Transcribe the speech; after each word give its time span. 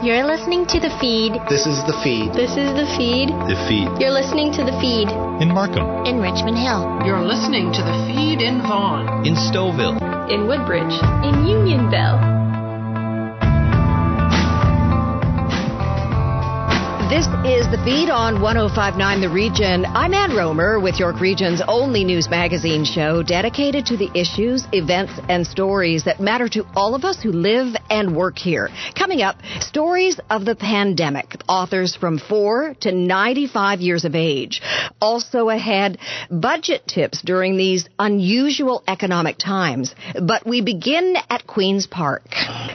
You're 0.00 0.24
listening 0.24 0.64
to 0.66 0.78
The 0.78 0.94
Feed. 1.00 1.34
This 1.50 1.66
is 1.66 1.82
The 1.82 1.98
Feed. 2.04 2.32
This 2.32 2.54
is 2.54 2.70
The 2.78 2.86
Feed. 2.94 3.30
The 3.50 3.58
Feed. 3.66 3.90
You're 3.98 4.14
listening 4.14 4.52
to 4.52 4.62
The 4.62 4.70
Feed. 4.78 5.10
In 5.42 5.52
Markham. 5.52 6.06
In 6.06 6.20
Richmond 6.22 6.56
Hill. 6.56 7.02
You're 7.04 7.26
listening 7.26 7.72
to 7.72 7.82
The 7.82 8.06
Feed 8.06 8.40
in 8.40 8.62
Vaughan. 8.62 9.26
In 9.26 9.34
Stouffville. 9.34 9.98
In 10.30 10.46
Woodbridge. 10.46 10.94
In 11.26 11.42
Unionville. 11.50 12.22
This 17.10 17.26
is 17.44 17.70
the 17.70 17.78
feed 17.84 18.10
on 18.10 18.42
1059 18.42 19.20
The 19.20 19.28
Region. 19.28 19.84
I'm 19.86 20.12
Ann 20.12 20.34
Romer 20.34 20.80
with 20.80 20.98
York 20.98 21.20
Region's 21.20 21.62
only 21.68 22.02
news 22.02 22.28
magazine 22.28 22.84
show 22.84 23.22
dedicated 23.22 23.86
to 23.86 23.96
the 23.96 24.10
issues, 24.12 24.66
events, 24.72 25.12
and 25.28 25.46
stories 25.46 26.02
that 26.04 26.18
matter 26.18 26.48
to 26.48 26.66
all 26.74 26.96
of 26.96 27.04
us 27.04 27.22
who 27.22 27.30
live 27.30 27.76
and 27.90 28.16
work 28.16 28.38
here. 28.38 28.70
Coming 28.96 29.22
up, 29.22 29.36
stories 29.60 30.18
of 30.28 30.44
the 30.44 30.56
pandemic. 30.56 31.40
Authors 31.48 31.94
from 31.94 32.18
4 32.18 32.74
to 32.80 32.90
95 32.90 33.80
years 33.80 34.04
of 34.04 34.16
age. 34.16 34.60
Also 35.00 35.48
ahead, 35.48 35.98
budget 36.30 36.88
tips 36.88 37.22
during 37.22 37.56
these 37.56 37.88
unusual 38.00 38.82
economic 38.88 39.38
times. 39.38 39.94
But 40.20 40.44
we 40.44 40.60
begin 40.60 41.14
at 41.30 41.46
Queen's 41.46 41.86
Park. 41.86 42.24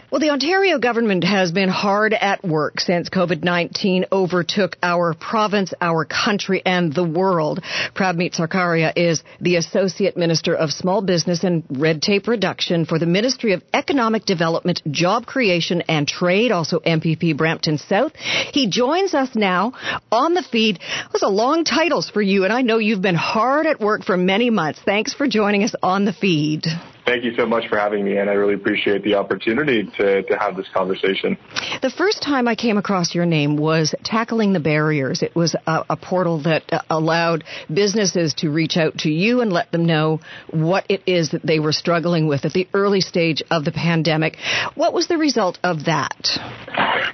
Well, 0.10 0.22
the 0.22 0.30
Ontario 0.30 0.80
government 0.80 1.26
has 1.26 1.52
been 1.52 1.70
hard 1.70 2.14
at 2.14 2.46
work 2.46 2.80
since 2.80 3.10
COVID-19 3.10 4.06
overtook 4.54 4.78
our 4.84 5.14
province, 5.14 5.74
our 5.82 6.06
country, 6.06 6.62
and 6.66 6.94
the 6.94 7.04
world. 7.04 7.62
Prabmeet 7.96 8.36
Sarkaria 8.36 8.94
is 8.96 9.24
the 9.42 9.56
Associate 9.56 10.16
Minister 10.16 10.56
of 10.56 10.72
Small 10.72 11.02
Business 11.02 11.44
and 11.44 11.64
Red 11.70 12.02
Tape 12.02 12.28
Reduction 12.28 12.86
for 12.86 13.00
the 13.00 13.06
Ministry 13.06 13.54
of 13.54 13.64
Economic 13.74 14.26
Development, 14.26 14.82
Job 14.92 15.26
Creation 15.26 15.84
and 15.88 16.08
Trade, 16.08 16.52
also 16.52 16.80
MPP 16.80 17.36
Brampton 17.36 17.78
South. 17.78 18.14
He 18.16 18.70
joins 18.70 19.14
us 19.14 19.30
now 19.36 19.74
on 20.12 20.34
the 20.34 20.44
feed. 20.44 20.80
Those 21.12 21.24
are 21.24 21.32
long 21.32 21.64
titles 21.64 22.10
for 22.10 22.22
you, 22.22 22.44
and 22.44 22.54
I 22.54 22.62
know 22.62 22.78
you've 22.78 23.02
been 23.02 23.16
hard 23.16 23.66
at 23.66 23.80
work 23.80 24.04
for 24.04 24.18
many 24.18 24.50
months. 24.50 24.80
Thanks 24.84 25.14
for 25.14 25.28
joining 25.28 25.64
us 25.64 25.76
on 25.82 26.06
the 26.06 26.14
feed. 26.14 26.66
Thank 27.06 27.26
you 27.26 27.34
so 27.36 27.46
much 27.46 27.68
for 27.68 27.78
having 27.78 28.06
me, 28.06 28.18
and 28.18 28.30
I 28.30 28.34
really 28.34 28.54
appreciate 28.54 29.04
the 29.04 29.16
opportunity 29.16 29.84
to, 29.98 30.24
to 30.24 30.38
have 30.38 30.56
this 30.56 30.68
conversation. 30.74 31.38
The 31.82 31.90
first 31.90 32.24
time 32.24 32.48
I 32.48 32.56
came 32.56 32.78
across 32.78 33.14
your 33.14 33.26
name 33.26 33.58
was 33.58 33.94
Tackling 34.06 34.54
the 34.54 34.62
Barriers. 34.62 35.22
It 35.22 35.36
was 35.36 35.54
a, 35.68 35.84
a 35.90 35.98
portal 35.98 36.44
that 36.44 36.64
uh, 36.72 36.82
allowed 36.90 37.44
businesses 37.72 38.34
to 38.36 38.50
reach 38.50 38.78
out 38.78 39.00
to 39.00 39.10
you 39.10 39.42
and 39.42 39.52
let 39.52 39.72
them 39.72 39.86
know 39.86 40.22
what 40.52 40.86
it 40.88 41.04
is 41.06 41.32
that 41.32 41.46
they 41.46 41.60
were 41.60 41.74
struggling 41.74 42.28
with 42.28 42.46
at 42.46 42.54
the 42.54 42.70
early 42.74 43.02
stage 43.02 43.44
of 43.52 43.66
the 43.66 43.74
pandemic. 43.74 44.38
What 44.76 44.94
was 44.94 45.08
the 45.08 45.18
result 45.18 45.60
of 45.62 45.86
that? 45.86 46.40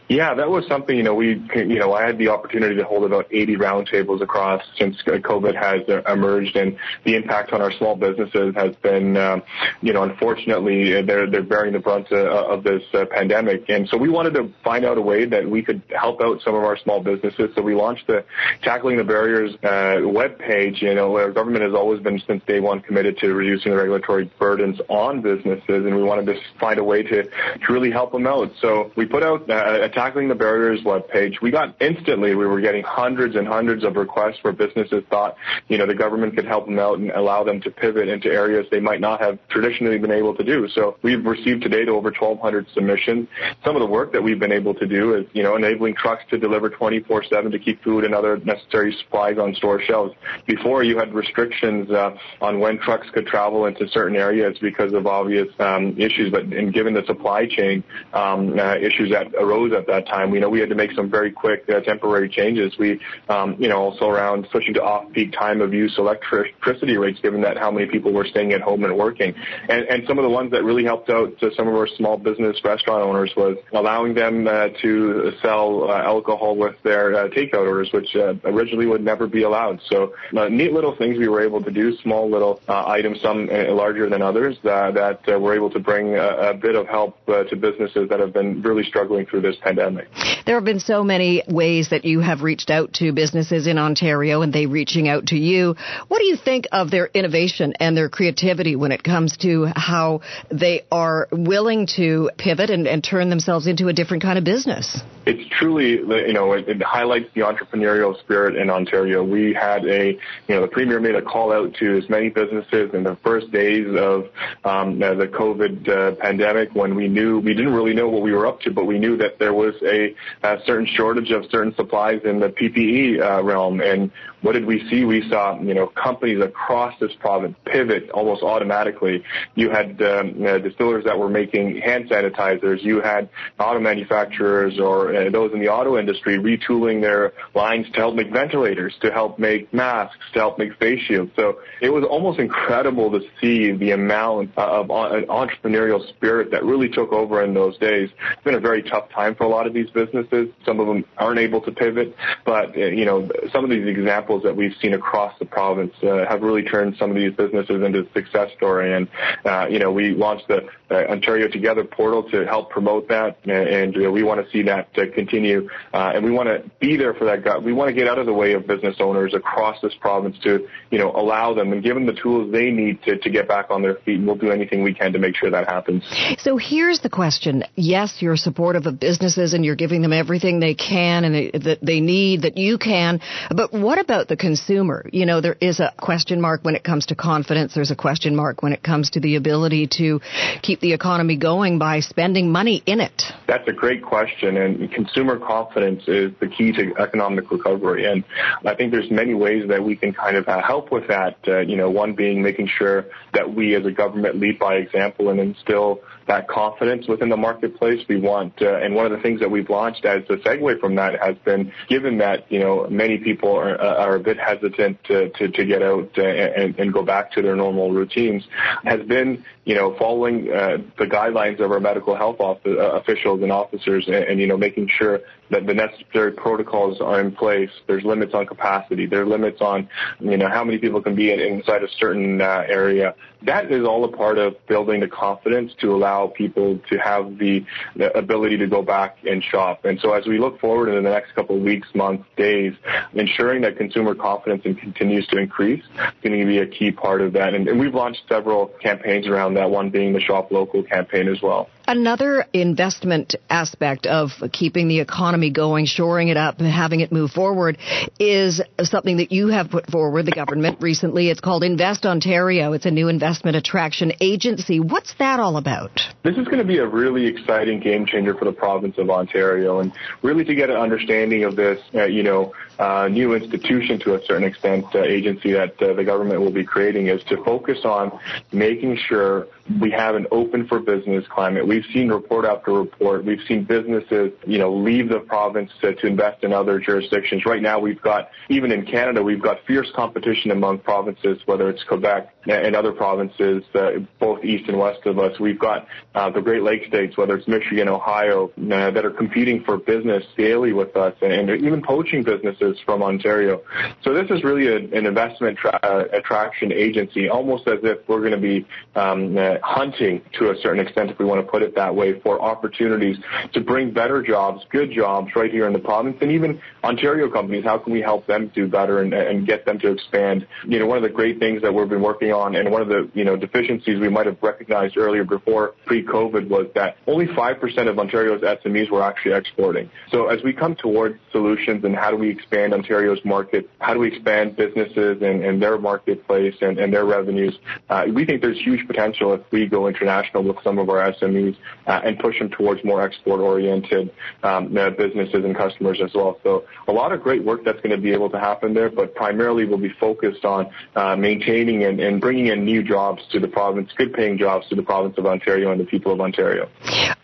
Yeah, 0.07 0.35
that 0.35 0.49
was 0.49 0.65
something, 0.67 0.95
you 0.95 1.03
know, 1.03 1.15
we, 1.15 1.41
you 1.55 1.79
know, 1.79 1.93
I 1.93 2.05
had 2.05 2.17
the 2.17 2.29
opportunity 2.29 2.75
to 2.75 2.83
hold 2.83 3.05
about 3.05 3.27
80 3.31 3.57
roundtables 3.57 4.21
across 4.21 4.61
since 4.77 5.01
COVID 5.05 5.55
has 5.55 5.81
emerged 6.07 6.55
and 6.55 6.77
the 7.05 7.15
impact 7.15 7.53
on 7.53 7.61
our 7.61 7.71
small 7.71 7.95
businesses 7.95 8.53
has 8.55 8.75
been, 8.77 9.17
um, 9.17 9.41
you 9.81 9.93
know, 9.93 10.03
unfortunately, 10.03 10.97
uh, 10.97 11.01
they're 11.05 11.29
they're 11.29 11.43
bearing 11.43 11.73
the 11.73 11.79
brunt 11.79 12.11
uh, 12.11 12.17
of 12.17 12.63
this 12.63 12.83
uh, 12.93 13.05
pandemic, 13.09 13.69
and 13.69 13.87
so 13.87 13.97
we 13.97 14.09
wanted 14.09 14.33
to 14.33 14.51
find 14.63 14.85
out 14.85 14.97
a 14.97 15.01
way 15.01 15.25
that 15.25 15.49
we 15.49 15.61
could 15.61 15.81
help 15.97 16.21
out 16.21 16.41
some 16.43 16.55
of 16.55 16.63
our 16.63 16.77
small 16.77 17.01
businesses. 17.01 17.49
So 17.55 17.61
we 17.61 17.75
launched 17.75 18.07
the 18.07 18.25
Tackling 18.61 18.97
the 18.97 19.03
Barriers 19.03 19.55
uh, 19.63 20.07
web 20.07 20.37
page. 20.37 20.81
You 20.81 20.93
know, 20.95 21.15
our 21.17 21.31
government 21.31 21.63
has 21.63 21.73
always 21.73 22.01
been 22.01 22.21
since 22.27 22.43
day 22.45 22.59
one 22.59 22.81
committed 22.81 23.17
to 23.19 23.33
reducing 23.33 23.71
the 23.71 23.77
regulatory 23.77 24.29
burdens 24.37 24.79
on 24.89 25.21
businesses, 25.21 25.63
and 25.67 25.95
we 25.95 26.03
wanted 26.03 26.25
to 26.25 26.39
find 26.59 26.77
a 26.77 26.83
way 26.83 27.01
to, 27.03 27.23
to 27.23 27.73
really 27.73 27.91
help 27.91 28.11
them 28.11 28.27
out. 28.27 28.51
So 28.61 28.91
we 28.97 29.05
put 29.05 29.23
out 29.23 29.49
uh, 29.49 29.79
a 29.81 29.89
Tackling 29.89 30.27
the 30.27 30.35
Barriers 30.35 30.83
web 30.83 31.07
page. 31.07 31.39
We 31.41 31.51
got 31.51 31.75
instantly 31.79 32.35
we 32.35 32.45
were 32.45 32.61
getting 32.61 32.83
hundreds 32.83 33.37
and 33.37 33.47
hundreds 33.47 33.85
of 33.85 33.95
requests 33.95 34.39
where 34.41 34.51
businesses 34.51 35.03
thought, 35.09 35.37
you 35.69 35.77
know, 35.77 35.85
the 35.85 35.95
government 35.95 36.35
could 36.35 36.45
help 36.45 36.65
them 36.65 36.79
out 36.79 36.99
and 36.99 37.11
allow 37.11 37.43
them 37.45 37.61
to 37.61 37.71
pivot 37.71 38.09
into 38.09 38.29
areas 38.29 38.65
they 38.71 38.81
might 38.81 38.99
not 38.99 39.21
have 39.21 39.39
traditionally 39.47 39.68
traditionally 39.69 39.99
been 39.99 40.11
able 40.11 40.35
to 40.35 40.43
do. 40.43 40.67
So 40.69 40.97
we've 41.01 41.23
received 41.25 41.61
today 41.63 41.79
to 41.79 41.85
date 41.85 41.89
over 41.89 42.11
1,200 42.11 42.67
submissions. 42.73 43.27
Some 43.63 43.75
of 43.75 43.81
the 43.81 43.85
work 43.85 44.11
that 44.13 44.23
we've 44.23 44.39
been 44.39 44.51
able 44.51 44.73
to 44.73 44.87
do 44.87 45.15
is, 45.15 45.25
you 45.33 45.43
know, 45.43 45.55
enabling 45.55 45.95
trucks 45.95 46.23
to 46.31 46.37
deliver 46.37 46.69
24/7 46.69 47.51
to 47.51 47.59
keep 47.59 47.83
food 47.83 48.03
and 48.03 48.15
other 48.15 48.37
necessary 48.37 48.95
supplies 49.03 49.37
on 49.37 49.53
store 49.55 49.81
shelves. 49.81 50.13
Before 50.45 50.83
you 50.83 50.97
had 50.97 51.13
restrictions 51.13 51.91
uh, 51.91 52.15
on 52.41 52.59
when 52.59 52.79
trucks 52.79 53.07
could 53.13 53.27
travel 53.27 53.65
into 53.65 53.87
certain 53.89 54.17
areas 54.17 54.57
because 54.59 54.93
of 54.93 55.05
obvious 55.05 55.47
um, 55.59 55.95
issues, 55.97 56.31
but 56.31 56.43
and 56.43 56.73
given 56.73 56.93
the 56.93 57.05
supply 57.05 57.45
chain 57.45 57.83
um, 58.13 58.57
uh, 58.57 58.75
issues 58.75 59.11
that 59.11 59.27
arose 59.35 59.71
at 59.73 59.85
that 59.87 60.07
time, 60.07 60.31
we 60.31 60.39
know 60.39 60.49
we 60.49 60.59
had 60.59 60.69
to 60.69 60.75
make 60.75 60.91
some 60.93 61.09
very 61.09 61.31
quick 61.31 61.69
uh, 61.69 61.79
temporary 61.81 62.29
changes. 62.29 62.77
We, 62.77 62.99
um, 63.29 63.55
you 63.59 63.69
know, 63.69 63.77
also 63.77 64.07
around 64.07 64.47
switching 64.51 64.73
to 64.75 64.83
off-peak 64.83 65.33
time 65.33 65.61
of 65.61 65.73
use 65.73 65.97
electricity 65.97 66.97
rates, 66.97 67.19
given 67.21 67.41
that 67.41 67.57
how 67.57 67.71
many 67.71 67.85
people 67.85 68.11
were 68.11 68.25
staying 68.25 68.53
at 68.53 68.61
home 68.61 68.83
and 68.83 68.97
working. 68.97 69.33
And, 69.67 69.85
and 69.87 70.03
some 70.07 70.17
of 70.17 70.23
the 70.23 70.29
ones 70.29 70.51
that 70.51 70.63
really 70.63 70.83
helped 70.83 71.09
out 71.09 71.37
to 71.39 71.51
some 71.55 71.67
of 71.67 71.75
our 71.75 71.87
small 71.87 72.17
business 72.17 72.57
restaurant 72.63 73.03
owners 73.03 73.31
was 73.35 73.57
allowing 73.73 74.13
them 74.13 74.47
uh, 74.47 74.69
to 74.81 75.31
sell 75.41 75.89
uh, 75.89 76.01
alcohol 76.03 76.55
with 76.55 76.75
their 76.83 77.15
uh, 77.15 77.27
takeout 77.29 77.67
orders, 77.67 77.89
which 77.93 78.15
uh, 78.15 78.33
originally 78.45 78.85
would 78.85 79.03
never 79.03 79.27
be 79.27 79.43
allowed. 79.43 79.79
So 79.87 80.13
uh, 80.37 80.49
neat 80.49 80.73
little 80.73 80.95
things 80.95 81.17
we 81.17 81.27
were 81.27 81.41
able 81.41 81.63
to 81.63 81.71
do, 81.71 81.95
small 81.97 82.29
little 82.29 82.61
uh, 82.67 82.85
items, 82.87 83.21
some 83.21 83.49
uh, 83.51 83.73
larger 83.73 84.09
than 84.09 84.21
others, 84.21 84.57
uh, 84.63 84.91
that 84.91 85.19
uh, 85.27 85.39
were 85.39 85.55
able 85.55 85.69
to 85.71 85.79
bring 85.79 86.15
a, 86.15 86.51
a 86.51 86.53
bit 86.53 86.75
of 86.75 86.87
help 86.87 87.17
uh, 87.27 87.43
to 87.45 87.55
businesses 87.55 88.09
that 88.09 88.19
have 88.19 88.33
been 88.33 88.61
really 88.61 88.83
struggling 88.83 89.25
through 89.25 89.41
this 89.41 89.55
pandemic. 89.61 90.07
There 90.45 90.55
have 90.55 90.65
been 90.65 90.79
so 90.79 91.03
many 91.03 91.43
ways 91.47 91.89
that 91.89 92.05
you 92.05 92.19
have 92.21 92.41
reached 92.41 92.69
out 92.69 92.93
to 92.93 93.11
businesses 93.11 93.67
in 93.67 93.77
Ontario 93.77 94.41
and 94.41 94.51
they 94.51 94.65
reaching 94.65 95.07
out 95.07 95.27
to 95.27 95.35
you. 95.35 95.75
What 96.07 96.19
do 96.19 96.25
you 96.25 96.37
think 96.37 96.65
of 96.71 96.91
their 96.91 97.07
innovation 97.07 97.73
and 97.79 97.95
their 97.95 98.09
creativity 98.09 98.75
when 98.75 98.91
it 98.91 99.03
comes 99.03 99.37
to 99.37 99.48
to 99.49 99.67
how 99.75 100.21
they 100.49 100.85
are 100.91 101.27
willing 101.31 101.87
to 101.95 102.29
pivot 102.37 102.69
and, 102.69 102.87
and 102.87 103.03
turn 103.03 103.29
themselves 103.29 103.67
into 103.67 103.87
a 103.87 103.93
different 103.93 104.23
kind 104.23 104.37
of 104.37 104.43
business. 104.43 105.01
It's 105.25 105.47
truly, 105.59 105.91
you 105.91 106.33
know, 106.33 106.53
it, 106.53 106.67
it 106.67 106.81
highlights 106.81 107.29
the 107.35 107.41
entrepreneurial 107.41 108.17
spirit 108.19 108.55
in 108.55 108.69
Ontario. 108.69 109.23
We 109.23 109.53
had 109.53 109.85
a, 109.85 110.11
you 110.47 110.55
know, 110.55 110.61
the 110.61 110.67
premier 110.67 110.99
made 110.99 111.15
a 111.15 111.21
call 111.21 111.51
out 111.51 111.73
to 111.75 111.97
as 111.97 112.09
many 112.09 112.29
businesses 112.29 112.91
in 112.93 113.03
the 113.03 113.17
first 113.23 113.51
days 113.51 113.87
of 113.95 114.29
um, 114.63 114.99
the 114.99 115.29
COVID 115.31 115.89
uh, 115.89 116.15
pandemic 116.15 116.73
when 116.73 116.95
we 116.95 117.07
knew 117.07 117.39
we 117.39 117.53
didn't 117.53 117.73
really 117.73 117.93
know 117.93 118.09
what 118.09 118.21
we 118.21 118.31
were 118.31 118.47
up 118.47 118.61
to, 118.61 118.71
but 118.71 118.85
we 118.85 118.97
knew 118.97 119.17
that 119.17 119.39
there 119.39 119.53
was 119.53 119.75
a, 119.83 120.15
a 120.43 120.57
certain 120.65 120.87
shortage 120.87 121.31
of 121.31 121.43
certain 121.51 121.73
supplies 121.75 122.21
in 122.25 122.39
the 122.39 122.49
PPE 122.49 123.21
uh, 123.21 123.43
realm. 123.43 123.81
And 123.81 124.11
what 124.41 124.53
did 124.53 124.65
we 124.65 124.87
see? 124.89 125.05
We 125.05 125.27
saw, 125.29 125.59
you 125.59 125.73
know, 125.73 125.87
companies 125.87 126.41
across 126.41 126.97
this 126.99 127.11
province 127.19 127.55
pivot 127.65 128.09
almost 128.11 128.41
automatically. 128.41 129.23
You 129.55 129.69
had 129.69 130.01
um, 130.01 130.45
uh, 130.45 130.57
distillers 130.59 131.05
that 131.05 131.17
were 131.17 131.29
making 131.29 131.77
hand 131.81 132.09
sanitizers. 132.09 132.83
You 132.83 133.01
had 133.01 133.29
auto 133.59 133.79
manufacturers 133.79 134.79
or 134.79 135.15
uh, 135.15 135.29
those 135.29 135.51
in 135.53 135.59
the 135.59 135.69
auto 135.69 135.97
industry 135.97 136.37
retooling 136.37 137.01
their 137.01 137.33
lines 137.53 137.87
to 137.93 137.99
help 137.99 138.15
make 138.15 138.31
ventilators, 138.31 138.93
to 139.01 139.11
help 139.11 139.39
make 139.39 139.73
masks, 139.73 140.25
to 140.33 140.39
help 140.39 140.57
make 140.57 140.77
face 140.77 141.01
shields. 141.01 141.31
So 141.35 141.59
it 141.81 141.89
was 141.89 142.03
almost 142.03 142.39
incredible 142.39 143.11
to 143.11 143.21
see 143.41 143.71
the 143.71 143.91
amount 143.91 144.57
of 144.57 144.87
entrepreneurial 144.87 146.07
spirit 146.09 146.51
that 146.51 146.63
really 146.63 146.89
took 146.89 147.11
over 147.11 147.43
in 147.43 147.53
those 147.53 147.77
days. 147.77 148.09
It's 148.33 148.43
been 148.43 148.55
a 148.55 148.59
very 148.59 148.83
tough 148.83 149.09
time 149.09 149.35
for 149.35 149.43
a 149.43 149.49
lot 149.49 149.67
of 149.67 149.73
these 149.73 149.89
businesses. 149.89 150.49
Some 150.65 150.79
of 150.79 150.87
them 150.87 151.05
aren't 151.17 151.39
able 151.39 151.61
to 151.61 151.71
pivot, 151.71 152.15
but 152.45 152.75
uh, 152.77 152.85
you 152.85 153.05
know, 153.05 153.29
some 153.51 153.63
of 153.63 153.69
these 153.69 153.87
examples 153.87 154.43
that 154.43 154.55
we've 154.55 154.75
seen 154.81 154.93
across 154.93 155.37
the 155.39 155.45
province 155.45 155.93
uh, 156.03 156.25
have 156.27 156.41
really 156.41 156.63
turned 156.63 156.95
some 156.97 157.09
of 157.09 157.15
these 157.15 157.33
businesses 157.33 157.83
into 157.83 158.07
success 158.13 158.49
story. 158.57 158.93
And 158.93 159.07
uh, 159.45 159.67
you 159.69 159.79
know, 159.79 159.91
we 159.91 160.11
launched 160.11 160.47
the 160.47 160.67
uh, 160.91 161.11
Ontario 161.11 161.47
Together 161.47 161.83
portal 161.83 162.23
to 162.31 162.45
help 162.45 162.69
promote 162.69 163.07
that, 163.09 163.37
and, 163.43 163.95
and 163.95 164.13
we 164.13 164.23
want 164.23 164.43
to 164.43 164.51
see 164.51 164.63
that 164.63 164.89
uh, 164.97 165.03
continue. 165.13 165.69
Uh, 165.93 166.11
and 166.15 166.23
we 166.23 166.31
want 166.31 166.47
to 166.47 166.69
be 166.79 166.97
there 166.97 167.13
for 167.13 167.25
that. 167.25 167.63
We 167.63 167.73
want 167.73 167.89
to 167.89 167.93
get 167.93 168.07
out 168.07 168.17
of 168.17 168.25
the 168.25 168.33
way 168.33 168.53
of 168.53 168.67
business 168.67 168.95
owners 168.99 169.33
across 169.33 169.79
this 169.81 169.93
province 169.99 170.37
to, 170.43 170.67
you 170.89 170.97
know, 170.97 171.11
allow 171.11 171.53
them 171.53 171.73
and 171.73 171.83
give 171.83 171.95
them 171.95 172.05
the 172.05 172.13
tools 172.13 172.51
they 172.51 172.71
need 172.71 173.01
to, 173.03 173.17
to 173.17 173.29
get 173.29 173.47
back 173.47 173.69
on 173.69 173.81
their 173.81 173.95
feet. 173.95 174.17
And 174.17 174.27
we'll 174.27 174.35
do 174.35 174.51
anything 174.51 174.83
we 174.83 174.93
can 174.93 175.13
to 175.13 175.19
make 175.19 175.35
sure 175.35 175.51
that 175.51 175.67
happens. 175.67 176.03
So 176.39 176.57
here's 176.57 176.99
the 177.01 177.09
question: 177.09 177.63
Yes, 177.75 178.21
you're 178.21 178.37
supportive 178.37 178.85
of 178.85 178.99
businesses 178.99 179.53
and 179.53 179.63
you're 179.63 179.75
giving 179.75 180.01
them 180.01 180.13
everything 180.13 180.59
they 180.59 180.75
can 180.75 181.23
and 181.23 181.35
they, 181.35 181.51
that 181.59 181.79
they 181.81 181.99
need 181.99 182.43
that 182.43 182.57
you 182.57 182.77
can. 182.77 183.21
But 183.49 183.73
what 183.73 183.99
about 183.99 184.27
the 184.27 184.37
consumer? 184.37 185.09
You 185.11 185.25
know, 185.25 185.41
there 185.41 185.57
is 185.61 185.79
a 185.79 185.93
question 185.97 186.41
mark 186.41 186.63
when 186.63 186.75
it 186.75 186.83
comes 186.83 187.07
to 187.07 187.15
confidence. 187.15 187.73
There's 187.73 187.91
a 187.91 187.95
question 187.95 188.35
mark 188.35 188.61
when 188.61 188.73
it 188.73 188.83
comes 188.83 189.08
to 189.11 189.19
the 189.19 189.35
ability 189.35 189.87
to 189.97 190.19
keep 190.61 190.79
the 190.79 190.93
economy 190.93 191.37
going 191.37 191.79
by 191.79 191.99
spending 191.99 192.51
money 192.51 192.83
in 192.85 192.99
it. 192.99 193.23
That's 193.47 193.67
a 193.67 193.73
great 193.73 194.03
question, 194.03 194.57
and 194.57 194.91
consumer 194.91 195.39
confidence 195.39 196.03
is 196.07 196.31
the 196.39 196.47
key 196.47 196.71
to 196.73 196.93
economic 196.99 197.51
recovery. 197.51 198.05
And 198.05 198.23
I 198.65 198.75
think 198.75 198.91
there's 198.91 199.11
many 199.11 199.33
ways 199.33 199.67
that 199.69 199.83
we 199.83 199.95
can 199.95 200.13
kind 200.13 200.37
of 200.37 200.47
uh, 200.47 200.61
help 200.61 200.91
with 200.91 201.07
that. 201.07 201.37
Uh, 201.47 201.59
you 201.59 201.75
know, 201.75 201.89
one 201.89 202.13
being 202.13 202.41
making 202.41 202.67
sure 202.67 203.05
that 203.33 203.53
we 203.53 203.75
as 203.75 203.85
a 203.85 203.91
government 203.91 204.39
lead 204.39 204.59
by 204.59 204.75
example 204.75 205.29
and 205.29 205.39
instill 205.39 206.01
that 206.29 206.47
confidence 206.47 207.07
within 207.07 207.27
the 207.27 207.35
marketplace. 207.35 207.99
We 208.07 208.17
want, 208.17 208.61
uh, 208.61 208.77
and 208.77 208.95
one 208.95 209.05
of 209.05 209.11
the 209.11 209.17
things 209.17 209.39
that 209.41 209.49
we've 209.49 209.69
launched 209.69 210.05
as 210.05 210.21
a 210.29 210.37
segue 210.37 210.79
from 210.79 210.95
that 210.95 211.19
has 211.21 211.35
been, 211.43 211.73
given 211.89 212.19
that 212.19 212.49
you 212.51 212.59
know 212.59 212.87
many 212.89 213.17
people 213.17 213.51
are, 213.55 213.79
uh, 213.81 213.95
are 213.95 214.15
a 214.15 214.19
bit 214.19 214.39
hesitant 214.39 215.03
to, 215.05 215.29
to, 215.31 215.49
to 215.49 215.65
get 215.65 215.81
out 215.81 216.09
uh, 216.17 216.21
and, 216.21 216.79
and 216.79 216.93
go 216.93 217.03
back 217.03 217.31
to 217.33 217.41
their 217.41 217.55
normal 217.55 217.91
routines, 217.91 218.47
has 218.85 219.01
been 219.07 219.43
you 219.69 219.75
know 219.75 219.95
following 219.99 220.51
uh, 220.51 220.77
the 220.97 221.05
guidelines 221.05 221.59
of 221.59 221.71
our 221.71 221.79
medical 221.79 222.15
health 222.15 222.37
uh, 222.41 222.55
officials 222.71 223.43
and 223.43 223.51
officers, 223.51 224.07
and, 224.07 224.15
and 224.15 224.39
you 224.39 224.47
know 224.47 224.57
making 224.57 224.89
sure 224.97 225.19
that 225.51 225.65
the 225.65 225.73
necessary 225.73 226.31
protocols 226.31 227.01
are 227.01 227.19
in 227.19 227.31
place. 227.31 227.69
There's 227.87 228.03
limits 228.03 228.33
on 228.33 228.45
capacity. 228.45 229.05
There 229.05 229.21
are 229.21 229.25
limits 229.25 229.61
on, 229.61 229.89
you 230.19 230.37
know, 230.37 230.47
how 230.47 230.63
many 230.63 230.77
people 230.77 231.01
can 231.01 231.15
be 231.15 231.31
in, 231.31 231.39
inside 231.39 231.83
a 231.83 231.87
certain 231.99 232.41
uh, 232.41 232.63
area. 232.67 233.15
That 233.43 233.71
is 233.71 233.85
all 233.85 234.03
a 234.03 234.09
part 234.09 234.37
of 234.37 234.55
building 234.67 234.99
the 234.99 235.07
confidence 235.07 235.71
to 235.79 235.95
allow 235.95 236.27
people 236.27 236.79
to 236.89 236.97
have 236.97 237.37
the, 237.37 237.65
the 237.95 238.15
ability 238.17 238.57
to 238.57 238.67
go 238.67 238.81
back 238.81 239.17
and 239.27 239.43
shop. 239.43 239.85
And 239.85 239.99
so 240.01 240.13
as 240.13 240.27
we 240.27 240.39
look 240.39 240.59
forward 240.59 240.89
in 240.89 241.03
the 241.03 241.09
next 241.09 241.33
couple 241.35 241.55
of 241.55 241.61
weeks, 241.61 241.87
months, 241.95 242.25
days, 242.35 242.73
ensuring 243.13 243.61
that 243.61 243.77
consumer 243.77 244.13
confidence 244.13 244.63
continues 244.63 245.25
to 245.27 245.37
increase 245.37 245.83
is 245.83 246.11
going 246.21 246.39
to 246.39 246.45
be 246.45 246.59
a 246.59 246.67
key 246.67 246.91
part 246.91 247.21
of 247.21 247.33
that. 247.33 247.53
And, 247.53 247.67
and 247.67 247.79
we've 247.79 247.95
launched 247.95 248.23
several 248.27 248.67
campaigns 248.81 249.25
around 249.25 249.53
that, 249.59 249.69
one 249.69 249.89
being 249.89 250.13
the 250.13 250.19
Shop 250.19 250.51
Local 250.51 250.83
campaign 250.83 251.27
as 251.27 251.41
well. 251.41 251.69
Another 251.89 252.45
investment 252.53 253.33
aspect 253.49 254.05
of 254.05 254.29
keeping 254.53 254.89
the 254.89 254.99
economy 254.99 255.49
going, 255.49 255.87
shoring 255.87 256.27
it 256.27 256.37
up, 256.37 256.59
and 256.59 256.67
having 256.71 256.99
it 256.99 257.11
move 257.11 257.31
forward 257.31 257.79
is 258.19 258.61
something 258.83 259.17
that 259.17 259.31
you 259.31 259.47
have 259.47 259.71
put 259.71 259.87
forward, 259.87 260.27
the 260.27 260.31
government 260.31 260.77
recently. 260.81 261.29
It's 261.31 261.39
called 261.39 261.63
Invest 261.63 262.05
Ontario. 262.05 262.73
It's 262.73 262.85
a 262.85 262.91
new 262.91 263.07
investment 263.07 263.57
attraction 263.57 264.13
agency. 264.21 264.79
What's 264.79 265.15
that 265.15 265.39
all 265.39 265.57
about? 265.57 265.99
This 266.21 266.37
is 266.37 266.45
going 266.45 266.59
to 266.59 266.63
be 266.63 266.77
a 266.77 266.85
really 266.85 267.25
exciting 267.25 267.79
game 267.79 268.05
changer 268.05 268.35
for 268.35 268.45
the 268.45 268.51
province 268.51 268.99
of 268.99 269.09
Ontario 269.09 269.79
and 269.79 269.91
really 270.21 270.43
to 270.43 270.53
get 270.53 270.69
an 270.69 270.77
understanding 270.77 271.43
of 271.43 271.55
this, 271.55 271.81
uh, 271.95 272.03
you 272.03 272.21
know, 272.21 272.53
uh, 272.77 273.07
new 273.07 273.33
institution 273.33 273.99
to 274.01 274.13
a 274.13 274.23
certain 274.25 274.43
extent, 274.43 274.85
uh, 274.93 275.01
agency 275.01 275.53
that 275.53 275.81
uh, 275.81 275.93
the 275.93 276.03
government 276.03 276.39
will 276.39 276.51
be 276.51 276.63
creating 276.63 277.07
is 277.07 277.23
to 277.23 277.43
focus 277.43 277.79
on 277.83 278.17
making 278.51 278.95
sure 278.95 279.47
we 279.81 279.91
have 279.91 280.15
an 280.15 280.25
open 280.31 280.67
for 280.67 280.79
business 280.79 281.25
climate. 281.29 281.67
We've 281.67 281.85
seen 281.93 282.09
report 282.09 282.45
after 282.45 282.73
report. 282.73 283.23
We've 283.23 283.41
seen 283.47 283.63
businesses, 283.63 284.31
you 284.45 284.57
know, 284.57 284.73
leave 284.73 285.09
the 285.09 285.19
province 285.19 285.71
to, 285.81 285.93
to 285.93 286.07
invest 286.07 286.43
in 286.43 286.53
other 286.53 286.79
jurisdictions. 286.79 287.45
Right 287.45 287.61
now, 287.61 287.79
we've 287.79 288.01
got, 288.01 288.29
even 288.49 288.71
in 288.71 288.85
Canada, 288.85 289.21
we've 289.21 289.41
got 289.41 289.57
fierce 289.67 289.89
competition 289.95 290.51
among 290.51 290.79
provinces, 290.79 291.39
whether 291.45 291.69
it's 291.69 291.83
Quebec 291.83 292.33
and 292.47 292.75
other 292.75 292.91
provinces, 292.91 293.63
uh, 293.75 293.91
both 294.19 294.43
east 294.43 294.67
and 294.69 294.79
west 294.79 295.05
of 295.05 295.19
us. 295.19 295.39
We've 295.39 295.59
got 295.59 295.87
uh, 296.15 296.29
the 296.31 296.41
Great 296.41 296.63
Lakes 296.63 296.87
states, 296.87 297.15
whether 297.15 297.37
it's 297.37 297.47
Michigan, 297.47 297.87
Ohio, 297.87 298.51
uh, 298.57 298.91
that 298.91 299.05
are 299.05 299.11
competing 299.11 299.63
for 299.63 299.77
business 299.77 300.23
daily 300.35 300.73
with 300.73 300.95
us, 300.95 301.13
and 301.21 301.49
even 301.49 301.81
poaching 301.81 302.23
businesses 302.23 302.77
from 302.85 303.03
Ontario. 303.03 303.61
So 304.03 304.13
this 304.13 304.29
is 304.31 304.43
really 304.43 304.67
a, 304.67 304.77
an 304.77 305.05
investment 305.05 305.57
tra- 305.57 305.79
uh, 305.83 306.05
attraction 306.11 306.71
agency, 306.71 307.29
almost 307.29 307.67
as 307.67 307.79
if 307.83 308.07
we're 308.07 308.19
going 308.19 308.31
to 308.31 308.37
be 308.37 308.65
um, 308.95 309.37
uh, 309.37 309.57
hunting 309.61 310.21
to 310.37 310.51
a 310.51 310.55
certain 310.61 310.79
extent, 310.79 311.11
if 311.11 311.19
we 311.19 311.25
want 311.25 311.45
to 311.45 311.49
put 311.49 311.61
it 311.61 311.75
that 311.75 311.95
way, 311.95 312.19
for 312.21 312.41
opportunities 312.41 313.17
to 313.53 313.61
bring 313.61 313.91
better 313.91 314.21
jobs, 314.21 314.63
good 314.69 314.91
jobs 314.91 315.29
right 315.35 315.51
here 315.51 315.67
in 315.67 315.73
the 315.73 315.79
province, 315.79 316.17
and 316.21 316.31
even 316.31 316.61
Ontario 316.83 317.29
companies. 317.29 317.63
How 317.63 317.77
can 317.77 317.93
we 317.93 318.01
help 318.01 318.27
them 318.27 318.51
do 318.53 318.67
better 318.67 319.01
and, 319.01 319.13
and 319.13 319.45
get 319.45 319.65
them 319.65 319.79
to 319.79 319.91
expand? 319.91 320.47
You 320.65 320.79
know, 320.79 320.85
one 320.85 320.97
of 320.97 321.03
the 321.03 321.09
great 321.09 321.39
things 321.39 321.61
that 321.61 321.73
we've 321.73 321.89
been 321.89 322.01
working 322.01 322.31
on, 322.31 322.55
and 322.55 322.71
one 322.71 322.81
of 322.81 322.87
the 322.87 323.09
you 323.13 323.23
know 323.23 323.35
deficiencies 323.35 323.99
we 323.99 324.09
might 324.09 324.25
have 324.25 324.37
recognized 324.41 324.97
earlier 324.97 325.23
before 325.23 325.75
pre-COVID 325.85 326.47
was 326.47 326.67
that 326.75 326.97
only 327.07 327.27
five 327.35 327.59
percent 327.59 327.89
of 327.89 327.99
Ontario's 327.99 328.41
SMEs 328.41 328.89
were 328.89 329.03
actually 329.03 329.35
exporting. 329.35 329.89
So 330.11 330.27
as 330.27 330.41
we 330.43 330.53
come 330.53 330.75
towards 330.75 331.19
solutions 331.31 331.83
and 331.83 331.95
how 331.95 332.11
do 332.11 332.17
we 332.17 332.29
expand 332.29 332.73
Ontario's 332.73 333.23
market, 333.25 333.69
how 333.79 333.93
do 333.93 333.99
we 333.99 334.07
expand 334.07 334.55
businesses 334.55 335.21
and, 335.21 335.43
and 335.43 335.61
their 335.61 335.77
marketplace 335.77 336.55
and, 336.61 336.79
and 336.79 336.93
their 336.93 337.05
revenues, 337.05 337.57
uh, 337.89 338.05
we 338.13 338.25
think 338.25 338.41
there's 338.41 338.59
huge 338.59 338.85
potential 338.87 339.38
we 339.51 339.67
go 339.67 339.87
international 339.87 340.43
with 340.43 340.57
some 340.63 340.79
of 340.79 340.89
our 340.89 341.11
SMEs 341.13 341.55
uh, 341.87 342.01
and 342.03 342.17
push 342.19 342.39
them 342.39 342.49
towards 342.49 342.83
more 342.83 343.01
export-oriented 343.01 344.11
um, 344.43 344.75
uh, 344.77 344.89
businesses 344.91 345.45
and 345.45 345.55
customers 345.55 345.99
as 346.03 346.11
well. 346.13 346.39
So 346.43 346.65
a 346.87 346.91
lot 346.91 347.11
of 347.11 347.21
great 347.21 347.43
work 347.43 347.63
that's 347.65 347.79
going 347.81 347.91
to 347.91 348.01
be 348.01 348.11
able 348.13 348.29
to 348.31 348.39
happen 348.39 348.73
there, 348.73 348.89
but 348.89 349.15
primarily 349.15 349.65
we'll 349.65 349.77
be 349.77 349.93
focused 349.99 350.45
on 350.45 350.71
uh, 350.95 351.15
maintaining 351.15 351.83
and, 351.83 351.99
and 351.99 352.21
bringing 352.21 352.47
in 352.47 352.65
new 352.65 352.83
jobs 352.83 353.23
to 353.31 353.39
the 353.39 353.47
province, 353.47 353.89
good-paying 353.97 354.37
jobs 354.37 354.67
to 354.69 354.75
the 354.75 354.83
province 354.83 355.15
of 355.17 355.25
Ontario 355.25 355.71
and 355.71 355.79
the 355.79 355.85
people 355.85 356.11
of 356.11 356.21
Ontario. 356.21 356.69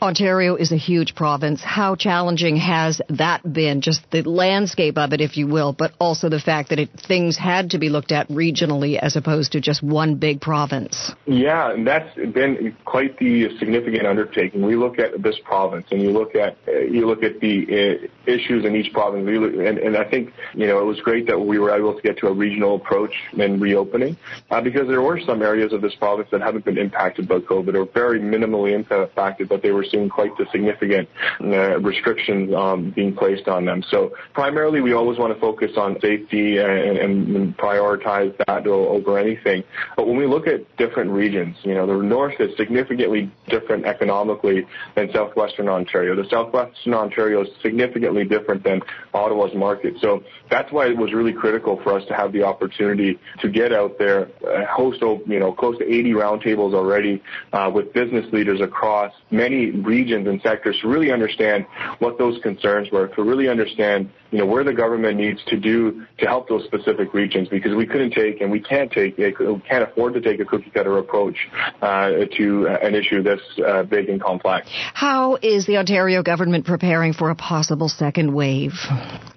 Ontario 0.02 0.56
is 0.56 0.72
a 0.72 0.78
huge 0.78 1.16
province. 1.16 1.62
How 1.64 1.96
challenging 1.96 2.58
has 2.58 3.02
that 3.10 3.42
been? 3.54 3.82
Just 3.82 4.10
the 4.12 4.24
landscape 4.24 4.98
of 4.98 5.14
it, 5.14 5.22
if 5.22 5.38
you 5.38 5.48
will, 5.48 5.74
but 5.74 5.94
also 6.00 6.30
the 6.30 6.40
fact 6.40 6.70
that 6.70 6.80
it, 6.80 6.90
things 7.08 7.38
had 7.38 7.72
to 7.72 7.80
be 7.80 7.90
looked 7.90 8.12
at 8.12 8.28
regionally 8.30 8.98
as 9.00 9.16
opposed 9.16 9.54
to 9.54 9.62
just 9.62 9.82
one 9.82 10.16
big 10.16 10.42
province. 10.42 11.12
Yeah, 11.26 11.72
and 11.72 11.88
that's 11.88 12.05
been 12.16 12.76
quite 12.86 13.18
the 13.18 13.58
significant 13.58 14.06
undertaking. 14.06 14.62
We 14.62 14.76
look 14.76 15.00
at 15.00 15.22
this 15.22 15.36
province, 15.44 15.88
and 15.92 16.02
you 16.02 16.12
look 16.12 16.36
at 16.36 16.58
you 16.68 17.08
look 17.08 17.24
at 17.24 17.40
the 17.40 17.66
uh, 17.66 18.32
issues 18.32 18.66
in 18.66 18.76
each 18.76 18.94
province, 18.94 19.28
and, 19.28 19.78
and 19.78 19.98
I 19.98 20.04
think 20.04 20.34
you 20.54 20.68
know 20.68 20.80
it 20.80 20.86
was 20.86 21.00
great 21.00 21.28
that 21.28 21.40
we 21.40 21.60
were 21.60 21.76
able 21.76 21.94
to 21.96 22.02
get 22.02 22.18
to 22.20 22.28
a 22.28 22.34
regional 22.34 22.76
approach 22.76 23.14
in 23.34 23.60
reopening, 23.60 24.18
uh, 24.52 24.62
because 24.62 24.88
there 24.88 25.02
were 25.02 25.20
some 25.26 25.42
areas 25.42 25.74
of 25.74 25.82
this 25.82 25.96
province 25.96 26.30
that 26.32 26.42
haven't 26.42 26.66
been 26.66 26.78
impacted 26.78 27.28
by 27.28 27.40
COVID 27.40 27.76
or 27.76 27.86
very 27.94 28.20
minimally 28.20 28.74
impacted, 28.74 29.50
but 29.50 29.62
they 29.62 29.72
were 29.72 29.86
seeing 29.90 30.10
quite 30.10 30.36
the 30.38 30.46
significant 30.52 31.08
uh, 31.42 31.80
restrictions 31.80 32.54
um, 32.54 32.92
being 32.92 33.16
placed 33.16 33.48
on 33.48 33.66
them. 33.66 33.84
So 33.90 34.14
primarily, 34.34 34.82
we 34.82 34.94
always 34.94 35.18
want 35.18 35.34
to 35.34 35.40
focus 35.40 35.72
on 35.78 36.00
safety 36.02 36.58
and, 36.58 36.98
and 36.98 37.58
prioritize 37.58 38.36
that 38.48 38.68
over 38.68 39.18
anything. 39.18 39.64
But 39.96 40.08
when 40.08 40.18
we 40.18 40.26
look 40.26 40.48
at 40.48 40.76
different 40.78 41.12
regions, 41.12 41.58
you 41.64 41.74
know, 41.74 41.86
the 41.86 41.95
north 42.04 42.36
is 42.40 42.56
significantly 42.58 43.32
different 43.48 43.86
economically 43.86 44.66
than 44.96 45.12
southwestern 45.14 45.70
Ontario. 45.70 46.16
The 46.16 46.30
southwestern 46.30 46.94
Ontario 46.94 47.44
is 47.44 47.50
significantly 47.62 48.26
different 48.26 48.64
than 48.64 48.82
Ottawa's 49.14 49.54
market. 49.56 49.96
So 50.02 50.24
that's 50.50 50.72
why 50.72 50.88
it 50.88 50.98
was 50.98 51.14
really 51.14 51.34
critical 51.34 51.80
for 51.84 51.98
us 51.98 52.06
to 52.08 52.14
have 52.14 52.32
the 52.32 52.44
opportunity 52.44 53.20
to 53.42 53.50
get 53.50 53.74
out 53.74 53.98
there, 53.98 54.30
uh, 54.48 54.66
host, 54.66 55.02
you 55.02 55.40
know, 55.40 55.54
close 55.54 55.78
to 55.80 55.86
80 55.86 56.14
roundtables 56.14 56.74
already 56.74 57.22
uh, 57.54 57.72
with 57.74 57.94
business 57.94 58.26
leaders 58.32 58.62
across 58.62 59.14
many 59.32 59.72
regions 59.72 60.28
and 60.28 60.42
sectors 60.42 60.78
to 60.82 60.88
really 60.88 61.12
understand 61.12 61.66
what 62.00 62.18
those 62.18 62.42
concerns 62.42 62.90
were, 62.92 63.08
to 63.10 63.24
really 63.24 63.48
understand, 63.48 64.10
you 64.32 64.40
know, 64.40 64.46
where 64.46 64.64
the 64.64 64.74
government 64.74 65.18
needs 65.18 65.44
to 65.46 65.58
do 65.58 66.06
to 66.18 66.26
help 66.26 66.50
those 66.50 66.64
specific 66.66 67.14
regions 67.14 67.48
because 67.48 67.76
we 67.76 67.86
couldn't 67.86 68.12
take 68.12 68.42
and 68.42 68.52
we 68.52 68.60
can't 68.60 68.92
take, 68.92 69.18
we 69.18 69.32
can't 69.34 69.84
afford 69.84 70.14
to 70.14 70.22
take 70.22 70.40
a 70.40 70.46
cookie 70.46 70.70
cutter 70.72 70.98
approach 70.98 71.38
uh, 71.82 72.12
to 72.38 72.68
an 72.82 72.96
issue 72.96 73.22
this 73.22 73.42
uh, 73.66 73.84
big 73.84 74.10
and 74.10 74.22
complex. 74.22 74.68
How 74.94 75.38
is 75.42 75.66
the 75.66 75.78
Ontario 75.78 76.24
government 76.24 76.66
preparing 76.66 77.14
for 77.14 77.30
a 77.30 77.36
possible 77.36 77.90
second 77.90 78.34
wave? 78.34 78.74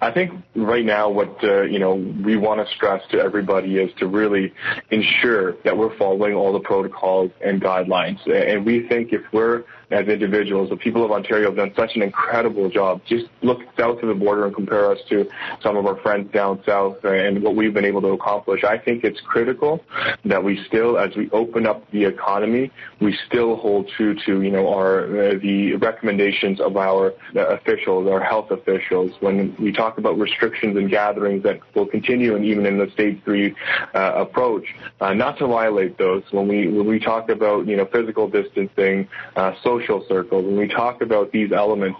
I 0.01 0.11
think 0.11 0.31
right 0.55 0.85
now 0.85 1.09
what 1.09 1.43
uh, 1.43 1.61
you 1.63 1.79
know 1.79 1.95
we 1.95 2.37
want 2.37 2.65
to 2.65 2.73
stress 2.75 3.01
to 3.11 3.19
everybody 3.19 3.77
is 3.77 3.91
to 3.99 4.07
really 4.07 4.53
ensure 4.91 5.53
that 5.63 5.77
we're 5.77 5.95
following 5.97 6.33
all 6.33 6.53
the 6.53 6.59
protocols 6.59 7.31
and 7.43 7.61
guidelines. 7.61 8.19
And 8.29 8.65
we 8.65 8.87
think 8.87 9.13
if 9.13 9.21
we're 9.31 9.63
as 9.91 10.07
individuals. 10.07 10.69
The 10.69 10.77
people 10.77 11.03
of 11.03 11.11
Ontario 11.11 11.47
have 11.47 11.57
done 11.57 11.73
such 11.75 11.95
an 11.95 12.01
incredible 12.01 12.69
job. 12.69 13.01
Just 13.05 13.25
look 13.41 13.59
south 13.77 14.01
of 14.01 14.07
the 14.07 14.13
border 14.13 14.45
and 14.45 14.53
compare 14.53 14.91
us 14.91 14.99
to 15.09 15.27
some 15.61 15.77
of 15.77 15.85
our 15.85 15.97
friends 15.97 16.31
down 16.31 16.61
south 16.65 17.03
and 17.03 17.41
what 17.41 17.55
we've 17.55 17.73
been 17.73 17.85
able 17.85 18.01
to 18.01 18.09
accomplish. 18.09 18.63
I 18.63 18.77
think 18.77 19.03
it's 19.03 19.19
critical 19.21 19.83
that 20.25 20.43
we 20.43 20.63
still, 20.65 20.97
as 20.97 21.15
we 21.15 21.29
open 21.31 21.65
up 21.65 21.89
the 21.91 22.05
economy, 22.05 22.71
we 22.99 23.17
still 23.27 23.55
hold 23.55 23.89
true 23.89 24.15
to, 24.25 24.41
you 24.41 24.51
know, 24.51 24.71
our, 24.73 25.05
uh, 25.05 25.33
the 25.41 25.75
recommendations 25.75 26.59
of 26.59 26.77
our 26.77 27.13
uh, 27.35 27.47
officials, 27.47 28.07
our 28.07 28.21
health 28.21 28.51
officials. 28.51 29.11
When 29.21 29.55
we 29.57 29.71
talk 29.71 29.97
about 29.97 30.17
restrictions 30.17 30.77
and 30.77 30.89
gatherings 30.89 31.43
that 31.43 31.59
will 31.75 31.87
continue 31.87 32.35
and 32.35 32.45
even 32.45 32.65
in 32.65 32.77
the 32.77 32.89
stage 32.91 33.21
three 33.23 33.55
uh, 33.95 34.13
approach, 34.15 34.65
uh, 35.01 35.13
not 35.13 35.39
to 35.39 35.47
violate 35.47 35.97
those. 35.97 36.23
When 36.31 36.47
we, 36.47 36.67
when 36.67 36.85
we 36.85 36.99
talk 36.99 37.29
about, 37.29 37.65
you 37.67 37.75
know, 37.75 37.85
physical 37.85 38.27
distancing, 38.27 39.07
uh, 39.35 39.53
social 39.63 39.78
social 39.79 40.05
circles, 40.07 40.45
when 40.45 40.57
we 40.57 40.67
talk 40.67 41.01
about 41.01 41.31
these 41.31 41.51
elements, 41.51 41.99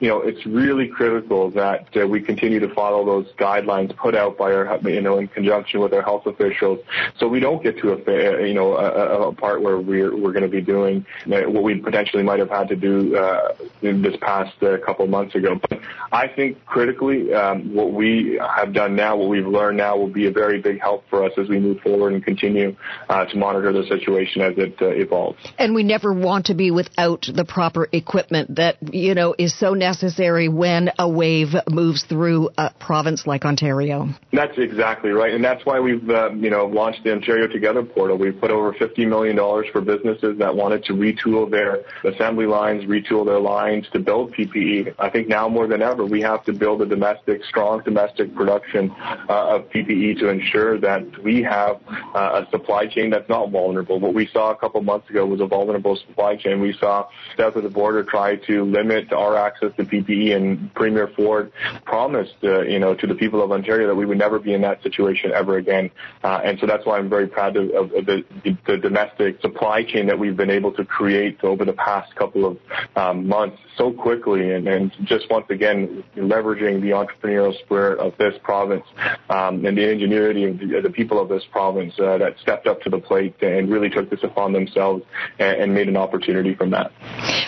you 0.00 0.08
know, 0.08 0.20
it's 0.20 0.44
really 0.46 0.88
critical 0.88 1.50
that 1.50 1.88
uh, 1.96 2.06
we 2.06 2.20
continue 2.20 2.60
to 2.60 2.72
follow 2.74 3.04
those 3.04 3.26
guidelines 3.38 3.94
put 3.96 4.14
out 4.14 4.36
by 4.36 4.52
our, 4.52 4.78
you 4.88 5.00
know, 5.00 5.18
in 5.18 5.28
conjunction 5.28 5.80
with 5.80 5.92
our 5.92 6.02
health 6.02 6.26
officials, 6.26 6.78
so 7.18 7.28
we 7.28 7.40
don't 7.40 7.62
get 7.62 7.78
to 7.78 7.92
a, 7.92 8.46
you 8.46 8.54
know, 8.54 8.76
a, 8.76 9.28
a 9.28 9.34
part 9.34 9.62
where 9.62 9.78
we're 9.78 10.16
we're 10.16 10.32
going 10.32 10.42
to 10.42 10.48
be 10.48 10.60
doing 10.60 11.04
what 11.26 11.62
we 11.62 11.76
potentially 11.76 12.22
might 12.22 12.38
have 12.38 12.50
had 12.50 12.68
to 12.68 12.76
do 12.76 13.16
uh, 13.16 13.54
this 13.80 14.16
past 14.20 14.60
uh, 14.62 14.76
couple 14.84 15.06
months 15.06 15.34
ago. 15.34 15.58
But 15.68 15.80
I 16.12 16.28
think 16.28 16.64
critically, 16.66 17.32
um, 17.32 17.74
what 17.74 17.92
we 17.92 18.40
have 18.56 18.72
done 18.72 18.96
now, 18.96 19.16
what 19.16 19.28
we've 19.28 19.46
learned 19.46 19.78
now, 19.78 19.96
will 19.96 20.08
be 20.08 20.26
a 20.26 20.30
very 20.30 20.60
big 20.60 20.80
help 20.80 21.04
for 21.08 21.24
us 21.24 21.32
as 21.38 21.48
we 21.48 21.58
move 21.58 21.80
forward 21.80 22.12
and 22.12 22.24
continue 22.24 22.76
uh, 23.08 23.24
to 23.24 23.36
monitor 23.36 23.72
the 23.72 23.86
situation 23.86 24.42
as 24.42 24.54
it 24.56 24.80
uh, 24.80 24.86
evolves. 24.88 25.38
And 25.58 25.74
we 25.74 25.82
never 25.82 26.12
want 26.12 26.46
to 26.46 26.54
be 26.54 26.70
without 26.70 27.19
the 27.32 27.44
proper 27.44 27.88
equipment 27.92 28.56
that 28.56 28.76
you 28.92 29.14
know 29.14 29.34
is 29.38 29.58
so 29.58 29.74
necessary 29.74 30.48
when 30.48 30.90
a 30.98 31.08
wave 31.08 31.54
moves 31.68 32.04
through 32.04 32.50
a 32.56 32.72
province 32.78 33.26
like 33.26 33.44
Ontario. 33.44 34.08
That's 34.32 34.56
exactly 34.56 35.10
right, 35.10 35.34
and 35.34 35.44
that's 35.44 35.64
why 35.64 35.80
we've 35.80 36.08
uh, 36.08 36.30
you 36.32 36.50
know 36.50 36.66
launched 36.66 37.04
the 37.04 37.12
Ontario 37.12 37.46
Together 37.46 37.82
portal. 37.82 38.16
We've 38.16 38.38
put 38.38 38.50
over 38.50 38.72
fifty 38.72 39.04
million 39.04 39.36
dollars 39.36 39.66
for 39.72 39.80
businesses 39.80 40.38
that 40.38 40.54
wanted 40.54 40.84
to 40.84 40.92
retool 40.92 41.50
their 41.50 41.80
assembly 42.04 42.46
lines, 42.46 42.84
retool 42.84 43.24
their 43.26 43.40
lines 43.40 43.86
to 43.92 43.98
build 43.98 44.32
PPE. 44.32 44.94
I 44.98 45.10
think 45.10 45.28
now 45.28 45.48
more 45.48 45.66
than 45.66 45.82
ever 45.82 46.04
we 46.04 46.20
have 46.22 46.44
to 46.44 46.52
build 46.52 46.82
a 46.82 46.86
domestic, 46.86 47.44
strong 47.44 47.82
domestic 47.82 48.34
production 48.34 48.90
uh, 49.28 49.56
of 49.56 49.70
PPE 49.70 50.18
to 50.20 50.28
ensure 50.28 50.78
that 50.80 51.02
we 51.22 51.42
have 51.42 51.80
uh, 52.14 52.42
a 52.44 52.50
supply 52.50 52.86
chain 52.86 53.10
that's 53.10 53.28
not 53.28 53.50
vulnerable. 53.50 53.98
What 53.98 54.14
we 54.14 54.26
saw 54.26 54.50
a 54.52 54.56
couple 54.56 54.82
months 54.82 55.08
ago 55.10 55.26
was 55.26 55.40
a 55.40 55.46
vulnerable 55.46 55.96
supply 55.96 56.36
chain. 56.36 56.60
We 56.60 56.74
saw 56.78 57.08
south 57.36 57.56
of 57.56 57.62
the 57.62 57.70
border 57.70 58.04
try 58.04 58.36
to 58.36 58.64
limit 58.64 59.12
our 59.12 59.36
access 59.36 59.72
to 59.76 59.84
PPE, 59.84 60.34
and 60.34 60.72
Premier 60.74 61.08
Ford 61.16 61.52
promised, 61.84 62.34
uh, 62.42 62.62
you 62.62 62.78
know, 62.78 62.94
to 62.94 63.06
the 63.06 63.14
people 63.14 63.42
of 63.42 63.52
Ontario 63.52 63.86
that 63.88 63.94
we 63.94 64.06
would 64.06 64.18
never 64.18 64.38
be 64.38 64.52
in 64.52 64.62
that 64.62 64.82
situation 64.82 65.32
ever 65.32 65.56
again. 65.56 65.90
Uh, 66.22 66.40
and 66.44 66.58
so 66.58 66.66
that's 66.66 66.84
why 66.86 66.98
I'm 66.98 67.08
very 67.08 67.26
proud 67.26 67.56
of, 67.56 67.70
of, 67.70 67.92
of 67.92 68.06
the, 68.06 68.24
the, 68.66 68.76
domestic 68.76 69.40
supply 69.40 69.82
chain 69.82 70.06
that 70.06 70.18
we've 70.18 70.36
been 70.36 70.50
able 70.50 70.72
to 70.72 70.84
create 70.84 71.42
over 71.44 71.64
the 71.64 71.72
past 71.72 72.14
couple 72.14 72.46
of 72.46 72.58
um, 72.96 73.28
months 73.28 73.58
so 73.76 73.92
quickly, 73.92 74.52
and, 74.52 74.66
and 74.66 74.92
just 75.04 75.30
once 75.30 75.46
again 75.50 76.02
leveraging 76.16 76.80
the 76.80 76.90
entrepreneurial 76.90 77.58
spirit 77.60 77.98
of 77.98 78.16
this 78.18 78.34
province 78.42 78.84
um, 79.28 79.64
and 79.64 79.76
the 79.76 79.90
ingenuity 79.90 80.44
of 80.44 80.58
the, 80.58 80.80
the 80.82 80.90
people 80.90 81.20
of 81.20 81.28
this 81.28 81.42
province 81.50 81.94
uh, 81.98 82.18
that 82.18 82.36
stepped 82.40 82.66
up 82.66 82.80
to 82.82 82.90
the 82.90 82.98
plate 82.98 83.34
and 83.42 83.70
really 83.70 83.88
took 83.88 84.10
this 84.10 84.22
upon 84.22 84.52
themselves 84.52 85.04
and, 85.38 85.62
and 85.62 85.74
made 85.74 85.88
an 85.88 85.96
opportunity 85.96 86.54
from 86.54 86.70
that. 86.70 86.92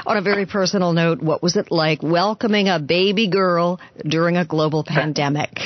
On 0.06 0.16
a 0.16 0.22
very 0.22 0.46
personal 0.46 0.92
note, 0.92 1.22
what 1.22 1.42
was 1.42 1.56
it 1.56 1.70
like 1.70 2.02
welcoming 2.02 2.68
a 2.68 2.78
baby 2.78 3.28
girl 3.28 3.80
during 4.04 4.36
a 4.36 4.44
global 4.44 4.82
pandemic? 4.84 5.60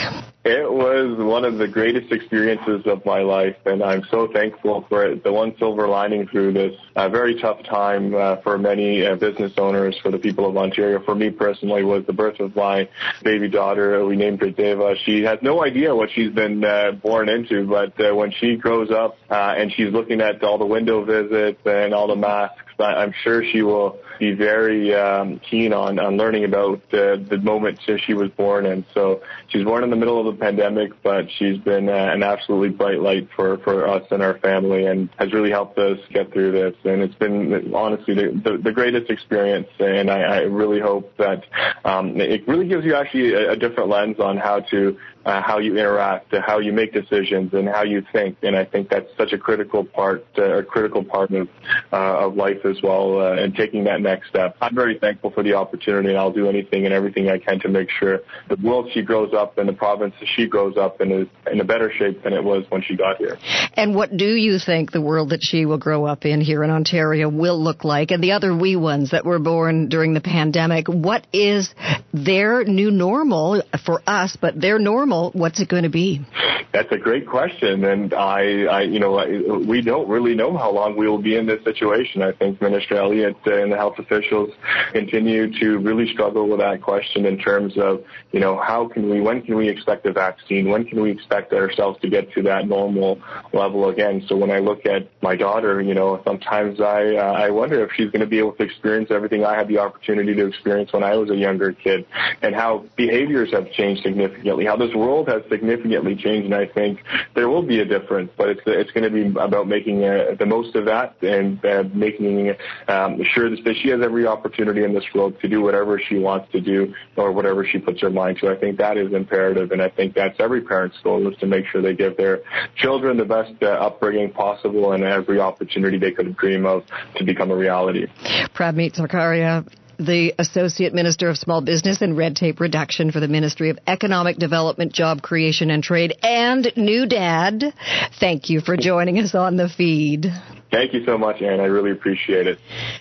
It 0.48 0.70
was 0.70 1.18
one 1.18 1.44
of 1.44 1.58
the 1.58 1.66
greatest 1.66 2.12
experiences 2.12 2.82
of 2.86 3.04
my 3.04 3.18
life, 3.22 3.56
and 3.64 3.82
I'm 3.82 4.04
so 4.12 4.28
thankful 4.32 4.86
for 4.88 5.04
it. 5.04 5.24
The 5.24 5.32
one 5.32 5.56
silver 5.58 5.88
lining 5.88 6.28
through 6.28 6.52
this 6.52 6.72
uh, 6.94 7.08
very 7.08 7.40
tough 7.40 7.64
time 7.64 8.14
uh, 8.14 8.36
for 8.42 8.56
many 8.56 9.04
uh, 9.04 9.16
business 9.16 9.54
owners, 9.56 9.98
for 10.00 10.12
the 10.12 10.18
people 10.18 10.48
of 10.48 10.56
Ontario, 10.56 11.02
for 11.04 11.16
me 11.16 11.30
personally, 11.30 11.82
was 11.82 12.06
the 12.06 12.12
birth 12.12 12.38
of 12.38 12.54
my 12.54 12.88
baby 13.24 13.48
daughter. 13.48 14.06
We 14.06 14.14
named 14.14 14.40
her 14.40 14.50
Deva. 14.50 14.94
She 15.04 15.24
has 15.24 15.40
no 15.42 15.64
idea 15.64 15.96
what 15.96 16.10
she's 16.14 16.32
been 16.32 16.64
uh, 16.64 16.92
born 16.92 17.28
into, 17.28 17.66
but 17.66 18.00
uh, 18.00 18.14
when 18.14 18.30
she 18.30 18.54
grows 18.54 18.92
up 18.92 19.18
uh, 19.28 19.54
and 19.56 19.72
she's 19.72 19.92
looking 19.92 20.20
at 20.20 20.44
all 20.44 20.58
the 20.58 20.66
window 20.66 21.04
visits 21.04 21.58
and 21.64 21.92
all 21.92 22.06
the 22.06 22.14
masks, 22.14 22.62
I'm 22.78 23.12
sure 23.22 23.44
she 23.44 23.62
will 23.62 23.98
be 24.18 24.32
very 24.32 24.94
um, 24.94 25.38
keen 25.38 25.72
on, 25.72 25.98
on 25.98 26.16
learning 26.16 26.44
about 26.44 26.88
the 26.90 27.40
moment 27.42 27.80
she 28.04 28.14
was 28.14 28.30
born. 28.30 28.66
And 28.66 28.84
so 28.94 29.22
she's 29.48 29.64
born 29.64 29.84
in 29.84 29.90
the 29.90 29.96
middle 29.96 30.18
of 30.18 30.34
the 30.34 30.40
pandemic, 30.40 31.02
but 31.02 31.30
she's 31.30 31.58
been 31.58 31.88
uh, 31.88 31.92
an 31.92 32.22
absolutely 32.22 32.70
bright 32.70 33.00
light 33.00 33.28
for, 33.34 33.58
for 33.58 33.86
us 33.88 34.04
and 34.10 34.22
our 34.22 34.38
family 34.38 34.86
and 34.86 35.08
has 35.18 35.32
really 35.32 35.50
helped 35.50 35.78
us 35.78 35.98
get 36.10 36.32
through 36.32 36.52
this. 36.52 36.74
And 36.84 37.02
it's 37.02 37.14
been 37.14 37.74
honestly 37.74 38.14
the, 38.14 38.40
the, 38.42 38.58
the 38.58 38.72
greatest 38.72 39.10
experience. 39.10 39.68
And 39.78 40.10
I, 40.10 40.20
I 40.20 40.40
really 40.42 40.80
hope 40.80 41.16
that 41.16 41.44
um, 41.84 42.20
it 42.20 42.46
really 42.48 42.68
gives 42.68 42.84
you 42.84 42.94
actually 42.94 43.34
a, 43.34 43.52
a 43.52 43.56
different 43.56 43.88
lens 43.88 44.18
on 44.20 44.36
how 44.36 44.60
to 44.60 44.98
uh, 45.26 45.42
how 45.42 45.58
you 45.58 45.76
interact, 45.76 46.32
uh, 46.32 46.40
how 46.40 46.60
you 46.60 46.72
make 46.72 46.92
decisions, 46.92 47.52
and 47.52 47.68
how 47.68 47.82
you 47.82 48.02
think. 48.12 48.38
And 48.42 48.56
I 48.56 48.64
think 48.64 48.88
that's 48.88 49.08
such 49.18 49.32
a 49.32 49.38
critical 49.38 49.84
part, 49.84 50.24
uh, 50.38 50.58
a 50.58 50.62
critical 50.62 51.04
part 51.04 51.32
of 51.32 51.48
uh, 51.92 52.26
of 52.26 52.36
life 52.36 52.64
as 52.64 52.80
well. 52.80 53.20
Uh, 53.20 53.34
and 53.34 53.54
taking 53.54 53.84
that 53.84 54.00
next 54.00 54.28
step, 54.28 54.56
I'm 54.60 54.74
very 54.74 54.98
thankful 54.98 55.32
for 55.32 55.42
the 55.42 55.54
opportunity, 55.54 56.10
and 56.10 56.18
I'll 56.18 56.32
do 56.32 56.48
anything 56.48 56.84
and 56.84 56.94
everything 56.94 57.28
I 57.28 57.38
can 57.38 57.58
to 57.60 57.68
make 57.68 57.90
sure 57.90 58.20
the 58.48 58.56
world 58.62 58.88
she 58.94 59.02
grows 59.02 59.34
up 59.34 59.58
in, 59.58 59.66
the 59.66 59.72
province 59.72 60.14
she 60.36 60.46
grows 60.46 60.76
up 60.76 61.00
in 61.00 61.10
is 61.10 61.26
in 61.50 61.60
a 61.60 61.64
better 61.64 61.92
shape 61.92 62.22
than 62.22 62.32
it 62.32 62.44
was 62.44 62.64
when 62.68 62.82
she 62.82 62.96
got 62.96 63.16
here. 63.16 63.36
And 63.74 63.96
what 63.96 64.16
do 64.16 64.36
you 64.36 64.58
think 64.58 64.92
the 64.92 65.02
world 65.02 65.30
that 65.30 65.42
she 65.42 65.66
will 65.66 65.78
grow 65.78 66.06
up 66.06 66.24
in 66.24 66.40
here 66.40 66.62
in 66.62 66.70
Ontario 66.70 67.28
will 67.28 67.60
look 67.60 67.84
like? 67.84 68.12
And 68.12 68.22
the 68.22 68.32
other 68.32 68.56
wee 68.56 68.76
ones 68.76 69.10
that 69.10 69.24
were 69.24 69.40
born 69.40 69.88
during 69.88 70.14
the 70.14 70.20
pandemic, 70.20 70.86
what 70.86 71.26
is 71.32 71.74
their 72.14 72.62
new 72.64 72.92
normal 72.92 73.62
for 73.84 74.02
us? 74.06 74.36
But 74.40 74.60
their 74.60 74.78
normal 74.78 75.15
what's 75.32 75.60
it 75.60 75.68
going 75.68 75.82
to 75.84 75.88
be? 75.88 76.24
That's 76.72 76.90
a 76.92 76.98
great 76.98 77.26
question, 77.26 77.84
and 77.84 78.12
I, 78.12 78.64
I 78.64 78.80
you 78.82 79.00
know, 79.00 79.16
I, 79.16 79.26
we 79.72 79.80
don't 79.80 80.08
really 80.08 80.34
know 80.34 80.56
how 80.56 80.70
long 80.70 80.96
we 80.96 81.08
will 81.08 81.22
be 81.22 81.36
in 81.36 81.46
this 81.46 81.62
situation. 81.64 82.22
I 82.22 82.32
think 82.32 82.60
Minister 82.60 82.96
Elliott 82.96 83.36
and 83.46 83.72
the 83.72 83.76
health 83.76 83.98
officials 83.98 84.50
continue 84.92 85.58
to 85.60 85.78
really 85.78 86.12
struggle 86.12 86.48
with 86.48 86.60
that 86.60 86.82
question 86.82 87.24
in 87.24 87.38
terms 87.38 87.78
of, 87.78 88.04
you 88.32 88.40
know, 88.40 88.60
how 88.60 88.88
can 88.88 89.08
we, 89.08 89.20
when 89.20 89.40
can 89.42 89.56
we 89.56 89.68
expect 89.68 90.04
a 90.06 90.12
vaccine? 90.12 90.68
When 90.68 90.84
can 90.84 91.00
we 91.00 91.10
expect 91.10 91.52
ourselves 91.52 91.98
to 92.02 92.10
get 92.10 92.30
to 92.32 92.42
that 92.42 92.68
normal 92.68 93.20
level 93.54 93.88
again? 93.88 94.24
So 94.28 94.36
when 94.36 94.50
I 94.50 94.58
look 94.58 94.84
at 94.84 95.08
my 95.22 95.34
daughter, 95.34 95.80
you 95.80 95.94
know, 95.94 96.20
sometimes 96.24 96.80
I, 96.80 97.14
uh, 97.16 97.44
I 97.44 97.50
wonder 97.50 97.82
if 97.84 97.90
she's 97.96 98.10
going 98.10 98.20
to 98.20 98.26
be 98.26 98.38
able 98.38 98.52
to 98.52 98.62
experience 98.62 99.10
everything 99.10 99.44
I 99.44 99.56
had 99.56 99.68
the 99.68 99.78
opportunity 99.78 100.34
to 100.34 100.46
experience 100.46 100.92
when 100.92 101.04
I 101.04 101.16
was 101.16 101.30
a 101.30 101.36
younger 101.36 101.72
kid, 101.72 102.06
and 102.42 102.54
how 102.54 102.84
behaviors 102.96 103.50
have 103.52 103.70
changed 103.72 104.02
significantly, 104.02 104.66
how 104.66 104.76
this 104.76 104.94
world 104.94 105.05
has 105.28 105.42
significantly 105.48 106.14
changed, 106.16 106.46
and 106.46 106.54
I 106.54 106.66
think 106.66 107.00
there 107.34 107.48
will 107.48 107.62
be 107.62 107.80
a 107.80 107.84
difference, 107.84 108.30
but 108.36 108.48
it's 108.48 108.60
it's 108.66 108.90
going 108.90 109.04
to 109.04 109.10
be 109.10 109.38
about 109.38 109.68
making 109.68 110.04
uh, 110.04 110.34
the 110.38 110.46
most 110.46 110.74
of 110.74 110.86
that 110.86 111.16
and 111.22 111.64
uh, 111.64 111.84
making 111.94 112.54
um, 112.88 113.20
sure 113.32 113.50
that 113.50 113.76
she 113.82 113.88
has 113.90 114.00
every 114.02 114.26
opportunity 114.26 114.84
in 114.84 114.94
this 114.94 115.04
world 115.14 115.38
to 115.40 115.48
do 115.48 115.62
whatever 115.62 116.00
she 116.00 116.18
wants 116.18 116.50
to 116.52 116.60
do 116.60 116.92
or 117.16 117.32
whatever 117.32 117.64
she 117.64 117.78
puts 117.78 118.00
her 118.00 118.10
mind 118.10 118.38
to. 118.40 118.48
I 118.48 118.56
think 118.56 118.78
that 118.78 118.96
is 118.96 119.12
imperative, 119.12 119.72
and 119.72 119.80
I 119.80 119.88
think 119.88 120.14
that's 120.14 120.38
every 120.40 120.62
parent's 120.62 120.96
goal 121.02 121.26
is 121.30 121.38
to 121.38 121.46
make 121.46 121.66
sure 121.66 121.82
they 121.82 121.94
give 121.94 122.16
their 122.16 122.40
children 122.76 123.16
the 123.16 123.24
best 123.24 123.54
uh, 123.62 123.66
upbringing 123.66 124.32
possible 124.32 124.92
and 124.92 125.04
every 125.04 125.40
opportunity 125.40 125.98
they 125.98 126.12
could 126.12 126.36
dream 126.36 126.66
of 126.66 126.82
to 127.16 127.24
become 127.24 127.50
a 127.50 127.56
reality. 127.56 128.06
Prabmeet 128.54 128.94
Sarkaria 128.94 129.66
the 129.98 130.34
Associate 130.38 130.92
Minister 130.92 131.28
of 131.28 131.38
Small 131.38 131.60
Business 131.60 132.02
and 132.02 132.16
Red 132.16 132.36
Tape 132.36 132.60
Reduction 132.60 133.10
for 133.10 133.20
the 133.20 133.28
Ministry 133.28 133.70
of 133.70 133.78
Economic 133.86 134.36
Development, 134.36 134.92
Job 134.92 135.22
Creation 135.22 135.70
and 135.70 135.82
Trade, 135.82 136.14
and 136.22 136.70
new 136.76 137.06
dad. 137.06 137.74
Thank 138.20 138.50
you 138.50 138.60
for 138.60 138.76
joining 138.76 139.18
us 139.18 139.34
on 139.34 139.56
the 139.56 139.68
feed. 139.68 140.26
Thank 140.70 140.92
you 140.92 141.04
so 141.04 141.16
much, 141.16 141.40
Aaron. 141.40 141.60
I 141.60 141.64
really 141.64 141.92
appreciate 141.92 142.46
it. 142.46 142.58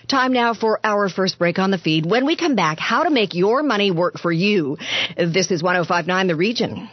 Time 0.07 0.33
now 0.33 0.53
for 0.53 0.79
our 0.83 1.09
first 1.09 1.39
break 1.39 1.59
on 1.59 1.71
the 1.71 1.77
feed. 1.77 2.05
When 2.05 2.25
we 2.25 2.35
come 2.35 2.55
back, 2.55 2.79
how 2.79 3.03
to 3.03 3.09
make 3.09 3.33
your 3.33 3.63
money 3.63 3.91
work 3.91 4.17
for 4.19 4.31
you. 4.31 4.77
This 5.17 5.51
is 5.51 5.63
1059 5.63 6.27
The 6.27 6.35
Region. 6.35 6.89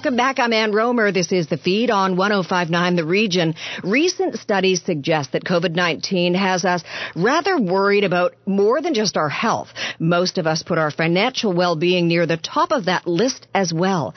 Welcome 0.00 0.16
back. 0.16 0.38
I'm 0.38 0.54
Ann 0.54 0.72
Romer. 0.72 1.12
This 1.12 1.30
is 1.30 1.48
the 1.48 1.58
feed 1.58 1.90
on 1.90 2.16
1059 2.16 2.96
The 2.96 3.04
Region. 3.04 3.54
Recent 3.84 4.38
studies 4.38 4.82
suggest 4.82 5.32
that 5.32 5.44
COVID-19 5.44 6.34
has 6.34 6.64
us 6.64 6.82
rather 7.14 7.60
worried 7.60 8.04
about 8.04 8.32
more 8.46 8.80
than 8.80 8.94
just 8.94 9.18
our 9.18 9.28
health. 9.28 9.68
Most 9.98 10.38
of 10.38 10.46
us 10.46 10.62
put 10.62 10.78
our 10.78 10.90
financial 10.90 11.52
well-being 11.52 12.08
near 12.08 12.24
the 12.24 12.38
top 12.38 12.72
of 12.72 12.86
that 12.86 13.06
list 13.06 13.46
as 13.54 13.74
well. 13.74 14.14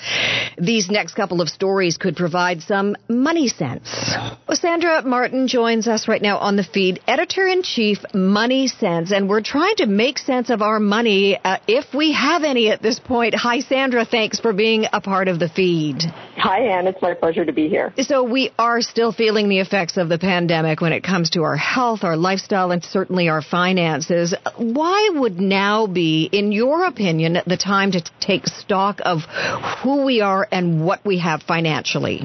these 0.58 0.90
next 0.90 1.16
couple 1.16 1.42
of 1.42 1.50
stories 1.50 1.98
could 1.98 2.16
provide 2.16 2.62
some 2.62 2.96
money 3.10 3.50
sense. 3.50 4.16
Sandra 4.54 5.02
Martin 5.04 5.50
joins 5.50 5.90
us 5.90 6.08
right 6.08 6.22
now 6.22 6.38
on 6.38 6.56
the 6.56 6.64
feed, 6.64 7.02
editor 7.08 7.46
in 7.46 7.62
chief, 7.62 7.98
MoneySense, 8.14 9.12
and 9.12 9.28
we're 9.28 9.42
trying 9.42 9.76
to 9.78 9.88
make 9.88 10.18
sense 10.18 10.50
of 10.50 10.62
our 10.62 10.80
money 10.80 11.38
uh, 11.44 11.58
if 11.68 11.94
we 11.94 12.14
have 12.14 12.44
any 12.46 12.70
at 12.70 12.82
this 12.82 13.00
point. 13.00 13.36
Hi, 13.36 13.60
Sandra. 13.60 14.06
Thanks 14.06 14.40
for 14.40 14.54
being 14.54 14.86
a 14.94 15.02
part 15.02 15.28
of 15.28 15.40
the 15.40 15.50
feed. 15.50 15.73
Hi, 16.38 16.60
Ann. 16.60 16.88
It's 16.88 17.02
my 17.02 17.14
pleasure 17.14 17.46
to 17.46 17.54
be 17.54 17.70
here. 17.70 17.94
So 18.02 18.24
we 18.24 18.52
are 18.60 18.82
still 18.82 19.12
feeling 19.12 19.50
the 19.50 19.60
effects 19.60 19.98
of 19.98 20.10
the 20.10 20.20
pandemic 20.20 20.82
when 20.82 20.94
it 20.94 21.02
comes 21.02 21.30
to 21.32 21.44
our 21.44 21.56
health, 21.56 22.04
our 22.04 22.18
lifestyle, 22.18 22.72
and 22.72 22.84
certainly 22.84 23.30
our 23.30 23.42
finances. 23.42 24.36
Why 24.58 25.10
would 25.14 25.40
now 25.40 25.88
be, 25.88 26.30
in 26.32 26.52
your 26.52 26.86
opinion, 26.86 27.38
the 27.48 27.58
time 27.58 27.92
to 27.94 28.04
take 28.20 28.46
stock 28.46 29.00
of 29.06 29.22
who 29.82 30.06
we 30.06 30.22
are 30.22 30.48
and 30.52 30.86
what 30.86 31.04
we 31.06 31.20
have 31.20 31.44
financially? 31.44 32.22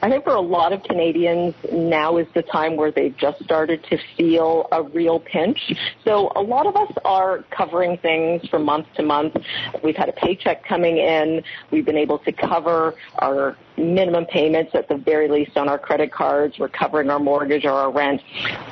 I 0.00 0.08
think 0.08 0.24
for 0.24 0.34
a 0.34 0.40
lot 0.40 0.72
of 0.72 0.82
Canadians, 0.84 1.54
now 1.72 2.18
is 2.18 2.26
the 2.34 2.42
time 2.42 2.76
where 2.76 2.92
they've 2.92 3.16
just 3.16 3.42
started 3.42 3.84
to 3.90 3.98
feel 4.16 4.68
a 4.70 4.82
real 4.82 5.20
pinch. 5.20 5.72
So 6.04 6.30
a 6.36 6.40
lot 6.40 6.66
of 6.66 6.76
us 6.76 6.92
are 7.04 7.44
covering 7.50 7.98
things 7.98 8.48
from 8.48 8.64
month 8.64 8.86
to 8.96 9.02
month. 9.02 9.36
We've 9.82 9.96
had 9.96 10.08
a 10.08 10.12
paycheck 10.12 10.64
coming 10.64 10.98
in. 10.98 11.42
We've 11.72 11.84
been 11.84 11.96
able 11.96 12.18
to 12.20 12.32
cover 12.32 12.57
our 12.66 13.56
minimum 13.78 14.26
payments 14.26 14.74
at 14.74 14.88
the 14.88 14.96
very 14.96 15.28
least 15.28 15.56
on 15.56 15.68
our 15.68 15.78
credit 15.78 16.12
cards. 16.12 16.58
We're 16.58 16.68
covering 16.68 17.10
our 17.10 17.18
mortgage 17.18 17.64
or 17.64 17.72
our 17.72 17.92
rent. 17.92 18.20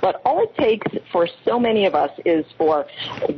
But 0.00 0.20
all 0.24 0.42
it 0.42 0.54
takes 0.56 0.86
for 1.12 1.28
so 1.44 1.58
many 1.58 1.86
of 1.86 1.94
us 1.94 2.10
is 2.24 2.44
for 2.58 2.86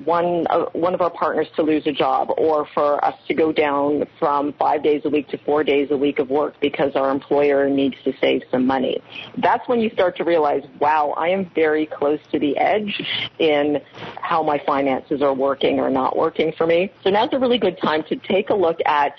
one 0.05 0.47
uh, 0.51 0.67
one 0.73 0.95
of 0.95 1.01
our 1.01 1.11
partners 1.11 1.49
to 1.57 1.63
lose 1.63 1.87
a 1.87 1.93
job, 1.93 2.31
or 2.37 2.67
for 2.75 3.05
us 3.05 3.15
to 3.29 3.35
go 3.35 3.53
down 3.53 4.05
from 4.19 4.53
five 4.55 4.83
days 4.83 5.03
a 5.05 5.11
week 5.11 5.29
to 5.29 5.39
four 5.39 5.65
days 5.65 5.91
a 5.91 5.97
week 5.97 6.19
of 6.19 6.31
work 6.31 6.55
because 6.61 6.95
our 6.95 7.11
employer 7.11 7.69
needs 7.69 7.97
to 8.05 8.13
save 8.21 8.43
some 8.51 8.67
money. 8.67 9.03
That's 9.37 9.67
when 9.69 9.81
you 9.81 9.91
start 9.91 10.17
to 10.17 10.25
realize, 10.25 10.63
wow, 10.79 11.15
I 11.17 11.29
am 11.29 11.51
very 11.55 11.87
close 11.87 12.21
to 12.33 12.39
the 12.39 12.57
edge 12.57 13.03
in 13.39 13.81
how 14.21 14.43
my 14.43 14.59
finances 14.67 15.23
are 15.23 15.35
working 15.35 15.81
or 15.81 15.91
not 15.91 16.17
working 16.17 16.53
for 16.57 16.67
me. 16.67 16.91
So 17.03 17.11
now's 17.11 17.31
a 17.33 17.39
really 17.39 17.59
good 17.59 17.79
time 17.79 18.03
to 18.05 18.17
take 18.17 18.51
a 18.51 18.55
look 18.55 18.79
at 18.87 19.15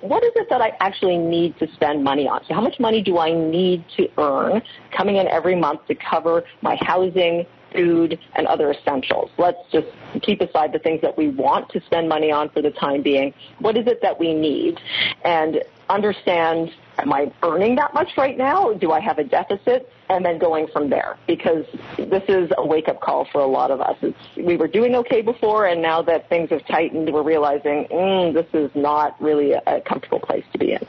what 0.00 0.22
is 0.24 0.32
it 0.36 0.48
that 0.50 0.60
I 0.60 0.76
actually 0.80 1.18
need 1.18 1.58
to 1.58 1.70
spend 1.72 1.87
spend 1.88 2.04
money 2.04 2.28
on. 2.28 2.44
So 2.46 2.54
how 2.54 2.60
much 2.60 2.78
money 2.78 3.02
do 3.02 3.18
I 3.18 3.32
need 3.32 3.84
to 3.96 4.08
earn 4.18 4.62
coming 4.90 5.16
in 5.16 5.26
every 5.28 5.56
month 5.56 5.86
to 5.86 5.94
cover 5.94 6.44
my 6.62 6.76
housing, 6.80 7.46
food, 7.72 8.18
and 8.34 8.46
other 8.46 8.70
essentials. 8.70 9.30
Let's 9.38 9.58
just 9.70 9.88
keep 10.22 10.40
aside 10.40 10.72
the 10.72 10.78
things 10.78 11.00
that 11.02 11.16
we 11.16 11.28
want 11.28 11.68
to 11.70 11.80
spend 11.82 12.08
money 12.08 12.30
on 12.30 12.48
for 12.50 12.62
the 12.62 12.70
time 12.70 13.02
being. 13.02 13.34
What 13.58 13.76
is 13.76 13.86
it 13.86 14.00
that 14.02 14.18
we 14.18 14.34
need? 14.34 14.80
And 15.24 15.62
understand, 15.88 16.72
am 16.98 17.12
I 17.12 17.32
earning 17.42 17.76
that 17.76 17.94
much 17.94 18.10
right 18.16 18.36
now? 18.36 18.72
Do 18.72 18.92
I 18.92 19.00
have 19.00 19.18
a 19.18 19.24
deficit? 19.24 19.90
and 20.10 20.24
then 20.24 20.38
going 20.38 20.66
from 20.68 20.88
there 20.90 21.16
because 21.26 21.64
this 21.96 22.22
is 22.28 22.50
a 22.56 22.66
wake 22.66 22.88
up 22.88 23.00
call 23.00 23.26
for 23.30 23.40
a 23.40 23.46
lot 23.46 23.70
of 23.70 23.80
us. 23.80 23.96
It's, 24.00 24.18
we 24.36 24.56
were 24.56 24.68
doing 24.68 24.94
okay 24.96 25.22
before, 25.22 25.66
and 25.66 25.82
now 25.82 26.02
that 26.02 26.28
things 26.28 26.50
have 26.50 26.66
tightened, 26.66 27.12
we're 27.12 27.22
realizing 27.22 27.86
mm, 27.90 28.32
this 28.32 28.46
is 28.52 28.70
not 28.74 29.20
really 29.20 29.52
a, 29.52 29.62
a 29.66 29.80
comfortable 29.80 30.20
place 30.20 30.44
to 30.52 30.58
be 30.58 30.72
in. 30.72 30.86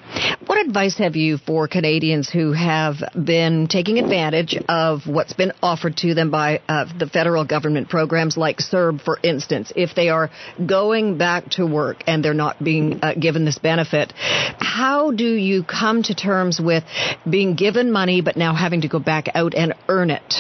What 0.50 0.66
advice 0.66 0.98
have 0.98 1.16
you 1.16 1.38
for 1.38 1.68
Canadians 1.68 2.28
who 2.28 2.54
have 2.54 2.96
been 3.14 3.68
taking 3.68 4.00
advantage 4.00 4.58
of 4.68 5.02
what's 5.06 5.34
been 5.34 5.52
offered 5.62 5.96
to 5.98 6.16
them 6.16 6.32
by 6.32 6.62
uh, 6.68 6.86
the 6.98 7.06
federal 7.06 7.46
government 7.46 7.88
programs 7.88 8.36
like 8.36 8.58
CERB, 8.58 9.00
for 9.00 9.20
instance? 9.22 9.72
If 9.76 9.94
they 9.94 10.10
are 10.10 10.32
going 10.66 11.20
back 11.20 11.52
to 11.52 11.68
work 11.68 11.98
and 12.08 12.26
they're 12.26 12.34
not 12.34 12.64
being 12.64 13.00
uh, 13.04 13.14
given 13.14 13.46
this 13.46 13.60
benefit, 13.60 14.12
how 14.60 15.12
do 15.12 15.36
you 15.36 15.64
come 15.64 16.02
to 16.02 16.16
terms 16.16 16.60
with 16.60 16.84
being 17.30 17.54
given 17.54 17.92
money 17.92 18.22
but 18.22 18.36
now 18.36 18.56
having 18.56 18.82
to 18.82 18.88
go 18.88 18.98
back 18.98 19.28
out 19.36 19.54
and 19.54 19.76
earn 19.88 20.10
it? 20.10 20.34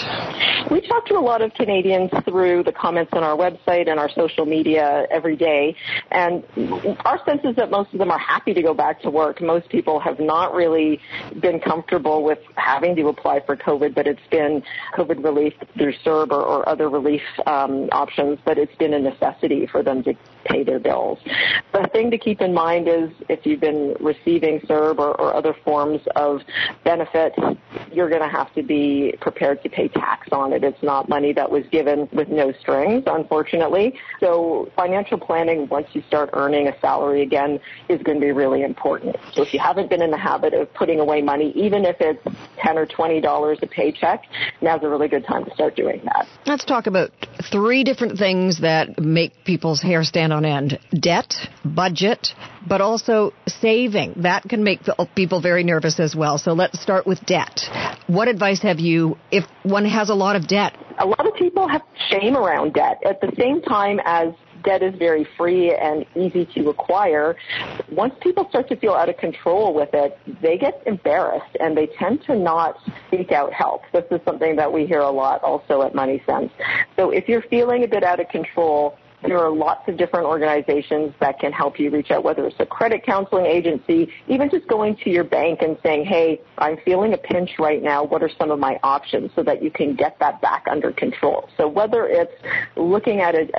We 0.72 0.82
talk 0.82 1.06
to 1.06 1.18
a 1.18 1.22
lot 1.22 1.44
of 1.44 1.54
Canadians 1.54 2.10
through 2.25 2.63
the 2.63 2.72
comments 2.72 3.12
on 3.13 3.24
our 3.24 3.38
website 3.38 3.89
and 3.89 4.00
our 4.00 4.10
social 4.10 4.46
media 4.46 5.06
every 5.12 5.36
day, 5.36 5.75
and 6.12 6.44
our 7.06 7.24
sense 7.25 7.42
is 7.44 7.56
that 7.58 7.70
most 7.70 7.94
of 7.94 8.00
them 8.00 8.12
are 8.12 8.20
happy 8.20 8.54
to 8.56 8.62
go 8.62 8.74
back 8.74 9.01
to 9.01 9.10
work. 9.10 9.39
Most 9.42 9.70
people 9.70 9.99
have 10.00 10.20
not 10.20 10.53
really 10.53 11.00
been 11.39 11.60
comfortable 11.60 12.24
with 12.24 12.39
having 12.56 12.96
to 12.96 13.08
apply 13.08 13.41
for 13.46 13.56
COVID, 13.56 13.94
but 13.94 14.08
it's 14.08 14.27
been 14.29 14.63
COVID 14.96 15.24
relief 15.24 15.53
through 15.77 15.94
CERB 16.06 16.32
or, 16.32 16.41
or 16.41 16.70
other 16.70 16.89
relief 16.89 17.22
um, 17.46 17.89
options, 17.91 18.39
but 18.46 18.58
it's 18.58 18.75
been 18.75 18.94
a 18.94 19.00
necessity 19.00 19.68
for 19.68 19.84
them 19.84 20.03
to 20.03 20.13
pay 20.46 20.63
their 20.63 20.79
bills. 20.79 21.20
The 21.74 21.88
thing 21.91 22.12
to 22.12 22.18
keep 22.18 22.41
in 22.41 22.53
mind 22.53 22.88
is 22.88 23.10
if 23.27 23.46
you've 23.46 23.60
been 23.60 23.96
receiving 24.00 24.60
CERB 24.62 25.00
or, 25.00 25.20
or 25.20 25.34
other 25.36 25.56
forms 25.63 26.01
of 26.15 26.41
benefit, 26.84 27.34
you're 27.91 28.10
going 28.10 28.22
to 28.22 28.27
have 28.29 28.53
to 28.56 28.63
be 28.63 29.15
prepared 29.22 29.62
to 29.63 29.70
pay 29.70 29.88
tax 29.88 30.29
on 30.32 30.53
it. 30.53 30.63
It's 30.63 30.82
not 30.82 31.10
money 31.10 31.34
that 31.34 31.51
was 31.51 31.65
given 31.72 32.08
with 32.12 32.29
no 32.29 32.51
strings, 32.53 33.03
unfortunately. 33.06 33.98
So 34.20 34.72
financial 34.75 35.18
planning, 35.18 35.68
once 35.68 35.88
you 35.94 36.03
start 36.08 36.29
earning 36.34 36.68
a 36.68 36.79
salary 36.79 37.22
again, 37.22 37.60
is 37.88 38.01
going 38.01 38.20
to 38.20 38.25
be 38.25 38.32
really 38.32 38.63
important. 38.63 39.15
So 39.34 39.41
if 39.41 39.53
you 39.53 39.60
haven't 39.60 39.88
been 39.89 40.01
in 40.01 40.12
the 40.12 40.17
habit 40.17 40.53
of 40.53 40.74
putting 40.74 41.00
away 41.00 41.22
money, 41.22 41.51
even 41.55 41.86
if 41.86 41.98
it's 42.00 42.24
10 42.60 42.77
or 42.77 42.86
$20 42.86 43.62
a 43.62 43.67
paycheck, 43.67 44.24
now's 44.62 44.84
a 44.84 44.89
really 44.89 45.08
good 45.08 45.25
time 45.25 45.46
to 45.46 45.53
start 45.53 45.75
doing 45.75 46.01
that. 46.05 46.27
Let's 46.46 46.65
talk 46.65 46.88
about 46.88 47.12
three 47.51 47.84
different 47.84 48.17
things 48.17 48.62
that 48.62 49.00
make 49.00 49.43
people's 49.46 49.81
hair 49.81 50.03
stand 50.03 50.34
on 50.34 50.46
end. 50.46 50.79
Debt, 50.91 51.34
budget, 51.63 52.29
but 52.67 52.81
also 52.81 53.34
saving. 53.48 54.13
That 54.17 54.43
can 54.43 54.64
make 54.64 54.81
people 55.16 55.42
very 55.42 55.64
nervous 55.64 56.00
as 56.00 56.16
well. 56.16 56.37
So 56.37 56.53
let's 56.53 56.81
start 56.81 57.07
with 57.07 57.25
debt. 57.25 57.61
What 58.07 58.27
advice 58.27 58.61
have 58.61 58.79
you 58.79 59.18
if 59.31 59.46
one 59.64 59.85
has 59.85 60.09
a 60.09 60.16
lot 60.16 60.35
of 60.35 60.48
debt? 60.48 60.77
A 61.00 61.05
lot 61.05 61.25
of 61.25 61.33
people 61.35 61.68
have 61.68 61.81
shame 62.09 62.35
around 62.35 62.74
debt. 62.74 63.01
At 63.05 63.22
the 63.22 63.31
same 63.37 63.61
time 63.61 64.00
as 64.03 64.33
debt 64.63 64.83
is 64.83 64.95
very 64.95 65.27
free 65.37 65.74
and 65.74 66.05
easy 66.15 66.45
to 66.55 66.69
acquire, 66.69 67.35
once 67.91 68.13
people 68.22 68.48
start 68.50 68.67
to 68.69 68.75
feel 68.75 68.93
out 68.93 69.09
of 69.09 69.17
control 69.17 69.74
with 69.74 69.89
it, 69.93 70.17
they 70.41 70.57
get 70.57 70.81
embarrassed 70.85 71.55
and 71.59 71.77
they 71.77 71.87
tend 71.87 72.24
to 72.24 72.35
not 72.35 72.77
seek 73.09 73.31
out 73.31 73.53
help. 73.53 73.83
This 73.93 74.05
is 74.11 74.19
something 74.25 74.55
that 74.55 74.72
we 74.72 74.85
hear 74.85 75.00
a 75.00 75.09
lot 75.09 75.43
also 75.43 75.81
at 75.81 75.93
MoneySense. 75.93 76.51
So 76.95 77.11
if 77.11 77.27
you're 77.27 77.43
feeling 77.43 77.83
a 77.83 77.87
bit 77.87 78.03
out 78.03 78.19
of 78.19 78.29
control, 78.29 78.98
there 79.22 79.40
are 79.40 79.51
lots 79.51 79.88
of 79.88 79.98
different 79.98 80.25
organizations 80.25 81.14
that 81.20 81.40
can 81.40 81.51
help 81.51 81.79
you 81.79 81.90
reach 81.90 82.12
out, 82.12 82.24
whether 82.24 82.46
it's 82.48 82.60
a 82.60 82.66
credit 82.66 83.05
counseling 83.05 83.46
agency, 83.46 84.10
even 84.27 84.50
just 84.50 84.68
going 84.68 84.96
to 84.98 85.10
your 85.10 85.24
bank 85.24 85.62
and 85.62 85.77
saying, 85.84 86.05
hey, 86.05 86.42
I'm 86.58 86.77
feeling 86.86 87.14
a 87.14 87.18
pinch 87.18 87.51
right 87.60 87.82
now. 87.82 88.03
What 88.03 88.24
are 88.24 88.29
some 88.38 88.51
of 88.51 88.60
my 88.60 88.79
options 88.84 89.32
so 89.36 89.44
that 89.44 89.62
you 89.62 89.72
can 89.72 89.96
get 89.96 90.18
that 90.20 90.42
back 90.42 90.66
under 90.70 90.92
control? 90.92 91.50
So 91.58 91.68
whether 91.68 92.08
it's 92.08 92.32
looking 92.75 93.20
at 93.20 93.36
a, 93.36 93.50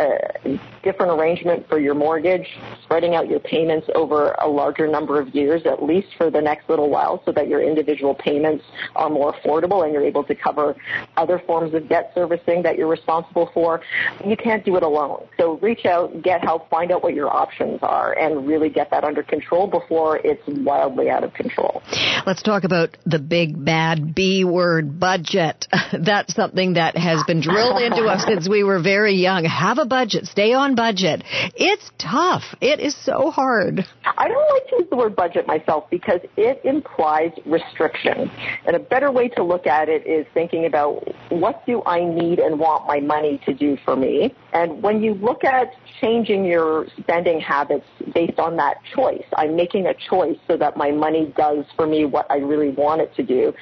a 0.44 0.60
different 0.82 1.18
arrangement 1.18 1.68
for 1.68 1.78
your 1.78 1.94
mortgage, 1.94 2.46
spreading 2.82 3.14
out 3.14 3.28
your 3.28 3.40
payments 3.40 3.86
over 3.94 4.32
a 4.42 4.48
larger 4.48 4.86
number 4.86 5.20
of 5.20 5.34
years, 5.34 5.62
at 5.66 5.82
least 5.82 6.08
for 6.16 6.30
the 6.30 6.40
next 6.40 6.68
little 6.68 6.88
while, 6.88 7.22
so 7.24 7.32
that 7.32 7.48
your 7.48 7.62
individual 7.62 8.14
payments 8.14 8.64
are 8.96 9.10
more 9.10 9.34
affordable 9.34 9.84
and 9.84 9.92
you're 9.92 10.04
able 10.04 10.24
to 10.24 10.34
cover 10.34 10.74
other 11.16 11.38
forms 11.46 11.74
of 11.74 11.88
debt 11.88 12.12
servicing 12.14 12.62
that 12.62 12.78
you're 12.78 12.88
responsible 12.88 13.50
for, 13.52 13.80
you 14.26 14.36
can't 14.36 14.64
do 14.64 14.76
it 14.76 14.82
alone. 14.82 15.26
So 15.38 15.49
reach 15.58 15.84
out, 15.84 16.22
get 16.22 16.42
help, 16.42 16.68
find 16.70 16.92
out 16.92 17.02
what 17.02 17.14
your 17.14 17.34
options 17.34 17.80
are, 17.82 18.12
and 18.18 18.46
really 18.46 18.68
get 18.68 18.90
that 18.90 19.04
under 19.04 19.22
control 19.22 19.66
before 19.66 20.18
it's 20.24 20.42
wildly 20.46 21.10
out 21.10 21.24
of 21.24 21.32
control. 21.34 21.82
Let's 22.26 22.42
talk 22.42 22.64
about 22.64 22.96
the 23.06 23.18
big 23.18 23.64
bad 23.64 24.14
B 24.14 24.44
word 24.44 24.98
budget. 24.98 25.66
That's 25.92 26.34
something 26.34 26.74
that 26.74 26.96
has 26.96 27.22
been 27.24 27.40
drilled 27.40 27.82
into 27.82 28.04
us 28.04 28.24
since 28.26 28.48
we 28.48 28.64
were 28.64 28.82
very 28.82 29.14
young. 29.14 29.44
Have 29.44 29.78
a 29.78 29.86
budget, 29.86 30.26
stay 30.26 30.52
on 30.52 30.74
budget. 30.74 31.22
It's 31.54 31.90
tough. 31.98 32.42
It 32.60 32.80
is 32.80 32.96
so 33.04 33.30
hard. 33.30 33.86
I 34.04 34.28
don't 34.28 34.54
like 34.54 34.68
to 34.68 34.76
use 34.80 34.90
the 34.90 34.96
word 34.96 35.16
budget 35.16 35.46
myself 35.46 35.88
because 35.90 36.20
it 36.36 36.60
implies 36.64 37.30
restriction. 37.46 38.30
And 38.66 38.76
a 38.76 38.78
better 38.78 39.10
way 39.10 39.28
to 39.28 39.42
look 39.42 39.66
at 39.66 39.88
it 39.88 40.06
is 40.06 40.26
thinking 40.34 40.66
about 40.66 41.02
what 41.30 41.64
do 41.66 41.82
I 41.86 42.04
need 42.04 42.38
and 42.38 42.58
want 42.58 42.86
my 42.86 43.00
money 43.00 43.40
to 43.46 43.54
do 43.54 43.76
for 43.84 43.96
me? 43.96 44.34
And 44.52 44.82
when 44.82 45.02
you 45.02 45.14
look 45.14 45.39
look 45.40 45.52
at 45.52 45.74
changing 46.00 46.44
your 46.44 46.86
spending 46.98 47.40
habits 47.40 47.86
based 48.14 48.38
on 48.38 48.56
that 48.56 48.78
choice. 48.94 49.24
I'm 49.36 49.56
making 49.56 49.86
a 49.86 49.94
choice 49.94 50.38
so 50.46 50.56
that 50.56 50.76
my 50.76 50.90
money 50.90 51.32
does 51.36 51.64
for 51.76 51.86
me 51.86 52.04
what 52.04 52.26
I 52.30 52.36
really 52.36 52.70
want 52.70 53.00
it 53.00 53.14
to 53.16 53.22
do. 53.22 53.52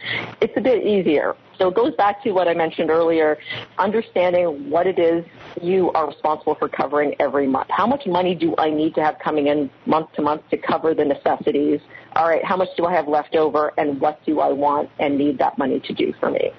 It's 0.41 0.57
a 0.57 0.61
bit 0.61 0.85
easier. 0.87 1.37
So 1.59 1.69
it 1.69 1.75
goes 1.75 1.95
back 1.97 2.23
to 2.23 2.31
what 2.31 2.47
I 2.47 2.55
mentioned 2.55 2.91
earlier, 2.91 3.37
understanding 3.79 4.71
what 4.71 4.87
it 4.87 4.99
is 4.99 5.25
you 5.61 5.91
are 5.93 6.07
responsible 6.07 6.55
for 6.55 6.69
covering 6.69 7.17
every 7.19 7.49
month. 7.49 7.69
How 7.71 7.87
much 7.87 8.07
money 8.07 8.35
do 8.35 8.55
I 8.59 8.71
need 8.71 8.95
to 8.95 9.03
have 9.03 9.19
coming 9.19 9.49
in 9.49 9.69
month 9.85 10.13
to 10.13 10.23
month 10.23 10.43
to 10.51 10.57
cover 10.57 10.95
the 10.95 11.05
necessities? 11.05 11.81
All 12.17 12.29
right, 12.29 12.45
how 12.45 12.57
much 12.57 12.69
do 12.77 12.87
I 12.87 12.93
have 12.95 13.07
left 13.07 13.37
over 13.37 13.73
and 13.79 14.01
what 14.01 14.25
do 14.25 14.41
I 14.41 14.51
want 14.53 14.91
and 14.99 15.17
need 15.19 15.39
that 15.39 15.59
money 15.59 15.81
to 15.81 15.93
do 15.93 16.13
for 16.19 16.31
me? 16.31 16.51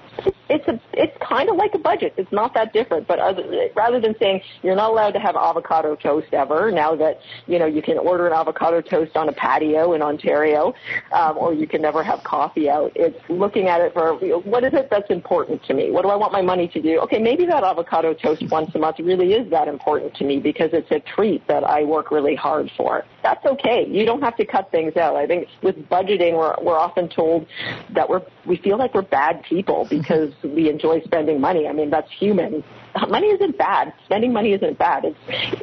It's 0.48 0.66
a, 0.66 0.80
it's 0.92 1.16
kind 1.20 1.48
of 1.48 1.56
like 1.56 1.74
a 1.74 1.78
budget. 1.78 2.14
It's 2.16 2.32
not 2.32 2.54
that 2.54 2.72
different, 2.72 3.06
but 3.06 3.18
other, 3.18 3.68
rather 3.74 4.00
than 4.00 4.16
saying 4.18 4.42
you're 4.62 4.74
not 4.74 4.90
allowed 4.90 5.12
to 5.12 5.20
have 5.20 5.36
avocado 5.36 5.94
toast 5.96 6.32
ever, 6.32 6.70
now 6.72 6.96
that, 6.96 7.20
you 7.46 7.58
know, 7.58 7.66
you 7.66 7.82
can 7.82 7.98
order 7.98 8.26
an 8.26 8.32
avocado 8.32 8.80
toast 8.80 9.16
on 9.16 9.28
a 9.28 9.32
patio 9.32 9.92
in 9.92 10.02
Ontario, 10.02 10.74
um, 11.12 11.38
or 11.38 11.54
you 11.54 11.66
can 11.66 11.80
never 11.82 12.02
have 12.02 12.24
coffee 12.24 12.68
out, 12.68 12.92
it's 12.96 13.18
looking 13.28 13.68
at 13.68 13.80
it 13.80 13.92
for, 13.92 14.14
what 14.40 14.64
is 14.64 14.72
it 14.74 14.88
that's 14.90 15.10
important 15.10 15.62
to 15.64 15.74
me? 15.74 15.90
What 15.90 16.02
do 16.02 16.08
I 16.08 16.16
want 16.16 16.32
my 16.32 16.42
money 16.42 16.68
to 16.68 16.82
do? 16.82 16.98
Okay, 17.00 17.18
maybe 17.18 17.46
that 17.46 17.62
avocado 17.62 18.14
toast 18.14 18.42
once 18.50 18.74
a 18.74 18.78
month 18.78 18.98
really 18.98 19.34
is 19.34 19.48
that 19.50 19.68
important 19.68 20.14
to 20.16 20.24
me 20.24 20.40
because 20.40 20.70
it's 20.72 20.90
a 20.90 21.00
treat 21.00 21.46
that 21.46 21.64
I 21.64 21.84
work 21.84 22.10
really 22.10 22.34
hard 22.34 22.70
for. 22.76 23.04
That's 23.22 23.44
okay. 23.44 23.86
You 23.88 24.04
don't 24.04 24.22
have 24.22 24.36
to 24.36 24.44
cut 24.44 24.70
things 24.70 24.96
out. 24.96 25.16
I 25.16 25.26
think 25.26 25.39
with 25.62 25.76
budgeting, 25.88 26.36
we're, 26.36 26.54
we're 26.62 26.78
often 26.78 27.08
told 27.08 27.46
that 27.94 28.08
we're, 28.08 28.22
we 28.46 28.56
feel 28.56 28.78
like 28.78 28.94
we're 28.94 29.02
bad 29.02 29.42
people 29.42 29.86
because 29.90 30.32
we 30.42 30.68
enjoy 30.68 31.00
spending 31.02 31.40
money. 31.40 31.66
I 31.66 31.72
mean, 31.72 31.90
that's 31.90 32.10
human. 32.18 32.62
Money 33.08 33.28
isn't 33.28 33.56
bad. 33.56 33.92
Spending 34.04 34.32
money 34.32 34.52
isn't 34.52 34.78
bad. 34.78 35.04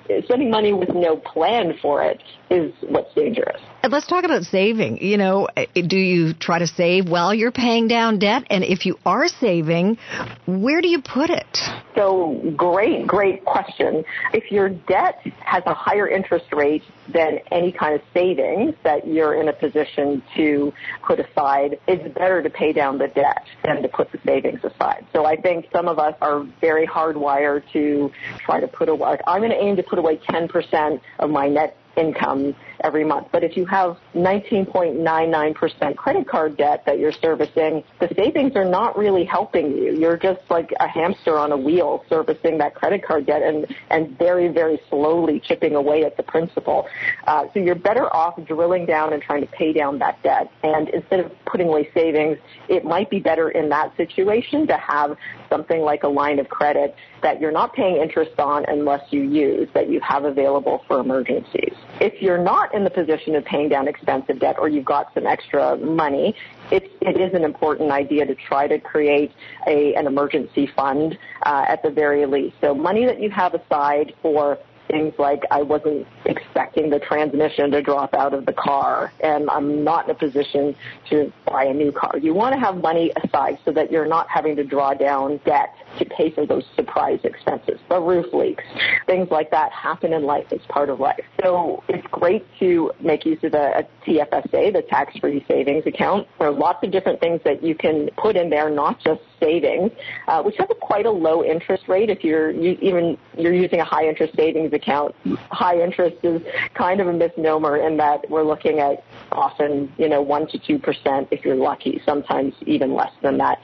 It's 0.09 0.27
spending 0.27 0.49
money 0.49 0.73
with 0.73 0.89
no 0.89 1.17
plan 1.17 1.77
for 1.81 2.03
it 2.03 2.21
is 2.49 2.73
what's 2.81 3.13
dangerous. 3.13 3.61
And 3.83 3.91
let's 3.91 4.07
talk 4.07 4.23
about 4.23 4.43
saving. 4.43 5.01
You 5.01 5.17
know, 5.17 5.47
do 5.73 5.97
you 5.97 6.33
try 6.33 6.59
to 6.59 6.67
save 6.67 7.09
while 7.09 7.33
you're 7.33 7.51
paying 7.51 7.87
down 7.87 8.19
debt? 8.19 8.43
And 8.49 8.63
if 8.63 8.85
you 8.85 8.97
are 9.05 9.27
saving, 9.27 9.97
where 10.45 10.81
do 10.81 10.87
you 10.87 11.01
put 11.01 11.29
it? 11.29 11.57
So 11.95 12.53
great, 12.55 13.07
great 13.07 13.45
question. 13.45 14.03
If 14.33 14.51
your 14.51 14.69
debt 14.69 15.19
has 15.39 15.63
a 15.65 15.73
higher 15.73 16.07
interest 16.07 16.45
rate 16.53 16.83
than 17.13 17.39
any 17.51 17.71
kind 17.71 17.95
of 17.95 18.01
savings 18.13 18.75
that 18.83 19.07
you're 19.07 19.39
in 19.39 19.47
a 19.47 19.53
position 19.53 20.21
to 20.35 20.73
put 21.05 21.19
aside, 21.19 21.79
it's 21.87 22.13
better 22.13 22.41
to 22.43 22.49
pay 22.49 22.73
down 22.73 22.97
the 22.97 23.07
debt 23.07 23.43
than 23.63 23.81
to 23.81 23.87
put 23.87 24.11
the 24.11 24.19
savings 24.25 24.59
aside. 24.63 25.05
So 25.13 25.25
I 25.25 25.35
think 25.35 25.67
some 25.71 25.87
of 25.87 25.99
us 25.99 26.15
are 26.21 26.45
very 26.61 26.85
hardwired 27.17 27.63
to 27.73 28.11
try 28.39 28.59
to 28.59 28.67
put 28.67 28.89
away, 28.89 29.17
I'm 29.25 29.41
going 29.41 29.51
to 29.51 29.57
aim 29.57 29.75
to 29.77 29.83
put 29.83 29.99
away 29.99 30.17
10% 30.17 31.01
of 31.19 31.29
my 31.29 31.47
net 31.47 31.77
income 31.97 32.55
every 32.83 33.03
month. 33.03 33.27
But 33.31 33.43
if 33.43 33.57
you 33.57 33.65
have 33.65 33.97
19.99% 34.13 35.95
credit 35.95 36.27
card 36.27 36.55
debt 36.57 36.83
that 36.85 36.99
you're 36.99 37.11
servicing, 37.11 37.83
the 37.99 38.07
savings 38.15 38.55
are 38.55 38.65
not 38.65 38.97
really 38.97 39.25
helping 39.25 39.75
you. 39.75 39.97
You're 39.99 40.17
just 40.17 40.41
like 40.49 40.71
a 40.79 40.87
hamster 40.87 41.37
on 41.37 41.51
a 41.51 41.57
wheel 41.57 42.05
servicing 42.07 42.59
that 42.59 42.75
credit 42.75 43.03
card 43.03 43.25
debt 43.25 43.41
and, 43.41 43.65
and 43.89 44.17
very, 44.17 44.47
very 44.47 44.79
slowly 44.89 45.39
chipping 45.39 45.75
away 45.75 46.03
at 46.05 46.17
the 46.17 46.23
principal. 46.23 46.87
Uh, 47.25 47.45
so 47.53 47.59
you're 47.59 47.75
better 47.75 48.13
off 48.15 48.39
drilling 48.45 48.85
down 48.85 49.13
and 49.13 49.21
trying 49.23 49.41
to 49.41 49.47
pay 49.47 49.73
down 49.73 49.97
that 49.99 50.21
debt. 50.21 50.51
And 50.63 50.89
instead 50.89 51.19
of 51.21 51.31
putting 51.45 51.67
away 51.67 51.89
savings, 51.93 52.37
it 52.69 52.85
might 52.85 53.09
be 53.09 53.19
better 53.19 53.49
in 53.49 53.69
that 53.69 53.97
situation 53.97 54.67
to 54.67 54.77
have 54.77 55.17
something 55.49 55.81
like 55.81 56.03
a 56.03 56.07
line 56.07 56.39
of 56.39 56.49
credit 56.49 56.95
that 57.21 57.39
you're 57.41 57.51
not 57.51 57.73
paying 57.73 57.97
interest 57.97 58.39
on 58.39 58.65
unless 58.67 59.11
you 59.11 59.21
use, 59.21 59.67
that 59.73 59.89
you 59.89 59.99
have 60.01 60.25
available 60.25 60.83
for 60.87 60.99
emergencies. 60.99 61.73
If 61.99 62.21
you're 62.21 62.37
not 62.37 62.73
in 62.73 62.83
the 62.83 62.89
position 62.89 63.35
of 63.35 63.45
paying 63.45 63.69
down 63.69 63.87
expensive 63.87 64.39
debt 64.39 64.57
or 64.59 64.69
you've 64.69 64.85
got 64.85 65.13
some 65.13 65.25
extra 65.25 65.77
money, 65.77 66.35
it, 66.71 66.91
it 67.01 67.19
is 67.19 67.33
an 67.33 67.43
important 67.43 67.91
idea 67.91 68.25
to 68.25 68.35
try 68.35 68.67
to 68.67 68.79
create 68.79 69.31
a, 69.65 69.95
an 69.95 70.05
emergency 70.07 70.67
fund 70.67 71.17
uh, 71.43 71.65
at 71.67 71.81
the 71.83 71.89
very 71.89 72.25
least. 72.25 72.55
So 72.61 72.75
money 72.75 73.05
that 73.05 73.21
you 73.21 73.29
have 73.29 73.53
aside 73.53 74.13
for 74.21 74.59
things 74.87 75.13
like 75.17 75.43
I 75.51 75.61
wasn't 75.61 76.07
expecting 76.25 76.89
the 76.89 76.99
transmission 76.99 77.71
to 77.71 77.81
drop 77.81 78.13
out 78.13 78.33
of 78.33 78.45
the 78.45 78.53
car 78.53 79.11
and 79.21 79.49
I'm 79.49 79.83
not 79.83 80.05
in 80.05 80.11
a 80.11 80.15
position 80.15 80.75
to 81.09 81.31
buy 81.45 81.65
a 81.65 81.73
new 81.73 81.91
car. 81.91 82.17
You 82.17 82.33
want 82.33 82.53
to 82.53 82.59
have 82.59 82.77
money 82.77 83.11
aside 83.23 83.59
so 83.65 83.71
that 83.71 83.91
you're 83.91 84.07
not 84.07 84.29
having 84.29 84.55
to 84.55 84.63
draw 84.63 84.93
down 84.93 85.39
debt 85.45 85.73
to 85.99 86.05
pay 86.05 86.31
for 86.31 86.45
those 86.45 86.63
surprise 86.75 87.19
expenses. 87.23 87.79
The 87.89 87.99
roof 87.99 88.33
leaks, 88.33 88.63
things 89.05 89.29
like 89.31 89.51
that 89.51 89.71
happen 89.71 90.13
in 90.13 90.23
life. 90.23 90.47
It's 90.51 90.65
part 90.67 90.89
of 90.89 90.99
life. 90.99 91.25
So 91.41 91.83
it's 91.87 92.05
great 92.11 92.45
to 92.59 92.91
make 92.99 93.25
use 93.25 93.43
of 93.43 93.53
a 93.53 93.87
TFSA, 94.05 94.73
the 94.73 94.83
tax-free 94.89 95.45
savings 95.47 95.85
account. 95.85 96.27
There 96.39 96.47
are 96.47 96.51
lots 96.51 96.83
of 96.83 96.91
different 96.91 97.19
things 97.19 97.41
that 97.43 97.63
you 97.63 97.75
can 97.75 98.09
put 98.17 98.35
in 98.35 98.49
there, 98.49 98.69
not 98.69 98.99
just 98.99 99.21
savings, 99.39 99.91
uh, 100.27 100.41
which 100.43 100.55
have 100.57 100.69
a 100.69 100.75
quite 100.75 101.05
a 101.05 101.11
low 101.11 101.43
interest 101.43 101.87
rate. 101.87 102.09
If 102.09 102.23
you're 102.23 102.51
you, 102.51 102.77
even 102.81 103.17
you're 103.37 103.53
using 103.53 103.79
a 103.79 103.85
high 103.85 104.07
interest 104.07 104.35
savings 104.35 104.73
account, 104.77 105.13
high 105.51 105.79
interest 105.81 106.17
is 106.23 106.41
kind 106.73 107.01
of 107.01 107.07
a 107.07 107.13
misnomer 107.13 107.77
in 107.77 107.97
that 107.97 108.29
we're 108.29 108.43
looking 108.43 108.79
at 108.79 109.03
often 109.31 109.91
you 109.97 110.07
know 110.07 110.21
one 110.21 110.47
to 110.47 110.57
two 110.57 110.79
percent 110.79 111.27
if 111.31 111.43
you're 111.43 111.55
lucky, 111.55 112.01
sometimes 112.05 112.53
even 112.65 112.93
less 112.93 113.11
than 113.21 113.37
that. 113.37 113.59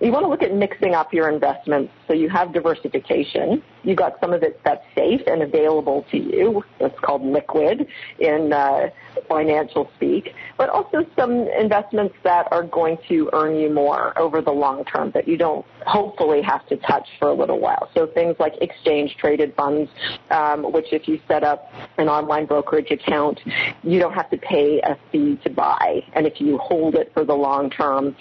You 0.00 0.10
want 0.12 0.24
to 0.24 0.28
look 0.28 0.42
at 0.42 0.54
mixing 0.54 0.94
up 0.94 1.12
your 1.12 1.28
investments 1.28 1.92
so 2.06 2.14
you 2.14 2.28
have 2.30 2.52
diversification. 2.52 3.62
You 3.86 3.94
got 3.94 4.18
some 4.20 4.32
of 4.32 4.42
it 4.42 4.60
that's 4.64 4.84
safe 4.96 5.22
and 5.26 5.42
available 5.42 6.04
to 6.10 6.18
you. 6.18 6.64
It's 6.80 6.98
called 7.00 7.24
liquid 7.24 7.86
in 8.18 8.52
uh, 8.52 8.90
financial 9.28 9.88
speak, 9.96 10.34
but 10.58 10.68
also 10.68 11.06
some 11.16 11.48
investments 11.48 12.16
that 12.24 12.48
are 12.50 12.64
going 12.64 12.98
to 13.08 13.30
earn 13.32 13.56
you 13.56 13.72
more 13.72 14.18
over 14.18 14.42
the 14.42 14.50
long 14.50 14.84
term 14.84 15.12
that 15.12 15.28
you 15.28 15.36
don't 15.36 15.64
hopefully 15.86 16.42
have 16.42 16.66
to 16.66 16.76
touch 16.78 17.08
for 17.20 17.28
a 17.28 17.32
little 17.32 17.60
while. 17.60 17.88
So 17.94 18.06
things 18.08 18.34
like 18.40 18.54
exchange 18.60 19.16
traded 19.18 19.54
funds, 19.54 19.90
um, 20.30 20.72
which 20.72 20.92
if 20.92 21.06
you 21.06 21.20
set 21.28 21.44
up 21.44 21.72
an 21.96 22.08
online 22.08 22.46
brokerage 22.46 22.90
account, 22.90 23.40
you 23.84 24.00
don't 24.00 24.14
have 24.14 24.30
to 24.30 24.36
pay 24.36 24.80
a 24.80 24.98
fee 25.12 25.38
to 25.44 25.50
buy. 25.50 26.02
And 26.14 26.26
if 26.26 26.40
you 26.40 26.58
hold 26.58 26.96
it 26.96 27.12
for 27.14 27.24
the 27.24 27.34
long 27.34 27.70
term, 27.70 28.16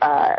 uh, 0.00 0.36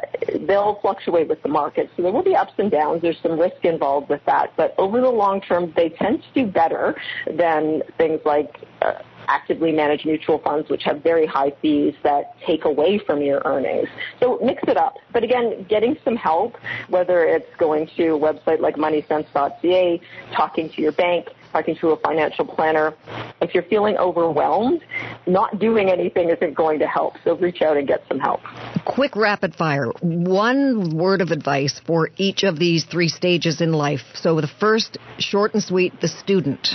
they'll 0.48 0.80
fluctuate 0.82 1.28
with 1.28 1.42
the 1.44 1.50
market. 1.50 1.92
So 1.96 2.02
there 2.02 2.12
will 2.12 2.24
be 2.24 2.36
ups 2.36 2.54
and 2.58 2.72
downs. 2.72 3.04
There's 3.04 3.20
some 3.22 3.40
risk 3.40 3.64
involved 3.64 4.10
with 4.10 4.24
that. 4.26 4.54
But 4.56 4.71
over 4.78 5.02
the 5.02 5.10
long 5.10 5.42
term, 5.42 5.74
they 5.76 5.90
tend 5.90 6.24
to 6.24 6.46
do 6.46 6.52
better 6.52 7.00
than 7.28 7.84
things 7.98 8.22
like 8.26 8.60
uh, 8.82 8.94
actively 9.28 9.72
managed 9.72 10.06
mutual 10.06 10.40
funds, 10.40 10.70
which 10.70 10.84
have 10.84 11.02
very 11.02 11.26
high 11.26 11.54
fees 11.62 11.94
that 12.04 12.36
take 12.46 12.66
away 12.66 13.00
from 13.00 13.22
your 13.22 13.42
earnings. 13.46 13.88
So 14.20 14.40
mix 14.44 14.62
it 14.68 14.78
up. 14.78 14.96
But 15.14 15.24
again, 15.24 15.66
getting 15.70 15.98
some 16.04 16.16
help, 16.16 16.58
whether 16.90 17.24
it's 17.24 17.56
going 17.58 17.90
to 17.98 18.10
a 18.10 18.20
website 18.20 18.60
like 18.60 18.76
moneysense.ca, 18.76 20.02
talking 20.34 20.70
to 20.70 20.82
your 20.82 20.92
bank, 20.92 21.30
talking 21.52 21.76
to 21.78 21.90
a 21.90 21.98
financial 21.98 22.46
planner. 22.46 22.94
If 23.42 23.54
you're 23.54 23.64
feeling 23.64 23.98
overwhelmed, 23.98 24.84
not 25.28 25.60
doing 25.60 25.90
anything 25.90 26.30
isn't 26.30 26.56
going 26.56 26.80
to 26.80 26.88
help. 26.88 27.16
So 27.24 27.36
reach 27.38 27.62
out 27.62 27.78
and 27.78 27.88
get 27.88 28.04
some 28.08 28.20
help. 28.20 28.42
Quick 28.86 29.16
rapid 29.16 29.56
fire. 29.56 29.88
One 30.02 30.96
word 30.96 31.22
of 31.22 31.30
advice 31.30 31.82
for 31.86 32.10
each 32.18 32.44
of 32.44 32.60
these 32.60 32.86
three 32.86 33.08
stages 33.08 33.62
in 33.62 33.74
life. 33.74 34.02
So 34.14 34.40
the 34.42 34.48
first, 34.60 34.98
short 35.20 35.54
and 35.54 35.64
sweet, 35.64 36.00
the 36.02 36.08
student. 36.08 36.70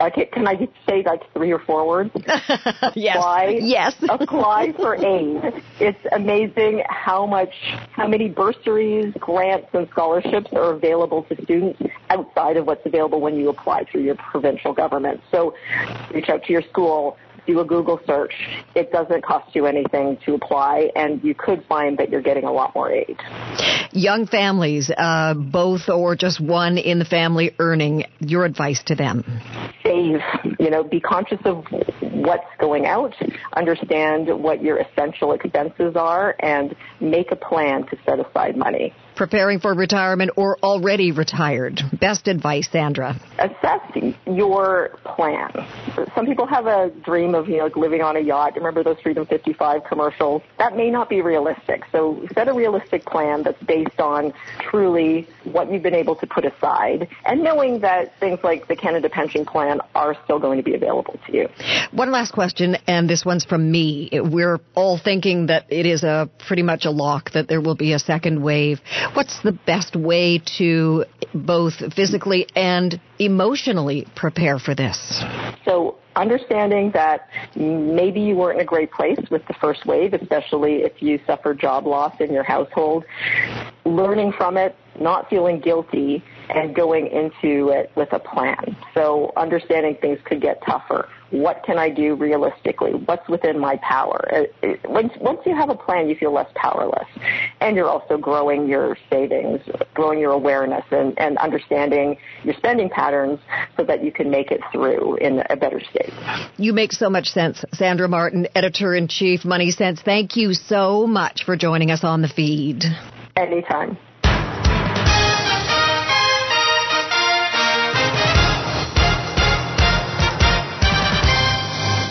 Okay, 0.00 0.26
can 0.26 0.46
I 0.46 0.54
just 0.54 0.72
say 0.88 1.02
like 1.04 1.20
three 1.34 1.52
or 1.52 1.58
four 1.58 1.86
words? 1.86 2.10
yes. 2.94 3.16
Apply, 3.16 3.58
yes. 3.60 3.94
apply 4.08 4.72
for 4.76 4.94
aid. 4.96 5.62
It's 5.78 5.98
amazing 6.12 6.82
how 6.88 7.26
much, 7.26 7.52
how 7.92 8.06
many 8.06 8.28
bursaries, 8.28 9.14
grants, 9.18 9.68
and 9.72 9.88
scholarships 9.90 10.50
are 10.52 10.72
available 10.72 11.24
to 11.24 11.42
students 11.44 11.80
outside 12.08 12.56
of 12.56 12.66
what's 12.66 12.84
available 12.86 13.20
when 13.20 13.36
you 13.36 13.48
apply 13.48 13.84
through 13.84 14.02
your 14.02 14.16
provincial 14.30 14.72
government. 14.72 15.20
So 15.30 15.54
reach 16.12 16.28
out 16.28 16.44
to 16.44 16.52
your 16.52 16.62
school, 16.62 17.16
do 17.46 17.60
a 17.60 17.64
Google 17.64 18.00
search. 18.06 18.32
It 18.74 18.92
doesn't 18.92 19.24
cost 19.24 19.54
you 19.54 19.66
anything 19.66 20.18
to 20.26 20.34
apply, 20.34 20.90
and 20.94 21.22
you 21.24 21.34
could 21.34 21.64
find 21.68 21.98
that 21.98 22.10
you're 22.10 22.22
getting 22.22 22.44
a 22.44 22.52
lot 22.52 22.74
more 22.74 22.90
aid. 22.90 23.16
Young 23.92 24.26
families, 24.26 24.90
uh, 24.96 25.34
both 25.34 25.88
or 25.88 26.14
just 26.14 26.40
one 26.40 26.78
in 26.78 26.98
the 26.98 27.04
family 27.04 27.54
earning, 27.58 28.04
your 28.20 28.44
advice 28.44 28.82
to 28.86 28.94
them? 28.94 29.24
Save. 29.84 30.20
You 30.58 30.70
know, 30.70 30.84
be 30.84 31.00
conscious 31.00 31.40
of 31.44 31.64
what's 32.00 32.44
going 32.58 32.86
out, 32.86 33.14
understand 33.54 34.28
what 34.28 34.62
your 34.62 34.78
essential 34.78 35.32
expenses 35.32 35.96
are, 35.96 36.36
and 36.40 36.74
make 37.00 37.32
a 37.32 37.36
plan 37.36 37.86
to 37.86 37.96
set 38.04 38.20
aside 38.20 38.56
money. 38.56 38.92
Preparing 39.20 39.60
for 39.60 39.74
retirement 39.74 40.30
or 40.36 40.56
already 40.62 41.12
retired? 41.12 41.78
Best 42.00 42.26
advice, 42.26 42.66
Sandra. 42.72 43.20
Assess 43.38 44.14
your 44.26 44.98
plan. 45.04 45.50
Some 46.14 46.24
people 46.24 46.46
have 46.46 46.64
a 46.64 46.90
dream 47.04 47.34
of, 47.34 47.46
you 47.46 47.58
know, 47.58 47.64
like 47.64 47.76
living 47.76 48.00
on 48.00 48.16
a 48.16 48.20
yacht. 48.20 48.56
Remember 48.56 48.82
those 48.82 48.98
Freedom 49.02 49.26
55 49.26 49.84
commercials? 49.84 50.40
That 50.58 50.74
may 50.74 50.90
not 50.90 51.10
be 51.10 51.20
realistic. 51.20 51.82
So 51.92 52.26
set 52.32 52.48
a 52.48 52.54
realistic 52.54 53.04
plan 53.04 53.42
that's 53.42 53.62
based 53.64 54.00
on 54.00 54.32
truly 54.58 55.28
what 55.44 55.70
you've 55.70 55.82
been 55.82 55.94
able 55.94 56.16
to 56.16 56.26
put 56.26 56.46
aside 56.46 57.06
and 57.26 57.44
knowing 57.44 57.80
that 57.80 58.18
things 58.20 58.38
like 58.42 58.68
the 58.68 58.76
Canada 58.76 59.10
Pension 59.10 59.44
Plan 59.44 59.80
are 59.94 60.16
still 60.24 60.38
going 60.38 60.56
to 60.56 60.64
be 60.64 60.74
available 60.74 61.20
to 61.26 61.36
you. 61.36 61.48
One 61.90 62.10
last 62.10 62.32
question, 62.32 62.76
and 62.86 63.10
this 63.10 63.26
one's 63.26 63.44
from 63.44 63.70
me. 63.70 64.08
We're 64.12 64.60
all 64.74 64.96
thinking 64.96 65.48
that 65.48 65.66
it 65.68 65.84
is 65.84 66.04
a 66.04 66.30
pretty 66.46 66.62
much 66.62 66.86
a 66.86 66.90
lock 66.90 67.32
that 67.32 67.48
there 67.48 67.60
will 67.60 67.74
be 67.74 67.92
a 67.92 67.98
second 67.98 68.42
wave. 68.42 68.80
What's 69.14 69.42
the 69.42 69.52
best 69.52 69.96
way 69.96 70.40
to 70.58 71.04
both 71.34 71.74
physically 71.94 72.46
and 72.54 73.00
emotionally 73.18 74.06
prepare 74.14 74.58
for 74.58 74.74
this? 74.74 75.22
So 75.64 75.96
understanding 76.16 76.90
that 76.92 77.28
maybe 77.56 78.20
you 78.20 78.36
weren't 78.36 78.58
in 78.58 78.62
a 78.62 78.66
great 78.66 78.92
place 78.92 79.18
with 79.30 79.46
the 79.46 79.54
first 79.54 79.84
wave, 79.86 80.14
especially 80.14 80.82
if 80.82 81.02
you 81.02 81.18
suffered 81.26 81.58
job 81.58 81.86
loss 81.86 82.14
in 82.20 82.32
your 82.32 82.42
household, 82.44 83.04
learning 83.84 84.32
from 84.32 84.56
it, 84.56 84.76
not 85.00 85.28
feeling 85.28 85.60
guilty, 85.60 86.22
and 86.48 86.74
going 86.74 87.06
into 87.06 87.70
it 87.70 87.90
with 87.96 88.12
a 88.12 88.18
plan. 88.18 88.76
So 88.94 89.32
understanding 89.36 89.96
things 90.00 90.18
could 90.24 90.40
get 90.40 90.62
tougher. 90.64 91.08
What 91.30 91.62
can 91.64 91.78
I 91.78 91.90
do 91.90 92.14
realistically? 92.14 92.92
What's 92.92 93.28
within 93.28 93.58
my 93.58 93.76
power? 93.82 94.28
Uh, 94.32 94.66
uh, 94.66 94.74
once, 94.84 95.12
once 95.20 95.40
you 95.46 95.54
have 95.54 95.70
a 95.70 95.74
plan, 95.74 96.08
you 96.08 96.16
feel 96.16 96.32
less 96.32 96.50
powerless. 96.54 97.06
And 97.60 97.76
you're 97.76 97.88
also 97.88 98.18
growing 98.18 98.68
your 98.68 98.96
savings, 99.08 99.60
growing 99.94 100.18
your 100.18 100.32
awareness, 100.32 100.84
and, 100.90 101.18
and 101.18 101.38
understanding 101.38 102.16
your 102.42 102.54
spending 102.54 102.88
patterns 102.88 103.38
so 103.76 103.84
that 103.84 104.02
you 104.02 104.12
can 104.12 104.30
make 104.30 104.50
it 104.50 104.60
through 104.72 105.16
in 105.16 105.42
a 105.50 105.56
better 105.56 105.80
state. 105.80 106.12
You 106.56 106.72
make 106.72 106.92
so 106.92 107.08
much 107.08 107.26
sense. 107.26 107.64
Sandra 107.72 108.08
Martin, 108.08 108.48
Editor 108.54 108.94
in 108.94 109.08
Chief, 109.08 109.42
MoneySense, 109.42 110.02
thank 110.04 110.36
you 110.36 110.52
so 110.52 111.06
much 111.06 111.44
for 111.44 111.56
joining 111.56 111.90
us 111.90 112.02
on 112.02 112.22
the 112.22 112.28
feed. 112.28 112.82
Anytime. 113.36 113.96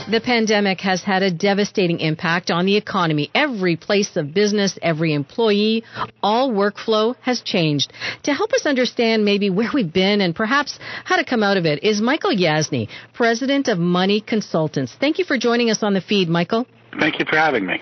The 0.09 0.19
pandemic 0.19 0.81
has 0.81 1.03
had 1.03 1.21
a 1.21 1.29
devastating 1.29 1.99
impact 1.99 2.49
on 2.49 2.65
the 2.65 2.77
economy. 2.77 3.29
Every 3.35 3.75
place 3.75 4.17
of 4.17 4.33
business, 4.33 4.79
every 4.81 5.13
employee, 5.13 5.83
all 6.23 6.51
workflow 6.51 7.15
has 7.21 7.41
changed. 7.41 7.93
To 8.23 8.33
help 8.33 8.51
us 8.53 8.65
understand 8.65 9.23
maybe 9.23 9.51
where 9.51 9.69
we've 9.71 9.93
been 9.93 10.21
and 10.21 10.35
perhaps 10.35 10.79
how 11.05 11.17
to 11.17 11.23
come 11.23 11.43
out 11.43 11.57
of 11.57 11.67
it 11.67 11.83
is 11.83 12.01
Michael 12.01 12.31
Yasny, 12.31 12.89
president 13.13 13.67
of 13.67 13.77
Money 13.77 14.19
Consultants. 14.19 14.95
Thank 14.99 15.19
you 15.19 15.25
for 15.25 15.37
joining 15.37 15.69
us 15.69 15.83
on 15.83 15.93
the 15.93 16.01
feed, 16.01 16.27
Michael. 16.27 16.65
Thank 16.99 17.19
you 17.19 17.25
for 17.25 17.35
having 17.35 17.67
me. 17.67 17.79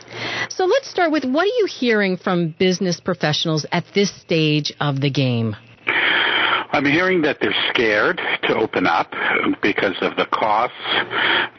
So 0.50 0.66
let's 0.66 0.90
start 0.90 1.13
with 1.13 1.24
what 1.24 1.44
are 1.44 1.58
you 1.60 1.66
hearing 1.70 2.18
from 2.18 2.54
business 2.60 3.00
professionals 3.00 3.66
at 3.72 3.86
this 3.96 4.13
stage 4.13 4.74
of 4.82 5.00
the 5.00 5.10
game? 5.10 5.56
I'm 6.71 6.86
hearing 6.86 7.21
that 7.21 7.39
they're 7.39 7.56
scared 7.69 8.21
to 8.43 8.56
open 8.56 8.86
up 8.86 9.12
because 9.62 9.95
of 10.01 10.15
the 10.17 10.25
costs, 10.25 10.75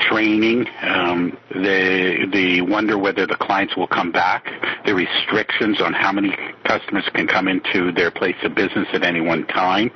training. 0.00 0.66
Um, 0.82 1.36
they 1.54 2.26
they 2.32 2.60
wonder 2.60 2.98
whether 2.98 3.26
the 3.26 3.36
clients 3.36 3.76
will 3.76 3.86
come 3.86 4.12
back. 4.12 4.46
The 4.84 4.94
restrictions 4.94 5.80
on 5.80 5.92
how 5.94 6.12
many 6.12 6.36
customers 6.64 7.08
can 7.14 7.26
come 7.26 7.48
into 7.48 7.90
their 7.92 8.10
place 8.10 8.36
of 8.42 8.54
business 8.54 8.86
at 8.92 9.02
any 9.02 9.20
one 9.20 9.46
time. 9.46 9.90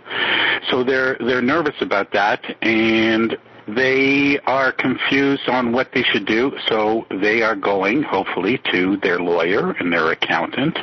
So 0.71 0.83
they're 0.83 1.17
they're 1.21 1.43
nervous 1.43 1.77
about 1.81 2.13
that, 2.13 2.43
and 2.63 3.37
they 3.69 4.39
are 4.47 4.73
confused 4.73 5.49
on 5.49 5.73
what 5.73 5.91
they 5.93 6.03
should 6.03 6.27
do, 6.27 6.53
so 6.69 7.07
they 7.11 7.43
are 7.43 7.57
going, 7.57 8.03
hopefully, 8.03 8.61
to 8.73 8.97
their 8.99 9.19
lawyer 9.19 9.73
and 9.73 9.93
their 9.93 10.11
accountant, 10.11 10.79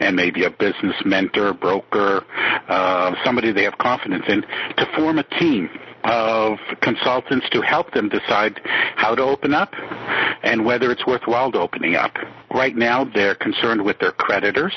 and 0.00 0.16
maybe 0.16 0.44
a 0.44 0.50
business 0.50 0.96
mentor, 1.04 1.52
broker, 1.54 2.24
uh, 2.68 3.14
somebody 3.24 3.52
they 3.52 3.64
have 3.64 3.78
confidence 3.78 4.24
in, 4.28 4.42
to 4.76 4.86
form 4.96 5.18
a 5.18 5.24
team 5.38 5.68
of 6.08 6.58
consultants 6.80 7.46
to 7.50 7.60
help 7.60 7.92
them 7.92 8.08
decide 8.08 8.60
how 8.96 9.14
to 9.14 9.22
open 9.22 9.54
up 9.54 9.72
and 10.42 10.64
whether 10.64 10.90
it's 10.90 11.06
worthwhile 11.06 11.52
to 11.52 11.58
opening 11.60 11.94
up. 11.94 12.16
Right 12.50 12.74
now, 12.74 13.04
they're 13.04 13.34
concerned 13.34 13.84
with 13.84 13.98
their 13.98 14.12
creditors, 14.12 14.72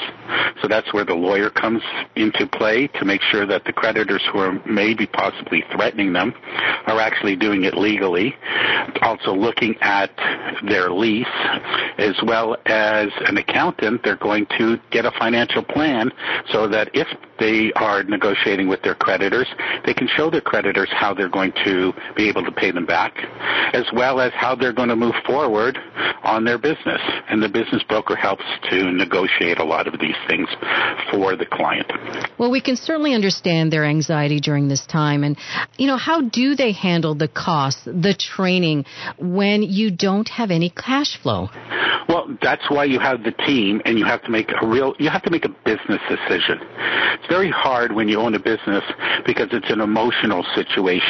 so 0.62 0.68
that's 0.68 0.94
where 0.94 1.06
the 1.06 1.14
lawyer 1.14 1.50
comes 1.50 1.82
into 2.18 2.46
play 2.46 2.88
to 2.88 3.06
make 3.06 3.22
sure 3.22 3.46
that 3.46 3.64
the 3.64 3.72
creditors 3.72 4.22
who 4.32 4.40
are 4.40 4.62
maybe 4.66 5.06
possibly 5.08 5.64
threatening 5.74 6.12
them 6.12 6.34
are 6.88 7.00
actually 7.00 7.38
doing 7.38 7.64
it 7.64 7.76
legally. 7.76 8.36
Also 9.02 9.34
looking 9.34 9.76
at 9.80 10.12
their 10.68 10.92
lease, 10.92 11.26
as 11.98 12.16
well 12.26 12.58
as 12.66 13.08
an 13.26 13.38
accountant, 13.38 14.02
they're 14.04 14.18
going 14.18 14.46
to 14.58 14.78
get 14.92 15.06
a 15.06 15.12
financial 15.18 15.64
plan 15.64 16.12
so 16.52 16.68
that 16.68 16.90
if 16.94 17.08
they 17.40 17.72
are 17.74 18.04
negotiating 18.04 18.68
with 18.68 18.82
their 18.84 18.96
creditors, 18.96 19.48
they 19.86 19.94
can 19.94 20.08
show 20.16 20.30
their 20.30 20.42
creditors 20.42 20.90
how 20.92 21.14
they're 21.22 21.30
going 21.30 21.54
to 21.64 21.94
be 22.16 22.28
able 22.28 22.44
to 22.44 22.52
pay 22.52 22.72
them 22.72 22.88
back, 22.88 23.14
as 23.74 23.86
well 23.94 24.20
as 24.20 24.32
how 24.34 24.56
they're 24.56 24.74
going 24.74 24.90
to 24.90 24.96
move 24.96 25.14
forward 25.24 25.78
on 26.24 26.44
their 26.46 26.58
business. 26.58 27.00
And 27.30 27.44
the 27.44 27.48
business 27.48 27.84
broker 27.88 28.16
helps 28.16 28.44
to 28.72 28.92
negotiate 28.92 29.60
a 29.60 29.64
lot 29.64 29.88
of 29.88 30.00
these 30.00 30.16
things 30.28 30.50
for 31.12 31.36
the 31.36 31.46
client. 31.46 31.92
Well, 32.40 32.50
we 32.50 32.60
can 32.60 32.76
certainly 32.76 33.14
understand 33.14 33.72
their 33.72 33.86
anxiety 33.86 34.40
during 34.40 34.68
this 34.68 34.84
time. 34.88 35.24
And, 35.24 35.38
you 35.78 35.86
know, 35.86 35.98
how 35.98 36.22
do 36.22 36.56
they 36.56 36.72
handle 36.72 37.14
the 37.14 37.28
costs, 37.28 37.86
the 37.86 38.16
training, 38.18 38.86
when 39.20 39.62
you 39.62 39.92
don't 39.92 40.28
have 40.30 40.50
any 40.50 40.72
cash 40.72 41.22
flow? 41.22 41.50
Well, 42.10 42.36
that's 42.42 42.70
why 42.70 42.86
you 42.86 43.00
have 43.00 43.24
the 43.24 43.32
team 43.32 43.82
and 43.86 43.98
you 43.98 44.06
have 44.06 44.24
to 44.24 44.32
make 44.32 44.50
a 44.60 44.68
real, 44.68 44.96
you 44.98 45.10
have 45.10 45.22
to 45.24 45.30
make 45.30 45.46
a 45.46 45.50
business 45.50 46.02
decision. 46.10 46.60
It's 47.14 47.28
very 47.30 47.52
hard 47.52 47.94
when 47.94 48.10
you 48.10 48.20
own 48.20 48.34
a 48.34 48.40
business 48.40 48.84
because 49.26 49.50
it's 49.52 49.70
an 49.70 49.80
emotional 49.80 50.44
situation. 50.56 51.01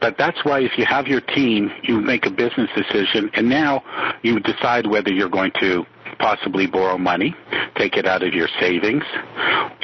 But 0.00 0.16
that's 0.18 0.44
why 0.44 0.60
if 0.60 0.72
you 0.76 0.84
have 0.86 1.06
your 1.06 1.20
team, 1.20 1.70
you 1.82 2.00
make 2.00 2.26
a 2.26 2.30
business 2.30 2.70
decision 2.76 3.30
and 3.34 3.48
now 3.48 3.82
you 4.22 4.40
decide 4.40 4.86
whether 4.86 5.12
you're 5.12 5.28
going 5.28 5.52
to 5.60 5.84
possibly 6.18 6.66
borrow 6.66 6.98
money, 6.98 7.34
take 7.76 7.96
it 7.96 8.06
out 8.06 8.22
of 8.22 8.34
your 8.34 8.48
savings, 8.60 9.02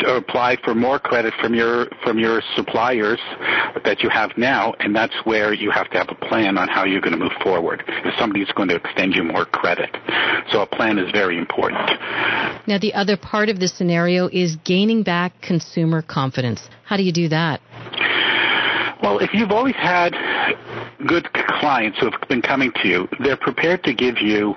apply 0.06 0.56
for 0.62 0.74
more 0.74 0.98
credit 0.98 1.32
from 1.40 1.54
your 1.54 1.86
from 2.04 2.18
your 2.18 2.42
suppliers 2.54 3.18
that 3.84 4.02
you 4.02 4.10
have 4.10 4.30
now, 4.36 4.74
and 4.80 4.94
that's 4.94 5.14
where 5.24 5.52
you 5.52 5.70
have 5.70 5.90
to 5.90 5.98
have 5.98 6.08
a 6.10 6.26
plan 6.26 6.58
on 6.58 6.68
how 6.68 6.84
you're 6.84 7.00
going 7.00 7.12
to 7.12 7.18
move 7.18 7.32
forward. 7.42 7.82
If 7.86 8.14
somebody's 8.18 8.50
going 8.52 8.68
to 8.68 8.76
extend 8.76 9.14
you 9.14 9.24
more 9.24 9.46
credit, 9.46 9.90
so 10.50 10.62
a 10.62 10.66
plan 10.66 10.98
is 10.98 11.10
very 11.12 11.38
important. 11.38 11.90
Now, 12.66 12.78
the 12.78 12.94
other 12.94 13.16
part 13.16 13.48
of 13.48 13.58
the 13.58 13.68
scenario 13.68 14.28
is 14.28 14.56
gaining 14.64 15.02
back 15.02 15.40
consumer 15.40 16.02
confidence. 16.02 16.68
How 16.84 16.96
do 16.96 17.02
you 17.02 17.12
do 17.12 17.28
that? 17.28 17.60
Well, 19.02 19.18
if 19.18 19.30
you've 19.34 19.50
always 19.50 19.74
had 19.76 20.14
good 21.06 21.32
clients 21.32 21.98
who 21.98 22.10
have 22.10 22.28
been 22.28 22.42
coming 22.42 22.72
to 22.82 22.88
you, 22.88 23.08
they're 23.20 23.36
prepared 23.36 23.84
to 23.84 23.92
give 23.92 24.18
you 24.20 24.56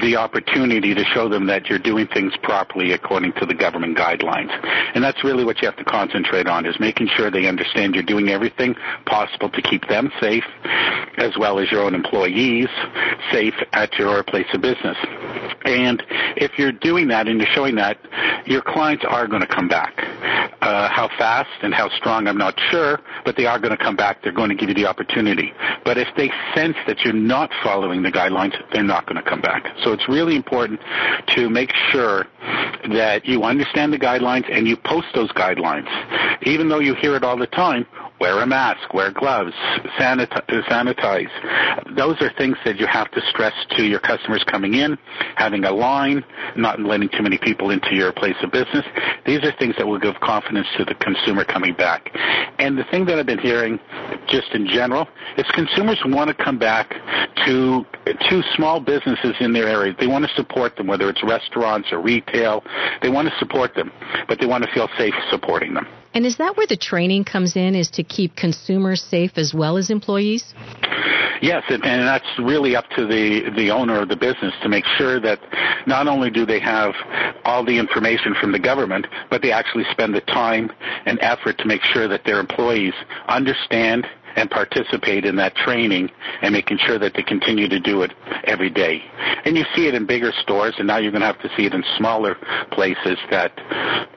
the 0.00 0.16
opportunity 0.16 0.94
to 0.94 1.04
show 1.04 1.28
them 1.28 1.46
that 1.46 1.66
you're 1.66 1.78
doing 1.78 2.06
things 2.06 2.32
properly 2.42 2.92
according 2.92 3.32
to 3.34 3.46
the 3.46 3.54
government 3.54 3.96
guidelines. 3.96 4.50
And 4.94 5.02
that's 5.02 5.22
really 5.24 5.44
what 5.44 5.60
you 5.62 5.68
have 5.68 5.76
to 5.76 5.84
concentrate 5.84 6.46
on 6.46 6.66
is 6.66 6.78
making 6.80 7.08
sure 7.16 7.30
they 7.30 7.46
understand 7.46 7.94
you're 7.94 8.04
doing 8.04 8.28
everything 8.28 8.74
possible 9.06 9.50
to 9.50 9.62
keep 9.62 9.86
them 9.88 10.10
safe 10.20 10.44
as 11.16 11.36
well 11.38 11.58
as 11.58 11.70
your 11.70 11.82
own 11.82 11.94
employees 11.94 12.68
safe 13.32 13.54
at 13.72 13.92
your 13.94 14.22
place 14.22 14.46
of 14.52 14.60
business. 14.60 14.96
And 15.64 16.02
if 16.36 16.58
you're 16.58 16.72
doing 16.72 17.08
that 17.08 17.28
and 17.28 17.38
you're 17.40 17.50
showing 17.52 17.76
that, 17.76 17.98
your 18.46 18.62
clients 18.62 19.04
are 19.08 19.26
going 19.26 19.40
to 19.40 19.46
come 19.46 19.68
back. 19.68 19.94
Uh, 20.60 20.88
how 20.88 21.08
fast 21.18 21.50
and 21.62 21.74
how 21.74 21.88
strong, 21.90 22.26
I'm 22.26 22.38
not 22.38 22.58
sure, 22.70 23.00
but 23.24 23.36
they 23.36 23.46
are 23.46 23.58
going 23.58 23.76
to 23.76 23.82
come 23.82 23.96
back. 23.96 24.22
They're 24.22 24.32
going 24.32 24.48
to 24.48 24.54
give 24.54 24.68
you 24.68 24.74
the 24.74 24.86
opportunity. 24.86 25.52
But 25.84 25.98
if 25.98 26.08
they 26.16 26.30
sense 26.54 26.76
that 26.86 27.00
you're 27.00 27.12
not 27.12 27.50
following 27.62 28.02
the 28.02 28.12
guidelines, 28.12 28.54
they're 28.72 28.82
not 28.82 29.06
going 29.06 29.22
to 29.22 29.28
come 29.28 29.40
back. 29.40 29.66
So 29.82 29.92
it's 29.92 30.08
really 30.08 30.36
important 30.36 30.80
to 31.36 31.48
make 31.50 31.72
sure 31.90 32.26
that 32.92 33.24
you 33.24 33.42
understand 33.44 33.92
the 33.92 33.98
guidelines 33.98 34.44
and 34.50 34.66
you 34.66 34.76
post 34.76 35.06
those 35.14 35.30
guidelines. 35.32 35.88
Even 36.42 36.68
though 36.68 36.80
you 36.80 36.94
hear 36.94 37.16
it 37.16 37.24
all 37.24 37.36
the 37.36 37.46
time, 37.46 37.86
wear 38.20 38.40
a 38.40 38.46
mask, 38.46 38.94
wear 38.94 39.12
gloves, 39.12 39.52
sanitize. 39.98 41.28
Those 41.96 42.20
are 42.20 42.30
things 42.36 42.56
that 42.64 42.78
you 42.78 42.86
have 42.86 43.10
to 43.12 43.20
stress 43.30 43.52
to 43.76 43.84
your 43.84 44.00
customers 44.00 44.44
coming 44.46 44.74
in, 44.74 44.96
having 45.36 45.64
a 45.64 45.72
line, 45.72 46.24
not 46.56 46.80
letting 46.80 47.08
too 47.08 47.22
many 47.22 47.38
people 47.38 47.70
into 47.70 47.94
your 47.94 48.12
place 48.12 48.36
of 48.42 48.52
business. 48.52 48.84
These 49.26 49.40
are 49.44 49.52
things 49.58 49.74
that 49.78 49.86
will 49.86 49.98
give 49.98 50.14
confidence 50.20 50.66
to 50.78 50.84
the 50.84 50.94
consumer 50.94 51.44
coming 51.44 51.74
back. 51.74 52.10
And 52.58 52.78
the 52.78 52.84
thing 52.84 53.04
that 53.06 53.18
I've 53.18 53.26
been 53.26 53.38
hearing, 53.38 53.78
just 54.28 54.52
in 54.52 54.66
general, 54.68 55.08
is 55.36 55.44
consumers 55.54 56.00
want 56.04 56.28
to 56.28 56.44
come 56.44 56.58
back 56.58 56.94
to 57.46 57.84
to 58.04 58.42
small 58.54 58.80
businesses 58.80 59.34
in 59.40 59.52
their 59.52 59.66
area. 59.66 59.94
They 59.98 60.06
want 60.06 60.24
to 60.26 60.34
support 60.34 60.76
them, 60.76 60.86
whether 60.86 61.08
it's 61.08 61.22
restaurants 61.24 61.88
or 61.90 62.00
retail. 62.00 62.62
They 63.02 63.08
want 63.08 63.28
to 63.28 63.34
support 63.38 63.74
them, 63.74 63.90
but 64.28 64.38
they 64.38 64.46
want 64.46 64.64
to 64.64 64.70
feel 64.72 64.88
safe 64.98 65.14
supporting 65.30 65.74
them. 65.74 65.86
And 66.14 66.24
is 66.24 66.36
that 66.36 66.56
where 66.56 66.66
the 66.66 66.76
training 66.76 67.24
comes 67.24 67.56
in, 67.56 67.74
is 67.74 67.90
to 67.90 68.03
keep 68.04 68.36
consumers 68.36 69.02
safe 69.02 69.32
as 69.36 69.52
well 69.54 69.76
as 69.76 69.90
employees? 69.90 70.54
Yes, 71.42 71.62
and, 71.68 71.82
that's 71.82 72.38
really 72.38 72.74
up 72.74 72.88
to 72.96 73.06
the, 73.06 73.50
the 73.54 73.70
owner 73.70 74.00
of 74.00 74.08
the 74.08 74.16
business 74.16 74.54
to 74.62 74.68
make 74.68 74.84
sure 74.96 75.20
that 75.20 75.38
not 75.86 76.06
only 76.06 76.30
do 76.30 76.46
they 76.46 76.60
have 76.60 76.94
all 77.44 77.64
the 77.64 77.78
information 77.78 78.34
from 78.40 78.52
the 78.52 78.58
government, 78.58 79.06
but 79.28 79.42
they 79.42 79.52
actually 79.52 79.84
spend 79.90 80.14
the 80.14 80.22
time 80.22 80.70
and 81.04 81.18
effort 81.20 81.58
to 81.58 81.66
make 81.66 81.82
sure 81.82 82.08
that 82.08 82.24
their 82.24 82.40
employees 82.40 82.94
understand 83.28 84.06
and 84.36 84.50
participate 84.50 85.24
in 85.24 85.36
that 85.36 85.54
training 85.56 86.10
and 86.42 86.52
making 86.52 86.78
sure 86.78 86.98
that 86.98 87.14
they 87.14 87.22
continue 87.22 87.68
to 87.68 87.80
do 87.80 88.02
it 88.02 88.12
every 88.44 88.70
day. 88.70 89.02
And 89.44 89.56
you 89.56 89.64
see 89.74 89.86
it 89.86 89.94
in 89.94 90.06
bigger 90.06 90.32
stores, 90.42 90.74
and 90.78 90.86
now 90.86 90.98
you're 90.98 91.12
going 91.12 91.20
to 91.20 91.26
have 91.26 91.40
to 91.42 91.50
see 91.56 91.66
it 91.66 91.74
in 91.74 91.84
smaller 91.96 92.36
places 92.72 93.18
that 93.30 93.52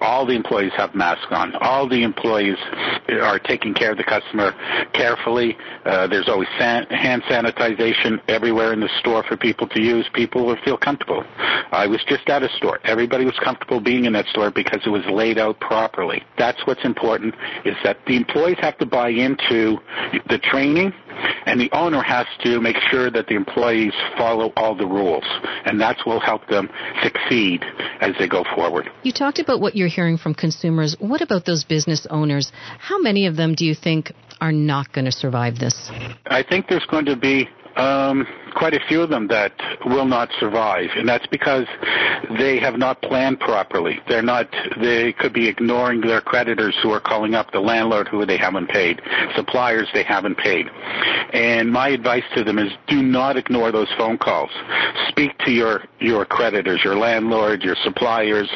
all 0.02 0.26
the 0.26 0.34
employees 0.34 0.72
have 0.78 0.96
masks 0.96 1.28
on. 1.32 1.56
All 1.56 1.88
the 1.88 2.04
employees 2.04 2.58
are 3.10 3.40
taking 3.40 3.74
care 3.74 3.92
of 3.92 3.98
the 3.98 4.04
customer 4.04 4.54
carefully. 4.94 5.58
Uh, 5.86 6.08
there's 6.08 6.30
always 6.30 6.48
san- 6.58 6.86
hand 6.88 7.24
sanitization 7.24 8.20
everywhere 8.28 8.74
in 8.74 8.80
the 8.80 8.90
store 9.00 9.24
for 9.24 9.38
people 9.38 9.68
to 9.70 9.82
use. 9.82 10.08
People 10.14 10.46
will 10.46 10.58
feel 10.64 10.78
comfortable. 10.78 11.24
I 11.72 11.88
was 11.88 12.04
just 12.08 12.28
at 12.30 12.44
a 12.44 12.50
store. 12.58 12.80
Everybody 12.84 13.26
was 13.26 13.38
comfortable 13.44 13.80
being 13.80 14.06
in 14.06 14.14
that 14.14 14.28
store 14.28 14.52
because 14.52 14.82
it 14.86 14.90
was 14.90 15.06
laid 15.06 15.38
out 15.38 15.60
properly. 15.60 16.24
That's 16.38 16.66
what's 16.66 16.84
important 16.84 17.36
is 17.66 17.76
that 17.84 17.98
the 18.06 18.16
employees 18.16 18.58
have 18.60 18.78
to 18.80 18.86
buy 18.86 19.10
into 19.10 19.78
the 20.30 20.40
training 20.40 20.92
and 21.46 21.60
the 21.60 21.70
owner 21.72 22.02
has 22.02 22.26
to 22.44 22.60
make 22.60 22.78
sure 22.92 23.10
that 23.10 23.28
the 23.28 23.36
employees 23.36 23.94
follow 24.18 24.52
all 24.56 24.76
the 24.76 24.86
rules 24.86 25.26
and 25.66 25.80
that's 25.80 26.06
will 26.06 26.20
help 26.20 26.48
them 26.48 26.70
succeed 27.04 27.64
as 28.02 28.12
they 28.20 28.28
go 28.28 28.44
forward. 28.56 28.90
You 29.04 29.12
talked 29.12 29.40
about 29.40 29.60
what 29.60 29.76
you're 29.76 29.88
hearing 29.88 30.18
from 30.18 30.34
consumers. 30.34 30.96
What 31.00 31.22
about 31.22 31.46
those 31.46 31.64
business 31.64 32.06
owners? 32.10 32.52
How 32.80 33.00
many 33.00 33.26
of 33.28 33.36
them 33.36 33.56
do 33.56 33.66
you 33.66 33.76
think 33.76 34.12
are 34.42 34.52
not 34.52 34.92
going 34.94 35.06
to 35.06 35.12
survive 35.12 35.58
this? 35.58 35.90
I 36.28 36.44
think 36.48 36.68
there's 36.68 36.86
going 36.90 37.06
to 37.06 37.16
be 37.16 37.48
um, 37.76 38.26
quite 38.56 38.74
a 38.74 38.80
few 38.88 39.02
of 39.02 39.10
them 39.10 39.28
that 39.28 39.54
will 39.86 40.06
not 40.06 40.30
survive, 40.40 40.90
and 40.96 41.08
that's 41.08 41.28
because 41.28 41.66
they 42.38 42.60
have 42.60 42.78
not 42.78 43.02
planned 43.02 43.40
properly. 43.40 44.00
They're 44.08 44.22
not. 44.22 44.48
They 44.82 45.14
could 45.14 45.34
be 45.34 45.48
ignoring 45.48 46.02
their 46.02 46.22
creditors 46.22 46.76
who 46.82 46.92
are 46.92 47.00
calling 47.00 47.36
up 47.36 47.52
the 47.52 47.60
landlord 47.60 48.08
who 48.08 48.26
they 48.26 48.38
haven't 48.38 48.70
paid, 48.70 49.02
suppliers 49.36 49.88
they 49.94 50.04
haven't 50.04 50.38
paid. 50.38 50.68
And 51.34 51.72
my 51.72 51.90
advice 51.90 52.24
to 52.36 52.44
them 52.44 52.58
is 52.58 52.72
do 52.88 53.04
not 53.04 53.38
ignore 53.38 53.72
those 53.72 53.90
phone 53.98 54.18
calls. 54.18 54.50
Speak 55.10 55.38
to 55.40 55.52
your 55.52 55.84
your 56.00 56.26
creditors, 56.26 56.82
your 56.84 56.96
landlord, 56.96 57.64
your 57.64 57.76
suppliers, 57.84 58.50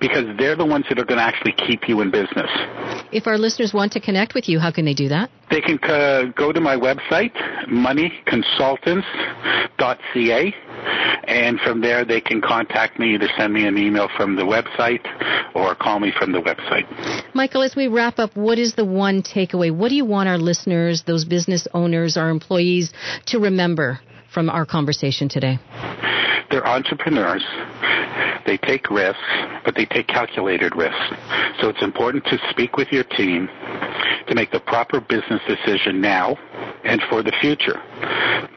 because 0.00 0.24
they're 0.38 0.56
the 0.56 0.66
ones 0.66 0.84
that 0.88 0.98
are 0.98 1.04
going 1.04 1.18
to 1.18 1.24
actually 1.24 1.52
keep 1.52 1.88
you 1.88 2.00
in 2.00 2.10
business. 2.10 2.50
If 3.12 3.26
our 3.26 3.38
listeners 3.38 3.72
want 3.74 3.92
to 3.92 4.00
connect 4.00 4.34
with 4.34 4.48
you, 4.48 4.58
how 4.58 4.70
can 4.70 4.84
they 4.84 4.94
do 4.94 5.08
that? 5.08 5.30
They 5.50 5.60
can 5.60 5.78
uh, 5.84 6.32
go 6.36 6.52
to 6.52 6.60
my 6.60 6.76
website, 6.76 7.32
moneyconsultants.ca, 9.78 10.54
and 11.24 11.58
from 11.60 11.80
there 11.80 12.04
they 12.04 12.20
can 12.20 12.40
contact 12.40 12.98
me, 12.98 13.14
either 13.14 13.28
send 13.36 13.52
me 13.52 13.66
an 13.66 13.76
email 13.78 14.08
from 14.16 14.36
the 14.36 14.42
website 14.42 15.04
or 15.54 15.74
call 15.74 16.00
me 16.00 16.12
from 16.16 16.32
the 16.32 16.40
website. 16.40 16.86
Michael, 17.34 17.62
as 17.62 17.74
we 17.76 17.88
wrap 17.88 18.18
up, 18.18 18.36
what 18.36 18.58
is 18.58 18.74
the 18.74 18.84
one 18.84 19.22
takeaway? 19.22 19.74
What 19.74 19.88
do 19.88 19.94
you 19.94 20.04
want 20.04 20.28
our 20.28 20.38
listeners, 20.38 21.04
those 21.06 21.24
business 21.24 21.66
owners, 21.74 22.16
our 22.16 22.30
employees 22.30 22.92
to 23.26 23.38
remember 23.38 24.00
from 24.36 24.50
our 24.50 24.66
conversation 24.66 25.30
today? 25.30 25.58
They're 26.50 26.66
entrepreneurs. 26.68 27.42
They 28.44 28.58
take 28.58 28.90
risks, 28.90 29.22
but 29.64 29.74
they 29.74 29.86
take 29.86 30.08
calculated 30.08 30.76
risks. 30.76 31.16
So 31.58 31.70
it's 31.70 31.82
important 31.82 32.22
to 32.26 32.38
speak 32.50 32.76
with 32.76 32.88
your 32.92 33.04
team 33.04 33.48
to 34.28 34.34
make 34.34 34.50
the 34.50 34.60
proper 34.60 35.00
business 35.00 35.40
decision 35.48 36.02
now 36.02 36.36
and 36.84 37.00
for 37.08 37.22
the 37.22 37.32
future. 37.40 37.80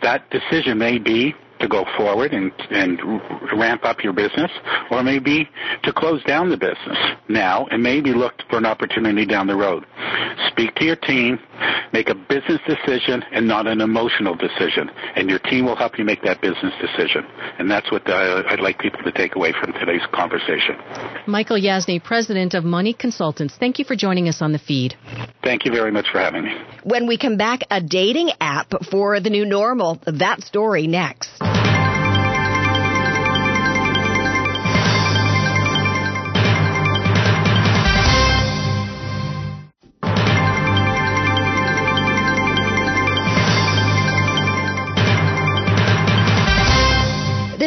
That 0.01 0.29
decision 0.31 0.77
may 0.77 0.97
be 0.97 1.33
to 1.61 1.69
go 1.69 1.85
forward 1.97 2.33
and, 2.33 2.51
and 2.71 2.99
ramp 3.57 3.85
up 3.85 4.03
your 4.03 4.13
business, 4.13 4.51
or 4.91 5.01
maybe 5.01 5.47
to 5.83 5.93
close 5.93 6.21
down 6.23 6.49
the 6.49 6.57
business 6.57 6.97
now 7.29 7.67
and 7.67 7.81
maybe 7.81 8.11
look 8.13 8.33
for 8.49 8.57
an 8.57 8.65
opportunity 8.65 9.25
down 9.25 9.47
the 9.47 9.55
road. 9.55 9.85
Speak 10.49 10.75
to 10.75 10.85
your 10.85 10.95
team, 10.97 11.39
make 11.93 12.09
a 12.09 12.15
business 12.15 12.59
decision 12.67 13.23
and 13.31 13.47
not 13.47 13.67
an 13.67 13.81
emotional 13.81 14.35
decision, 14.35 14.89
and 15.15 15.29
your 15.29 15.39
team 15.39 15.65
will 15.65 15.75
help 15.75 15.97
you 15.97 16.05
make 16.05 16.21
that 16.23 16.41
business 16.41 16.73
decision. 16.81 17.25
And 17.57 17.69
that's 17.69 17.91
what 17.91 18.07
uh, 18.09 18.43
I'd 18.47 18.59
like 18.59 18.79
people 18.79 19.01
to 19.03 19.11
take 19.11 19.35
away 19.35 19.53
from 19.53 19.73
today's 19.73 20.05
conversation. 20.13 20.75
Michael 21.27 21.59
Yasny, 21.59 22.03
President 22.03 22.53
of 22.53 22.63
Money 22.63 22.93
Consultants, 22.93 23.55
thank 23.59 23.79
you 23.79 23.85
for 23.85 23.95
joining 23.95 24.27
us 24.27 24.41
on 24.41 24.51
the 24.51 24.59
feed. 24.59 24.95
Thank 25.43 25.65
you 25.65 25.71
very 25.71 25.91
much 25.91 26.07
for 26.11 26.19
having 26.19 26.45
me. 26.45 26.51
When 26.83 27.07
we 27.07 27.17
come 27.17 27.37
back, 27.37 27.61
a 27.71 27.81
dating 27.81 28.31
app 28.39 28.73
for 28.91 29.19
the 29.19 29.29
new 29.29 29.45
normal. 29.45 29.99
That 30.05 30.41
story 30.41 30.87
next. 30.87 31.58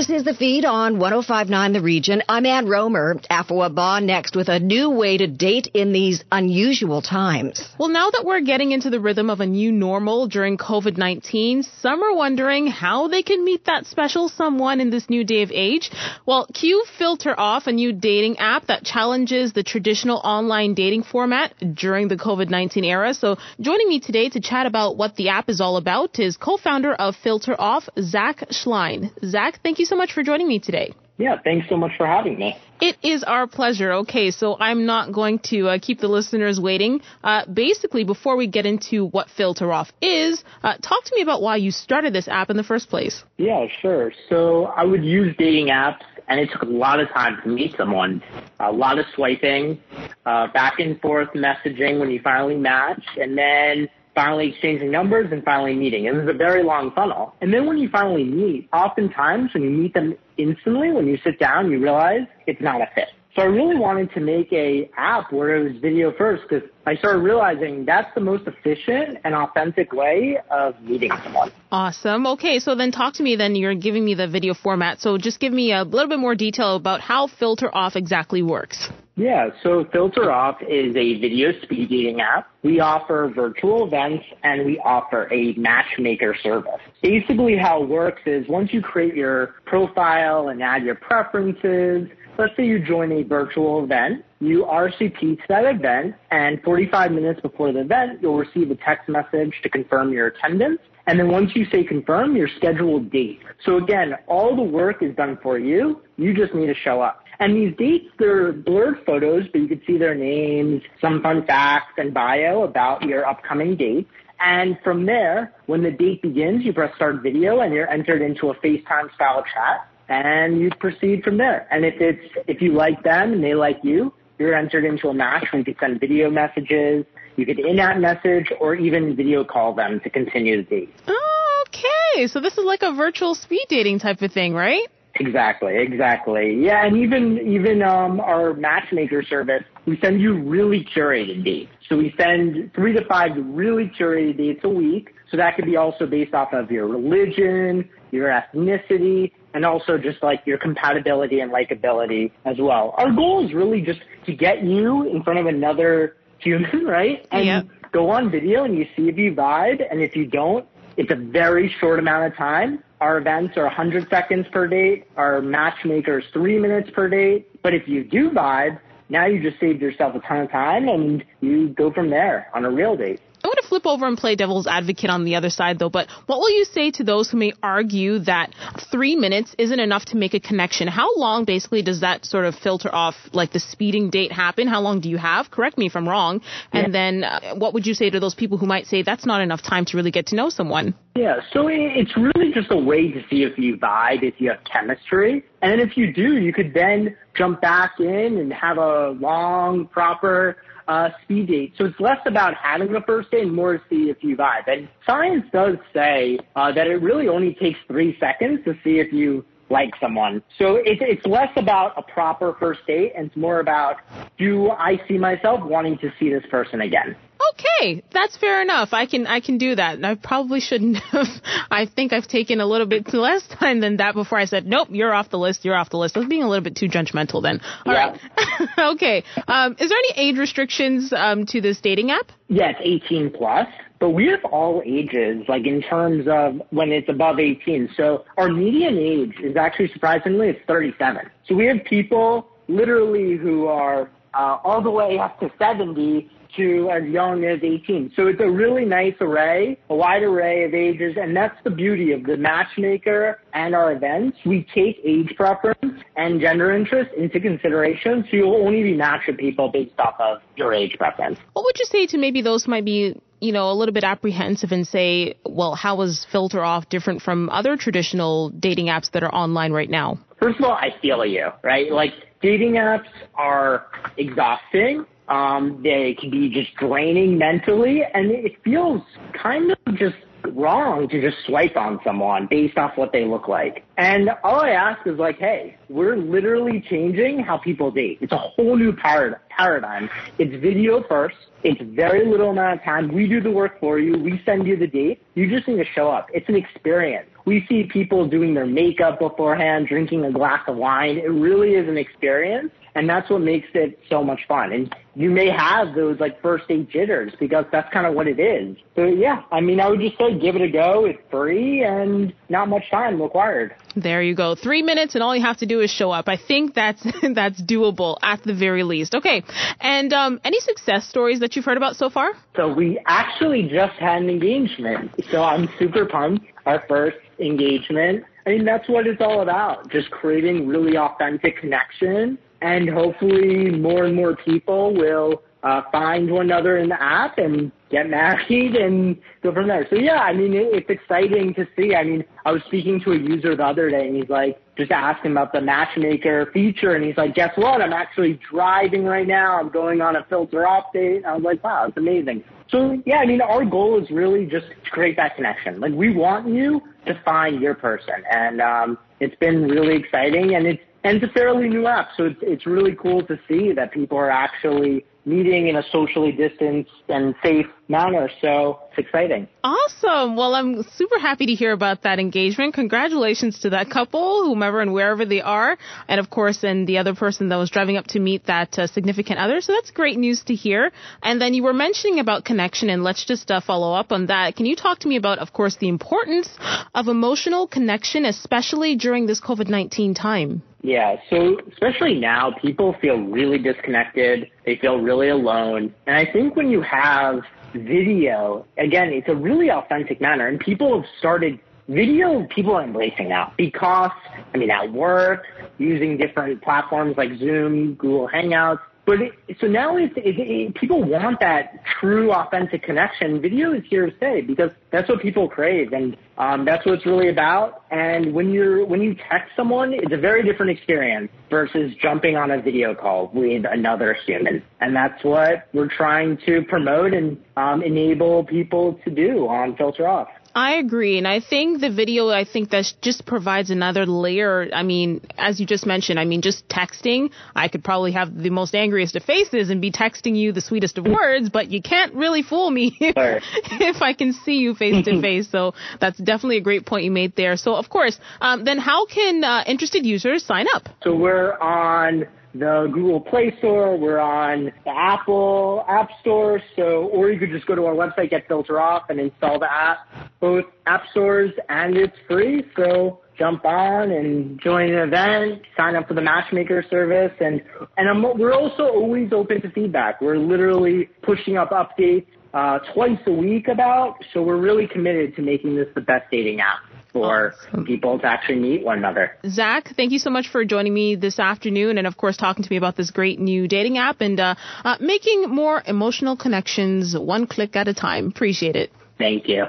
This 0.03 0.11
is 0.23 0.27
the 0.27 0.35
feed 0.35 0.65
on 0.65 1.01
1059 1.01 1.73
The 1.73 1.81
Region. 1.81 2.23
I'm 2.29 2.47
Ann 2.47 2.69
Romer. 2.69 3.17
Afua 3.29 3.75
Ba 3.75 4.01
next 4.01 4.37
with 4.37 4.49
a 4.49 4.61
new 4.61 4.91
way 4.91 5.19
to 5.19 5.27
date 5.27 5.69
in 5.75 5.93
these 5.93 6.23
unusual 6.31 7.03
times. 7.03 7.69
Well, 7.77 7.89
now 7.89 8.11
that 8.11 8.25
we're 8.25 8.43
getting 8.43 8.71
into 8.71 8.91
the 8.91 9.01
rhythm 9.01 9.31
of 9.31 9.41
a 9.41 9.47
new 9.47 9.73
normal 9.73 10.29
during 10.29 10.59
COVID 10.59 10.97
19, 10.97 11.65
some 11.65 12.03
are 12.05 12.15
wondering 12.15 12.69
how 12.69 13.09
they 13.09 13.23
can 13.23 13.45
meet 13.45 13.65
that 13.65 13.87
special 13.87 14.29
someone 14.29 14.81
in 14.81 14.91
this 14.91 15.11
new 15.11 15.25
day 15.25 15.43
of 15.43 15.51
age. 15.51 15.91
Well, 16.25 16.47
Q 16.47 16.85
Filter 16.99 17.35
Off, 17.39 17.67
a 17.67 17.73
new 17.73 17.93
dating 17.93 18.39
app 18.39 18.67
that 18.67 18.85
challenges 18.85 19.53
the 19.53 19.65
traditional 19.65 20.19
online 20.19 20.75
dating 20.75 21.03
format 21.03 21.53
during 21.75 22.07
the 22.07 22.17
COVID 22.17 22.49
19 22.49 22.85
era. 22.85 23.15
So, 23.15 23.39
joining 23.61 23.89
me 23.89 23.99
today 23.99 24.29
to 24.29 24.41
chat 24.41 24.67
about 24.67 24.97
what 24.97 25.17
the 25.17 25.31
app 25.31 25.49
is 25.49 25.61
all 25.61 25.77
about 25.77 26.21
is 26.21 26.37
co 26.37 26.59
founder 26.59 26.93
of 26.93 27.17
Filter 27.17 27.61
Off, 27.61 27.89
Zach 27.99 28.45
Schleien. 28.51 29.11
Zach, 29.25 29.59
thank 29.65 29.81
you 29.81 29.87
so 29.87 29.97
much 29.97 30.12
for 30.13 30.23
joining 30.23 30.49
me 30.49 30.59
today. 30.59 30.95
Yeah, 31.19 31.37
thanks 31.45 31.69
so 31.69 31.77
much 31.77 31.93
for 31.97 32.07
having 32.07 32.39
me. 32.39 32.57
It 32.81 32.97
is 33.03 33.23
our 33.23 33.47
pleasure. 33.47 33.93
Okay, 33.93 34.31
so 34.31 34.57
I'm 34.59 34.87
not 34.87 35.13
going 35.13 35.39
to 35.51 35.69
uh, 35.69 35.79
keep 35.81 36.01
the 36.01 36.09
listeners 36.09 36.59
waiting. 36.59 37.01
Uh, 37.23 37.45
basically, 37.47 38.03
before 38.03 38.37
we 38.37 38.47
get 38.49 38.67
into 38.67 39.07
what 39.07 39.29
Filter 39.31 39.73
Off 39.73 39.93
is, 40.01 40.43
uh, 40.65 40.77
talk 40.79 41.05
to 41.05 41.15
me 41.15 41.23
about 41.23 41.43
why 41.43 41.57
you 41.57 41.71
started 41.71 42.13
this 42.13 42.29
app 42.29 42.51
in 42.51 42.57
the 42.57 42.65
first 42.65 42.89
place. 42.89 43.23
Yeah, 43.37 43.67
sure. 43.81 44.13
So 44.29 44.65
I 44.77 44.85
would 44.85 45.05
use 45.05 45.37
dating 45.39 45.69
apps, 45.69 46.03
and 46.29 46.41
it 46.41 46.51
took 46.51 46.63
a 46.63 46.67
lot 46.67 46.99
of 46.99 47.09
time 47.11 47.39
to 47.43 47.49
meet 47.49 47.77
someone. 47.77 48.23
A 48.59 48.73
lot 48.73 48.99
of 48.99 49.05
swiping, 49.15 49.81
uh, 50.27 50.49
back 50.53 50.81
and 50.81 51.01
forth 51.01 51.29
messaging 51.35 52.01
when 52.01 52.11
you 52.11 52.21
finally 52.25 52.57
match, 52.57 53.05
and 53.17 53.39
then 53.39 53.89
finally 54.15 54.49
exchanging 54.49 54.91
numbers 54.91 55.33
and 55.33 55.43
finally 55.45 55.75
meeting. 55.75 56.09
And 56.09 56.19
it's 56.19 56.31
a 56.31 56.37
very 56.37 56.63
long 56.63 56.93
funnel. 56.93 57.35
And 57.41 57.53
then 57.53 57.67
when 57.67 57.79
you 57.79 57.89
finally 57.89 58.25
meet, 58.25 58.69
oftentimes 58.73 59.55
when 59.55 59.63
you 59.63 59.71
meet 59.71 59.95
them 59.95 60.17
instantly, 60.37 60.93
when 60.93 61.07
you 61.07 61.19
sit 61.25 61.39
down, 61.39 61.71
you 61.71 61.81
realize 61.81 62.23
it's 62.47 62.61
not 62.61 62.81
a 62.81 62.89
fit. 62.95 63.09
So 63.35 63.41
I 63.41 63.47
really 63.47 63.77
wanted 63.77 64.13
to 64.13 64.21
make 64.21 64.53
a 64.53 64.91
app 64.99 65.33
where 65.33 65.57
it 65.57 65.73
was 65.73 65.81
video 65.81 66.13
first 66.13 66.43
because 66.47 66.69
I 66.85 66.97
started 66.97 67.21
realizing 67.21 67.87
that's 67.87 68.15
the 68.15 68.21
most 68.21 68.47
efficient 68.47 69.19
and 69.25 69.35
authentic 69.35 69.95
way 69.95 70.37
of 70.51 70.79
meeting 70.83 71.13
someone. 71.25 71.51
Awesome. 71.71 72.27
Okay, 72.27 72.59
so 72.59 72.75
then 72.75 72.93
talk 72.93 73.15
to 73.15 73.23
me 73.23 73.37
then. 73.37 73.57
You're 73.57 73.75
giving 73.75 74.05
me 74.05 74.13
the 74.13 74.29
video 74.29 74.53
format. 74.53 75.01
So 75.01 75.17
just 75.17 75.41
give 75.41 75.55
me 75.55 75.73
a 75.73 75.83
little 75.83 76.11
bit 76.11 76.19
more 76.19 76.35
detail 76.35 76.77
about 76.77 77.01
how 77.01 77.27
Filter 77.27 77.75
Off 77.75 77.97
exactly 77.97 78.43
works. 78.43 78.91
Yeah, 79.17 79.49
so 79.63 79.87
Filter 79.93 80.31
Off 80.31 80.61
is 80.63 80.95
a 80.97 81.19
video 81.19 81.53
speed 81.63 81.89
dating 81.89 82.21
app. 82.21 82.51
We 82.63 82.81
offer 82.81 83.31
virtual 83.35 83.87
events 83.87 84.25
and 84.43 84.67
we 84.67 84.79
offer 84.79 85.33
a 85.33 85.53
matchmaker 85.55 86.35
service. 86.43 86.81
Basically 87.03 87.57
how 87.57 87.83
it 87.83 87.89
works 87.89 88.23
is 88.27 88.47
once 88.49 88.73
you 88.73 88.83
create 88.83 89.15
your 89.15 89.55
profile 89.67 90.49
and 90.49 90.63
add 90.63 90.83
your 90.83 90.95
preferences, 90.95 92.09
let's 92.39 92.57
say 92.57 92.65
you 92.65 92.79
join 92.79 93.13
a 93.13 93.23
virtual 93.23 93.85
event, 93.85 94.25
you 94.41 94.65
RSVP 94.65 95.21
to 95.21 95.45
that 95.49 95.65
event, 95.65 96.15
and 96.31 96.61
45 96.63 97.13
minutes 97.13 97.41
before 97.41 97.73
the 97.73 97.81
event, 97.81 98.21
you'll 98.23 98.39
receive 98.39 98.71
a 98.71 98.77
text 98.77 99.09
message 99.09 99.55
to 99.63 99.69
confirm 99.69 100.13
your 100.13 100.29
attendance. 100.29 100.81
And 101.07 101.19
then 101.19 101.29
once 101.29 101.51
you 101.55 101.67
say 101.73 101.85
confirm, 101.85 102.37
your 102.37 102.49
scheduled 102.57 103.11
date. 103.11 103.41
So 103.65 103.77
again, 103.77 104.15
all 104.29 104.55
the 104.55 104.63
work 104.63 105.03
is 105.03 105.15
done 105.17 105.39
for 105.43 105.59
you. 105.59 106.01
You 106.17 106.33
just 106.33 106.55
need 106.55 106.67
to 106.67 106.75
show 106.75 107.01
up. 107.01 107.25
And 107.41 107.57
these 107.57 107.75
dates, 107.77 108.07
they're 108.19 108.53
blurred 108.53 109.05
photos, 109.05 109.45
but 109.53 109.63
you 109.63 109.69
can 109.69 109.83
see 109.85 109.99
their 109.99 110.15
names, 110.15 110.83
some 111.01 111.21
fun 111.23 111.45
facts, 111.45 111.95
and 111.97 112.15
bio 112.15 112.63
about 112.63 113.03
your 113.03 113.27
upcoming 113.27 113.77
dates. 113.77 114.11
And 114.39 114.79
from 114.85 115.07
there, 115.07 115.55
when 115.67 115.83
the 115.83 115.91
date 115.91 116.23
begins, 116.23 116.65
you 116.65 116.73
press 116.73 116.95
start 116.95 117.23
video 117.23 117.61
and 117.61 117.73
you're 117.73 117.91
entered 117.91 118.23
into 118.23 118.51
a 118.51 118.55
FaceTime 118.57 119.13
style 119.15 119.43
chat 119.43 119.89
and 120.13 120.61
you 120.61 120.71
proceed 120.79 121.25
from 121.25 121.39
there. 121.39 121.67
And 121.71 121.85
if 121.85 121.95
it's, 122.01 122.35
if 122.47 122.61
you 122.61 122.73
like 122.73 123.03
them 123.03 123.33
and 123.33 123.43
they 123.43 123.55
like 123.55 123.79
you, 123.83 124.13
you're 124.39 124.55
entered 124.55 124.85
into 124.85 125.09
a 125.09 125.15
match 125.15 125.47
where 125.51 125.61
you 125.61 125.65
can 125.65 125.77
send 125.81 126.01
video 126.01 126.31
messages, 126.31 127.07
you 127.37 127.47
could 127.47 127.59
in-app 127.59 127.97
message 127.97 128.53
or 128.61 128.75
even 128.75 129.17
video 129.17 129.43
call 129.43 129.75
them 129.75 130.01
to 130.01 130.11
continue 130.11 130.59
the 130.59 130.69
date. 130.69 130.95
Oh, 131.09 131.65
okay. 131.69 132.27
So 132.27 132.41
this 132.41 132.59
is 132.59 132.65
like 132.65 132.83
a 132.83 132.93
virtual 132.93 133.35
speed 133.35 133.65
dating 133.69 134.01
type 134.01 134.21
of 134.21 134.33
thing, 134.33 134.53
right? 134.53 134.87
Exactly, 135.15 135.77
exactly. 135.77 136.57
Yeah, 136.59 136.87
and 136.87 136.97
even 136.97 137.39
even 137.47 137.83
um, 137.83 138.19
our 138.19 138.55
matchmaker 138.55 139.23
service, 139.23 139.63
we 139.85 139.99
send 140.01 140.23
you 140.23 140.39
really 140.39 140.87
curated 140.97 141.45
dates. 141.45 141.71
So 141.89 141.99
we 141.99 142.15
send 142.19 142.73
three 142.75 142.95
to 142.95 143.05
five 143.05 143.33
really 143.37 143.93
curated 143.99 144.39
dates 144.39 144.61
a 144.65 144.71
week. 144.71 145.15
So 145.31 145.37
that 145.37 145.55
could 145.57 145.67
be 145.67 145.77
also 145.77 146.07
based 146.07 146.33
off 146.33 146.55
of 146.55 146.71
your 146.71 146.87
religion, 146.87 147.89
your 148.11 148.29
ethnicity, 148.29 149.33
and 149.55 149.65
also 149.65 149.99
just 149.99 150.23
like 150.23 150.43
your 150.47 150.59
compatibility 150.59 151.41
and 151.41 151.53
likability 151.53 152.33
as 152.45 152.57
well. 152.59 152.95
Our 152.97 153.13
goal 153.13 153.45
is 153.45 153.53
really 153.53 153.81
just 153.81 154.01
to 154.27 154.33
get 154.33 154.63
you 154.63 155.09
in 155.09 155.23
front 155.23 155.39
of 155.39 155.47
another 155.47 156.17
human, 156.39 156.85
right? 156.87 157.27
And 157.31 157.45
yep. 157.45 157.67
go 157.93 158.11
on 158.11 158.31
video 158.31 158.65
and 158.65 158.77
you 158.77 158.87
see 158.97 159.09
if 159.09 159.17
you 159.17 159.33
vibe, 159.35 159.87
and 159.91 160.01
if 160.01 160.17
you 160.17 160.27
don't, 160.27 160.67
it's 160.97 161.11
a 161.11 161.17
very 161.17 161.75
short 161.81 161.99
amount 161.99 162.27
of 162.27 162.37
time. 162.37 162.83
Our 163.01 163.19
events 163.19 163.57
are 163.57 163.65
100 163.65 164.09
seconds 164.11 164.47
per 164.53 164.69
date. 164.69 165.07
Our 165.17 165.41
matchmaker 165.43 166.21
is 166.21 166.25
three 166.33 166.59
minutes 166.59 166.91
per 166.91 167.09
date. 167.09 167.63
But 167.63 167.75
if 167.75 167.89
you 167.89 168.05
do 168.05 168.31
vibe, 168.31 168.79
now 169.09 169.27
you 169.27 169.43
just 169.43 169.59
saved 169.59 169.83
yourself 169.83 170.15
a 170.15 170.21
ton 170.21 170.39
of 170.39 170.51
time 170.51 170.89
and 170.89 171.25
you 171.41 171.69
go 171.71 171.91
from 171.93 172.11
there 172.11 172.49
on 172.55 172.65
a 172.65 172.71
real 172.71 172.97
date. 172.97 173.21
I 173.45 173.49
want 173.49 173.59
to 173.61 173.69
flip 173.69 173.87
over 173.87 174.07
and 174.07 174.17
play 174.17 174.37
devil's 174.37 174.69
advocate 174.69 175.11
on 175.11 175.25
the 175.25 175.35
other 175.35 175.51
side 175.51 175.79
though, 175.79 175.91
but 175.91 176.09
what 176.27 176.39
will 176.39 176.51
you 176.51 176.65
say 176.65 176.93
to 176.93 177.05
those 177.05 177.29
who 177.29 177.39
may 177.39 177.53
argue 177.63 178.21
that 178.21 178.55
three 178.93 179.17
minutes 179.17 179.55
isn't 179.59 179.81
enough 179.81 180.05
to 180.07 180.17
make 180.17 180.35
a 180.35 180.41
connection? 180.41 180.87
How 180.87 181.17
long 181.17 181.45
basically 181.45 181.83
does 181.83 182.01
that 182.03 182.25
sort 182.25 182.45
of 182.45 182.55
filter 182.55 182.95
off 182.95 183.17
like 183.33 183.53
the 183.53 183.59
speeding 183.59 184.11
date 184.11 184.31
happen? 184.31 184.69
How 184.69 184.81
long 184.81 185.01
do 185.01 185.11
you 185.11 185.17
have? 185.17 185.51
Correct 185.51 185.77
me 185.77 185.87
if 185.87 185.97
I'm 185.97 186.09
wrong. 186.09 186.41
And 186.73 186.89
yeah. 186.89 186.93
then 186.93 187.25
uh, 187.25 187.55
what 187.57 187.75
would 187.75 187.85
you 187.85 187.95
say 187.95 188.11
to 188.11 188.21
those 188.21 188.35
people 188.35 188.59
who 188.59 188.67
might 188.67 188.87
say 188.87 189.03
that's 189.03 189.27
not 189.27 189.41
enough 189.41 189.63
time 189.63 189.87
to 189.87 189.97
really 189.97 190.13
get 190.13 190.27
to 190.29 190.37
know 190.37 190.49
someone? 190.49 190.95
Yeah, 191.17 191.41
so 191.53 191.69
it's 191.69 192.17
really 192.17 192.53
just 192.55 192.71
a 192.71 192.77
way 192.77 193.11
to 193.11 193.21
see 193.29 193.43
if 193.43 193.59
you 193.59 193.77
vibe, 193.77 194.23
if 194.23 194.35
you 194.39 194.51
have 194.51 194.61
chemistry. 194.65 195.45
And 195.63 195.81
if 195.81 195.97
you 195.97 196.13
do, 196.13 196.39
you 196.39 196.53
could 196.53 196.73
then 196.75 197.17
jump 197.37 197.61
back 197.61 197.95
in 197.99 198.39
and 198.39 198.53
have 198.53 198.79
a 198.79 199.11
long, 199.11 199.87
proper 199.89 200.57
uh, 200.93 201.09
speed 201.23 201.49
date. 201.49 201.73
So 201.79 201.87
it's 201.87 201.99
less 202.01 202.19
about 202.27 202.55
having 202.55 202.95
a 202.95 203.01
first 203.03 203.31
date 203.31 203.45
and 203.45 203.55
more 203.55 203.79
to 203.79 203.83
see 203.89 204.11
if 204.11 204.19
you 204.21 204.37
vibe. 204.37 204.67
And 204.67 204.89
science 205.07 205.45
does 205.53 205.77
say 205.95 206.39
uh, 206.55 206.71
that 206.73 206.87
it 206.87 207.01
really 207.01 207.29
only 207.29 207.55
takes 207.55 207.79
three 207.89 208.17
seconds 208.21 208.61
to 208.67 208.75
see 208.85 208.99
if 208.99 209.11
you 209.13 209.45
like 209.73 209.91
someone. 210.01 210.43
So 210.59 210.77
it, 210.77 210.99
it's 211.01 211.27
less 211.27 211.51
about 211.57 211.95
a 211.97 212.03
proper 212.03 212.55
first 212.61 212.87
date 212.87 213.15
and 213.17 213.27
it's 213.27 213.37
more 213.37 213.59
about 213.59 213.97
do 214.39 214.71
I 214.71 215.01
see 215.09 215.19
myself 215.19 215.61
wanting 215.65 215.99
to 215.99 216.13
see 216.21 216.29
this 216.29 216.45
person 216.51 216.83
again? 216.83 217.17
Okay, 217.55 218.03
that's 218.13 218.37
fair 218.37 218.63
enough. 218.63 218.91
I 218.93 219.07
can 219.07 219.27
I 219.27 219.41
can 219.41 219.59
do 219.59 219.75
that. 219.75 219.97
And 219.97 220.07
I 220.07 220.15
probably 220.15 220.61
shouldn't 220.61 220.99
have. 220.99 221.27
I 221.71 221.87
think 221.87 222.13
I've 222.13 222.29
taken 222.29 222.61
a 222.61 222.67
little 222.67 222.87
bit 222.87 223.13
less 223.13 223.47
time 223.49 223.81
than 223.81 223.97
that 223.97 224.15
before 224.15 224.39
I 224.39 224.45
said, 224.45 224.67
nope, 224.67 224.89
you're 224.91 225.13
off 225.13 225.31
the 225.31 225.39
list. 225.39 225.65
You're 225.65 225.75
off 225.75 225.91
the 225.91 225.97
list. 225.97 226.17
I 226.17 226.21
was 226.21 226.29
being 226.29 226.43
a 226.43 226.49
little 226.49 226.63
bit 226.63 226.77
too 226.77 226.87
judgmental 226.87 227.43
then. 227.43 227.61
All 227.85 227.93
yeah. 227.93 228.17
right. 228.39 228.69
okay. 228.95 229.25
Um, 229.49 229.73
is 229.79 229.89
there 229.89 229.99
any 229.99 230.29
age 230.29 230.39
restrictions 230.39 231.13
um, 231.13 231.47
to 231.47 231.61
this 231.61 231.81
dating 231.81 232.11
app? 232.11 232.31
Yeah, 232.49 232.73
it's 232.79 233.07
18 233.11 233.31
plus. 233.31 233.67
But 234.03 234.15
we 234.15 234.27
have 234.31 234.45
all 234.47 234.83
ages, 234.85 235.45
like 235.47 235.65
in 235.65 235.81
terms 235.81 236.27
of 236.29 236.61
when 236.71 236.91
it's 236.91 237.09
above 237.09 237.39
18. 237.39 237.91
So 237.97 238.25
our 238.37 238.49
median 238.49 238.99
age 238.99 239.35
is 239.41 239.57
actually 239.57 239.93
surprisingly 239.93 240.49
it's 240.49 240.59
37. 240.67 241.31
So 241.47 241.55
we 241.55 241.67
have 241.67 241.85
people 241.85 242.49
literally 242.67 243.37
who 243.37 243.69
are 243.69 244.11
uh, 244.35 244.59
all 244.65 244.83
the 244.83 244.91
way 244.91 245.21
up 245.21 245.39
to 245.39 245.53
70 245.57 246.29
to 246.57 246.91
as 246.91 247.05
young 247.05 247.45
as 247.45 247.61
18. 247.63 248.13
So 248.17 248.27
it's 248.27 248.41
a 248.41 248.51
really 248.51 248.85
nice 248.85 249.15
array, 249.21 249.79
a 249.89 249.95
wide 249.95 250.25
array 250.25 250.65
of 250.65 250.75
ages, 250.75 251.15
and 251.17 251.37
that's 251.37 251.57
the 251.63 251.71
beauty 251.71 252.11
of 252.11 252.25
the 252.25 252.37
matchmaker 252.37 253.39
and 253.55 253.73
our 253.73 253.93
events. 253.93 254.37
We 254.45 254.67
take 254.75 255.01
age 255.05 255.33
preference 255.37 256.03
and 256.17 256.41
gender 256.41 256.75
interest 256.75 257.11
into 257.17 257.39
consideration, 257.39 258.25
so 258.29 258.37
you'll 258.37 258.67
only 258.67 258.83
be 258.83 258.95
matched 258.95 259.29
with 259.29 259.39
people 259.39 259.69
based 259.69 260.01
off 260.01 260.17
of 260.19 260.39
your 260.57 260.75
age 260.75 260.97
preference. 260.99 261.39
What 261.53 261.65
would 261.65 261.79
you 261.79 261.85
say 261.85 262.07
to 262.07 262.19
maybe 262.19 262.43
those 262.43 262.65
who 262.65 262.73
might 262.73 262.85
be 262.85 263.17
you 263.43 263.53
know, 263.53 263.71
a 263.71 263.75
little 263.75 263.93
bit 263.93 264.05
apprehensive 264.05 264.71
and 264.71 264.87
say, 264.87 265.35
well, 265.45 265.75
how 265.75 266.01
is 266.03 266.27
Filter 266.31 266.63
Off 266.65 266.89
different 266.89 267.23
from 267.23 267.51
other 267.51 267.77
traditional 267.77 268.51
dating 268.51 268.87
apps 268.87 269.11
that 269.11 269.23
are 269.23 269.35
online 269.35 269.73
right 269.73 269.91
now? 269.91 270.19
First 270.41 270.59
of 270.59 270.65
all, 270.65 270.73
I 270.73 270.91
feel 271.03 271.27
you, 271.27 271.49
right? 271.63 271.91
Like 271.91 272.13
dating 272.41 272.75
apps 272.75 273.09
are 273.35 273.87
exhausting 274.17 275.07
um, 275.33 275.81
they 275.83 276.15
can 276.21 276.31
be 276.31 276.51
just 276.51 276.75
draining 276.77 277.39
mentally, 277.39 278.03
and 278.13 278.31
it 278.31 278.53
feels 278.63 279.01
kind 279.41 279.71
of 279.71 279.79
just 279.97 280.17
wrong 280.55 281.09
to 281.09 281.21
just 281.21 281.45
swipe 281.47 281.77
on 281.77 282.01
someone 282.05 282.47
based 282.49 282.77
off 282.79 282.97
what 282.97 283.13
they 283.13 283.25
look 283.25 283.49
like. 283.49 283.85
And 283.97 284.31
all 284.43 284.61
I 284.61 284.71
ask 284.71 285.07
is 285.07 285.19
like, 285.19 285.39
hey, 285.39 285.77
we're 285.89 286.17
literally 286.17 286.85
changing 286.89 287.41
how 287.41 287.59
people 287.59 287.91
date. 287.91 288.19
It's 288.21 288.33
a 288.33 288.39
whole 288.39 288.77
new 288.77 288.93
parad- 288.93 289.39
paradigm. 289.51 290.11
It's 290.39 290.55
video 290.63 291.03
first. 291.09 291.37
It's 291.63 291.81
very 291.81 292.27
little 292.27 292.51
amount 292.51 292.81
of 292.81 292.85
time. 292.85 293.13
We 293.13 293.29
do 293.29 293.41
the 293.41 293.51
work 293.51 293.79
for 293.81 293.99
you. 293.99 294.19
We 294.19 294.43
send 294.45 294.67
you 294.67 294.77
the 294.77 294.87
date. 294.87 295.23
You 295.35 295.49
just 295.49 295.69
need 295.69 295.77
to 295.77 295.85
show 295.85 296.11
up. 296.11 296.29
It's 296.33 296.49
an 296.49 296.57
experience. 296.57 297.29
We 297.45 297.67
see 297.69 297.85
people 297.85 298.27
doing 298.27 298.55
their 298.55 298.67
makeup 298.67 299.19
beforehand, 299.19 299.89
drinking 299.89 300.25
a 300.25 300.33
glass 300.33 300.63
of 300.69 300.77
wine. 300.77 301.19
It 301.19 301.31
really 301.31 301.75
is 301.75 301.89
an 301.89 301.97
experience. 301.97 302.73
And 302.95 303.09
that's 303.09 303.31
what 303.31 303.41
makes 303.41 303.69
it 303.75 303.99
so 304.11 304.23
much 304.23 304.41
fun. 304.47 304.73
And 304.73 304.95
you 305.15 305.31
may 305.31 305.49
have 305.51 305.95
those 305.95 306.21
like 306.21 306.41
first 306.43 306.69
date 306.69 306.91
jitters 306.91 307.33
because 307.41 307.65
that's 307.73 307.91
kind 307.93 308.07
of 308.07 308.15
what 308.15 308.29
it 308.29 308.39
is. 308.39 308.77
So 308.97 309.05
yeah, 309.05 309.43
I 309.51 309.61
mean, 309.61 309.81
I 309.81 309.89
would 309.89 310.01
just 310.01 310.19
say 310.19 310.39
give 310.39 310.57
it 310.57 310.63
a 310.63 310.71
go. 310.71 311.07
It's 311.07 311.19
free 311.31 311.83
and 311.83 312.35
not 312.49 312.69
much 312.69 312.91
time 312.91 313.21
required. 313.21 313.75
There 313.97 314.23
you 314.23 314.35
go. 314.35 314.55
Three 314.55 314.83
minutes 314.83 315.15
and 315.15 315.23
all 315.23 315.35
you 315.35 315.43
have 315.43 315.59
to 315.59 315.67
do 315.67 315.81
is 315.81 315.91
show 315.91 316.11
up. 316.11 316.29
I 316.29 316.37
think 316.37 316.75
that's, 316.75 317.03
that's 317.35 317.61
doable 317.63 318.19
at 318.23 318.43
the 318.43 318.55
very 318.55 318.83
least. 318.83 319.15
Okay. 319.15 319.43
And, 319.81 320.13
um, 320.13 320.41
any 320.45 320.61
success 320.61 321.09
stories 321.09 321.41
that 321.41 321.57
you've 321.57 321.65
heard 321.65 321.77
about 321.77 321.97
so 321.97 322.11
far? 322.11 322.33
So 322.57 322.73
we 322.73 322.99
actually 323.07 323.69
just 323.69 323.95
had 323.99 324.23
an 324.23 324.29
engagement. 324.29 325.15
So 325.31 325.43
I'm 325.43 325.69
super 325.79 326.07
pumped. 326.07 326.47
Our 326.65 326.85
first 326.89 327.17
engagement. 327.41 328.25
I 328.47 328.51
mean, 328.51 328.65
that's 328.65 328.89
what 328.89 329.07
it's 329.07 329.21
all 329.21 329.43
about. 329.43 329.91
Just 329.91 330.11
creating 330.11 330.69
really 330.69 330.97
authentic 330.97 331.59
connection 331.59 332.39
and 332.63 332.89
hopefully 332.89 333.71
more 333.71 334.05
and 334.05 334.15
more 334.15 334.37
people 334.37 334.95
will 334.95 335.43
uh, 335.63 335.83
find 335.93 336.31
one 336.31 336.47
another 336.47 336.79
in 336.79 336.89
the 336.89 337.03
app 337.03 337.39
and 337.39 337.71
get 337.91 338.09
married 338.09 338.75
and 338.75 339.17
go 339.43 339.53
from 339.53 339.69
there. 339.69 339.87
So 339.91 339.97
yeah, 339.97 340.19
I 340.19 340.33
mean, 340.33 340.55
it, 340.55 340.69
it's 340.73 340.91
exciting 340.91 341.55
to 341.55 341.67
see. 341.77 341.95
I 341.95 342.03
mean, 342.03 342.25
I 342.45 342.53
was 342.53 342.63
speaking 342.67 343.01
to 343.05 343.13
a 343.13 343.17
user 343.17 343.55
the 343.55 343.65
other 343.65 343.91
day 343.91 344.07
and 344.07 344.17
he's 344.17 344.29
like, 344.29 344.59
just 344.77 344.91
asking 344.91 345.33
about 345.33 345.53
the 345.53 345.61
matchmaker 345.61 346.51
feature 346.53 346.95
and 346.95 347.05
he's 347.05 347.17
like, 347.17 347.35
guess 347.35 347.51
what? 347.57 347.83
I'm 347.83 347.93
actually 347.93 348.41
driving 348.51 349.05
right 349.05 349.29
now. 349.29 349.61
I'm 349.61 349.69
going 349.69 350.01
on 350.01 350.17
a 350.17 350.25
filter 350.29 350.65
update. 350.65 350.93
date. 350.95 351.25
I 351.27 351.35
was 351.35 351.43
like, 351.43 351.63
wow, 351.63 351.87
it's 351.87 351.97
amazing. 351.97 352.43
So 352.71 353.01
yeah, 353.05 353.19
I 353.19 353.27
mean, 353.27 353.43
our 353.43 353.65
goal 353.65 354.03
is 354.03 354.11
really 354.11 354.47
just 354.47 354.67
to 354.85 354.91
create 354.91 355.17
that 355.19 355.37
connection. 355.37 355.79
Like 355.79 355.93
we 355.93 356.15
want 356.15 356.49
you 356.49 356.81
to 357.07 357.21
find 357.25 357.61
your 357.61 357.75
person 357.75 358.15
and, 358.31 358.61
um, 358.61 358.99
it's 359.21 359.37
been 359.37 359.65
really 359.65 359.95
exciting 359.97 360.55
and 360.55 360.67
it's, 360.67 360.83
and 361.05 361.17
it's 361.17 361.31
a 361.31 361.33
fairly 361.33 361.69
new 361.69 361.87
app, 361.87 362.11
so 362.17 362.25
it's, 362.25 362.39
it's 362.43 362.67
really 362.67 362.95
cool 362.95 363.25
to 363.27 363.39
see 363.49 363.73
that 363.73 363.93
people 363.93 364.19
are 364.19 364.31
actually 364.31 365.05
meeting 365.25 365.69
in 365.69 365.77
a 365.77 365.83
socially 365.91 366.33
distanced 366.33 366.91
and 367.09 367.35
safe 367.43 367.67
manner. 367.89 368.29
So 368.41 368.81
it's 368.91 369.07
exciting. 369.07 369.47
Awesome. 369.63 370.37
Well, 370.37 370.55
I'm 370.55 370.83
super 370.83 371.19
happy 371.19 371.47
to 371.47 371.55
hear 371.55 371.73
about 371.73 372.03
that 372.03 372.19
engagement. 372.19 372.75
Congratulations 372.75 373.61
to 373.61 373.71
that 373.71 373.91
couple, 373.91 374.45
whomever 374.45 374.81
and 374.81 374.93
wherever 374.93 375.25
they 375.25 375.41
are. 375.41 375.79
And 376.09 376.19
of 376.19 376.31
course, 376.31 376.65
and 376.65 376.87
the 376.87 376.99
other 376.99 377.15
person 377.15 377.49
that 377.51 377.57
was 377.57 377.71
driving 377.71 377.97
up 377.97 378.07
to 378.09 378.21
meet 378.21 378.47
that 378.47 378.79
uh, 378.79 378.87
significant 378.87 379.39
other. 379.39 379.61
So 379.61 379.73
that's 379.73 379.91
great 379.91 380.19
news 380.19 380.43
to 380.45 380.55
hear. 380.55 380.91
And 381.23 381.41
then 381.41 381.55
you 381.55 381.63
were 381.63 381.73
mentioning 381.73 382.19
about 382.19 382.45
connection 382.45 382.91
and 382.91 383.05
let's 383.05 383.25
just 383.25 383.51
uh, 383.51 383.61
follow 383.61 383.95
up 383.95 384.11
on 384.11 384.27
that. 384.27 384.57
Can 384.57 384.67
you 384.67 384.75
talk 384.75 385.01
to 385.01 385.09
me 385.09 385.17
about, 385.17 385.39
of 385.39 385.53
course, 385.53 385.77
the 385.77 385.89
importance 385.89 386.49
of 386.95 387.07
emotional 387.07 387.69
connection, 387.69 388.25
especially 388.25 388.97
during 388.97 389.27
this 389.27 389.41
COVID-19 389.41 390.17
time? 390.17 390.63
Yeah, 390.83 391.17
so 391.31 391.59
especially 391.71 392.19
now, 392.19 392.53
people 392.61 392.97
feel 393.01 393.17
really 393.17 393.59
disconnected. 393.59 394.51
They 394.67 394.77
feel 394.77 394.99
really 394.99 395.29
alone. 395.29 395.95
And 396.07 396.17
I 396.17 396.31
think 396.31 396.57
when 396.57 396.71
you 396.71 396.83
have 396.83 397.43
video, 397.73 398.67
again, 398.79 399.11
it's 399.11 399.29
a 399.29 399.35
really 399.35 399.71
authentic 399.71 400.21
manner. 400.21 400.49
And 400.49 400.59
people 400.59 401.01
have 401.01 401.09
started 401.19 401.61
video 401.89 402.47
people 402.47 402.75
are 402.75 402.85
embracing 402.85 403.29
now 403.29 403.53
because, 403.57 404.11
I 404.55 404.57
mean, 404.57 404.71
at 404.71 404.93
work, 404.93 405.47
using 405.79 406.17
different 406.17 406.63
platforms 406.63 407.17
like 407.17 407.37
Zoom, 407.39 407.95
Google 407.95 408.29
Hangouts. 408.29 408.81
But 409.05 409.21
it, 409.21 409.33
so 409.61 409.67
now 409.67 409.97
it's, 409.97 410.15
it, 410.17 410.39
it, 410.39 410.75
people 410.75 411.03
want 411.03 411.41
that 411.41 411.83
true, 412.01 412.33
authentic 412.33 412.85
connection. 412.85 413.41
Video 413.41 413.73
is 413.73 413.83
here 413.91 414.09
to 414.09 414.17
stay 414.17 414.43
because 414.43 414.71
that's 414.93 415.09
what 415.09 415.21
people 415.21 415.49
crave, 415.49 415.93
and 415.93 416.17
um, 416.39 416.65
that's 416.65 416.87
what 416.87 416.97
it's 416.97 417.07
really 417.07 417.29
about. 417.29 417.83
And 417.91 418.33
when 418.33 418.53
you're 418.53 418.87
when 418.87 419.01
you 419.01 419.15
text 419.15 419.51
someone, 419.57 419.93
it's 419.93 420.13
a 420.13 420.17
very 420.17 420.45
different 420.45 420.71
experience 420.71 421.31
versus 421.51 421.93
jumping 422.01 422.37
on 422.37 422.53
a 422.53 422.63
video 422.63 422.95
call 422.95 423.31
with 423.35 423.65
another 423.69 424.17
human. 424.25 424.63
And 424.81 424.95
that's 424.95 425.23
what 425.25 425.69
we're 425.73 425.89
trying 425.89 426.39
to 426.47 426.63
promote 426.63 427.13
and 427.13 427.43
um, 427.57 427.83
enable 427.83 428.45
people 428.45 429.01
to 429.05 429.11
do 429.11 429.49
on 429.49 429.77
Filter 429.77 430.09
Off. 430.09 430.29
I 430.55 430.75
agree. 430.75 431.19
And 431.19 431.27
I 431.27 431.41
think 431.41 431.81
the 431.81 431.91
video, 431.91 432.29
I 432.29 432.45
think 432.45 432.71
that 432.71 432.93
just 433.01 433.25
provides 433.25 433.71
another 433.71 434.07
layer. 434.07 434.69
I 434.73 434.83
mean, 434.83 435.21
as 435.39 435.61
you 435.61 435.67
just 435.67 435.87
mentioned, 435.87 436.19
I 436.19 436.25
mean, 436.25 436.43
just 436.43 436.69
texting, 436.69 437.31
I 437.55 437.69
could 437.69 437.83
probably 437.83 438.13
have 438.13 438.35
the 438.35 438.51
most 438.51 438.75
angriest 438.75 439.17
of 439.17 439.25
faces 439.25 439.71
and 439.71 439.81
be 439.81 439.91
texting 439.91 440.37
you 440.37 440.53
the 440.53 440.61
sweetest 440.61 440.99
of 440.99 441.07
words, 441.07 441.49
but 441.49 441.71
you 441.71 441.81
can't 441.81 442.15
really 442.15 442.43
fool 442.43 442.71
me 442.71 442.97
if, 443.01 443.43
if 443.71 444.03
I 444.03 444.13
can 444.13 444.33
see 444.33 444.59
you 444.59 444.75
face 444.75 445.05
to 445.05 445.21
face. 445.23 445.51
So 445.51 445.75
that's 446.01 446.19
definitely 446.19 446.59
a 446.59 446.63
great 446.63 446.87
point 446.87 447.05
you 447.05 447.11
made 447.11 447.35
there. 447.37 447.57
So, 447.57 447.75
of 447.75 447.89
course, 447.89 448.19
um, 448.41 448.65
then 448.65 448.79
how 448.79 449.07
can 449.07 449.45
uh, 449.45 449.65
interested 449.67 450.05
users 450.05 450.45
sign 450.45 450.67
up? 450.75 450.89
So 451.03 451.15
we're 451.15 451.57
on 451.59 452.27
the 452.55 452.91
Google 452.93 453.21
Play 453.21 453.55
Store. 453.59 453.97
We're 453.97 454.19
on 454.19 454.73
the 454.85 454.91
Apple 454.91 455.85
App 455.89 456.09
Store. 456.21 456.61
So, 456.77 457.09
or 457.13 457.31
you 457.31 457.39
could 457.39 457.51
just 457.51 457.67
go 457.67 457.75
to 457.75 457.85
our 457.87 457.95
website, 457.95 458.31
get 458.31 458.47
Filter 458.49 458.81
Off, 458.81 459.05
and 459.09 459.19
install 459.19 459.59
the 459.59 459.73
app. 459.73 459.99
Both 460.41 460.65
app 460.87 461.05
stores, 461.11 461.53
and 461.69 461.97
it's 461.97 462.17
free. 462.29 462.65
So 462.77 463.21
jump 463.39 463.65
on 463.65 464.11
and 464.11 464.61
join 464.61 464.93
an 464.93 465.09
event, 465.09 465.63
sign 465.77 465.97
up 465.97 466.07
for 466.07 466.15
the 466.15 466.21
matchmaker 466.21 466.85
service, 466.91 467.33
and 467.41 467.63
and 467.97 468.09
I'm, 468.09 468.23
we're 468.39 468.55
also 468.55 468.85
always 468.85 469.33
open 469.33 469.63
to 469.63 469.71
feedback. 469.71 470.21
We're 470.21 470.39
literally 470.39 471.09
pushing 471.23 471.57
up 471.57 471.71
updates 471.71 472.27
uh, 472.55 472.79
twice 472.93 473.19
a 473.27 473.33
week 473.33 473.69
about. 473.69 474.17
So 474.35 474.43
we're 474.43 474.61
really 474.61 474.87
committed 474.87 475.35
to 475.37 475.43
making 475.43 475.77
this 475.77 475.89
the 475.95 476.03
best 476.03 476.25
dating 476.31 476.61
app 476.61 476.92
for 477.13 477.55
awesome. 477.55 477.85
people 477.85 478.19
to 478.19 478.27
actually 478.27 478.59
meet 478.59 478.85
one 478.85 478.99
another. 478.99 479.37
Zach, 479.49 479.93
thank 479.97 480.13
you 480.13 480.19
so 480.19 480.31
much 480.31 480.49
for 480.49 480.65
joining 480.65 480.95
me 480.95 481.15
this 481.15 481.39
afternoon 481.39 481.99
and, 481.99 482.07
of 482.07 482.17
course, 482.17 482.37
talking 482.37 482.65
to 482.65 482.71
me 482.71 482.77
about 482.77 482.97
this 482.97 483.11
great 483.11 483.39
new 483.39 483.69
dating 483.69 483.99
app 483.99 484.21
and 484.21 484.41
uh, 484.41 484.55
uh, 484.85 484.97
making 485.01 485.49
more 485.49 485.83
emotional 485.87 486.37
connections 486.37 487.17
one 487.17 487.47
click 487.47 487.77
at 487.77 487.89
a 487.89 487.95
time. 487.95 488.29
Appreciate 488.29 488.77
it. 488.77 488.91
Thank 489.19 489.49
you. 489.49 489.67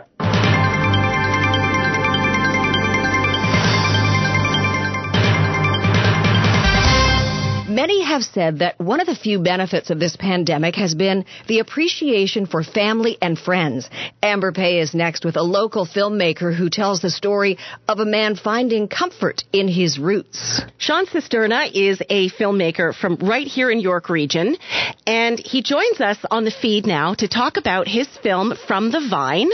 Many 7.73 8.03
have 8.03 8.23
said 8.23 8.59
that 8.59 8.79
one 8.79 8.99
of 8.99 9.07
the 9.07 9.15
few 9.15 9.39
benefits 9.39 9.89
of 9.89 9.99
this 9.99 10.15
pandemic 10.15 10.75
has 10.75 10.93
been 10.93 11.25
the 11.47 11.57
appreciation 11.57 12.45
for 12.45 12.61
family 12.63 13.17
and 13.19 13.35
friends. 13.35 13.89
Amber 14.21 14.51
Pay 14.51 14.79
is 14.79 14.93
next 14.93 15.25
with 15.25 15.37
a 15.37 15.41
local 15.41 15.87
filmmaker 15.87 16.55
who 16.55 16.69
tells 16.69 17.01
the 17.01 17.09
story 17.09 17.57
of 17.87 17.97
a 17.97 18.05
man 18.05 18.35
finding 18.35 18.87
comfort 18.87 19.43
in 19.51 19.67
his 19.67 19.97
roots. 19.97 20.61
Sean 20.77 21.07
Cisterna 21.07 21.67
is 21.73 21.99
a 22.11 22.29
filmmaker 22.29 22.93
from 22.93 23.15
right 23.15 23.47
here 23.47 23.71
in 23.71 23.79
York 23.79 24.07
Region, 24.07 24.55
and 25.07 25.39
he 25.39 25.63
joins 25.63 25.99
us 25.99 26.19
on 26.29 26.43
the 26.43 26.51
feed 26.51 26.85
now 26.85 27.15
to 27.15 27.27
talk 27.27 27.57
about 27.57 27.87
his 27.87 28.07
film 28.21 28.53
From 28.67 28.91
the 28.91 29.01
Vine. 29.09 29.49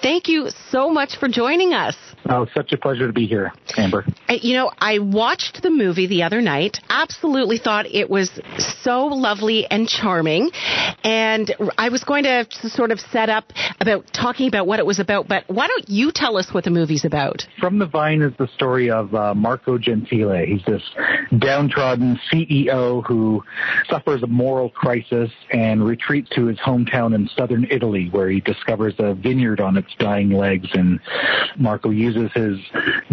Thank 0.00 0.28
you 0.28 0.48
so 0.70 0.88
much 0.88 1.16
for 1.16 1.28
joining 1.28 1.74
us. 1.74 1.96
Oh, 2.28 2.46
such 2.54 2.72
a 2.72 2.76
pleasure 2.76 3.06
to 3.06 3.12
be 3.12 3.26
here, 3.26 3.52
Amber. 3.76 4.04
You 4.28 4.54
know, 4.54 4.70
I 4.78 4.98
watched 4.98 5.62
the 5.62 5.70
movie 5.70 6.06
the 6.06 6.24
other 6.24 6.42
night. 6.42 6.78
Absolutely 6.88 7.58
thought 7.58 7.86
it 7.86 8.10
was 8.10 8.30
so 8.82 9.06
lovely 9.06 9.66
and 9.70 9.88
charming. 9.88 10.50
And 11.04 11.54
I 11.78 11.88
was 11.88 12.04
going 12.04 12.24
to 12.24 12.46
sort 12.68 12.90
of 12.90 13.00
set 13.00 13.30
up 13.30 13.52
about 13.80 14.04
talking 14.12 14.48
about 14.48 14.66
what 14.66 14.78
it 14.78 14.86
was 14.86 14.98
about, 14.98 15.28
but 15.28 15.44
why 15.46 15.68
don't 15.68 15.88
you 15.88 16.10
tell 16.14 16.36
us 16.36 16.52
what 16.52 16.64
the 16.64 16.70
movie's 16.70 17.04
about? 17.04 17.46
From 17.58 17.78
the 17.78 17.86
Vine 17.86 18.20
is 18.20 18.32
the 18.38 18.48
story 18.54 18.90
of 18.90 19.14
uh, 19.14 19.34
Marco 19.34 19.78
Gentile. 19.78 20.44
He's 20.44 20.64
this 20.66 20.82
downtrodden 21.38 22.20
CEO 22.30 23.04
who 23.06 23.42
suffers 23.88 24.22
a 24.22 24.26
moral 24.26 24.70
crisis 24.70 25.30
and 25.50 25.84
retreats 25.84 26.28
to 26.34 26.46
his 26.46 26.58
hometown 26.58 27.14
in 27.14 27.28
southern 27.36 27.66
Italy 27.70 28.08
where 28.10 28.28
he 28.28 28.40
discovers 28.40 28.94
a 28.98 29.14
vineyard 29.14 29.60
on 29.60 29.76
its 29.76 29.88
dying 29.98 30.30
legs 30.30 30.68
and 30.74 31.00
Marco 31.56 31.90
uses 31.90 32.07
his 32.14 32.58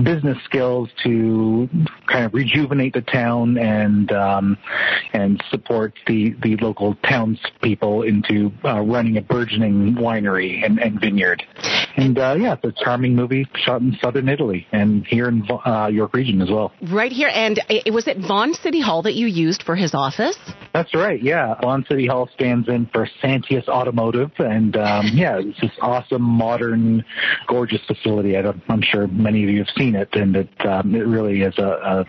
business 0.03 0.37
skills 0.45 0.89
to 1.03 1.69
kind 2.07 2.25
of 2.25 2.33
rejuvenate 2.33 2.93
the 2.93 3.01
town 3.01 3.57
and 3.57 4.11
uh, 4.11 4.35
um, 4.35 4.57
and 5.13 5.43
support 5.49 5.93
the, 6.07 6.35
the 6.41 6.57
local 6.57 6.95
townspeople 7.07 8.03
into 8.03 8.51
uh, 8.63 8.81
running 8.81 9.17
a 9.17 9.21
burgeoning 9.21 9.95
winery 9.95 10.63
and, 10.63 10.79
and 10.79 10.99
vineyard. 10.99 11.43
And 11.97 12.17
uh, 12.17 12.35
yeah, 12.37 12.55
it's 12.61 12.79
a 12.79 12.83
charming 12.83 13.15
movie 13.15 13.47
shot 13.55 13.81
in 13.81 13.97
southern 14.01 14.27
Italy 14.27 14.67
and 14.71 15.05
here 15.05 15.27
in 15.29 15.47
uh, 15.65 15.87
York 15.87 16.13
Region 16.13 16.41
as 16.41 16.49
well. 16.49 16.73
Right 16.91 17.11
here, 17.11 17.29
and 17.33 17.61
it 17.69 17.93
was 17.93 18.07
it 18.07 18.17
Vaughan 18.17 18.53
City 18.53 18.81
Hall 18.81 19.01
that 19.03 19.15
you 19.15 19.27
used 19.27 19.63
for 19.63 19.75
his 19.75 19.93
office. 19.93 20.37
That's 20.75 20.93
right. 20.93 21.23
Yeah, 21.23 21.55
Vaughan 21.61 21.85
City 21.89 22.05
Hall 22.05 22.29
stands 22.33 22.67
in 22.67 22.87
for 22.87 23.07
Santius 23.23 23.69
Automotive, 23.69 24.31
and 24.39 24.75
um, 24.75 25.07
yeah, 25.13 25.39
it's 25.39 25.61
this 25.61 25.71
awesome, 25.81 26.21
modern, 26.21 27.05
gorgeous 27.47 27.79
facility. 27.87 28.35
I 28.35 28.41
am 28.41 28.81
sure 28.81 29.07
many 29.07 29.45
of 29.45 29.49
you 29.49 29.59
have 29.59 29.73
seen 29.77 29.95
it, 29.95 30.09
and 30.11 30.35
it 30.35 30.49
um, 30.65 30.93
it 30.93 31.07
really 31.07 31.43
is 31.43 31.57
a, 31.59 32.05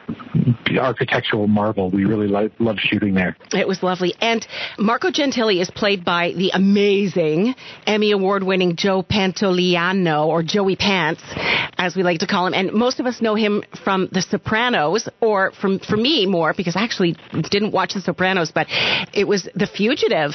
a 0.74 0.80
architectural 0.80 1.46
marvel. 1.46 1.92
We 1.92 2.06
really 2.06 2.26
lo- 2.26 2.50
love 2.58 2.78
shooting 2.80 3.14
there. 3.14 3.36
It 3.52 3.68
was 3.68 3.84
lovely, 3.84 4.16
and 4.20 4.44
Marco 4.80 5.12
Gentili 5.12 5.60
is 5.60 5.70
played 5.70 6.04
by 6.04 6.32
the 6.36 6.50
amazing 6.52 7.54
Emmy 7.86 8.10
Award-winning 8.10 8.74
Joe 8.74 9.04
Pantoliano 9.04 10.26
or 10.26 10.42
Joey 10.42 10.74
Pants, 10.74 11.22
as 11.78 11.94
we 11.94 12.02
like 12.02 12.18
to 12.18 12.26
call 12.26 12.48
him. 12.48 12.54
And 12.54 12.72
most 12.72 12.98
of 12.98 13.06
us 13.06 13.22
know 13.22 13.36
him 13.36 13.62
from 13.84 14.08
The 14.10 14.22
Sopranos, 14.22 15.08
or 15.20 15.52
from 15.52 15.78
for 15.78 15.96
me 15.96 16.26
more 16.26 16.52
because 16.52 16.74
I 16.74 16.82
actually 16.82 17.16
didn't 17.48 17.70
watch 17.70 17.94
The 17.94 18.00
Sopranos, 18.00 18.54
but 18.57 18.66
it 19.12 19.28
was 19.28 19.48
The 19.54 19.66
Fugitive 19.66 20.34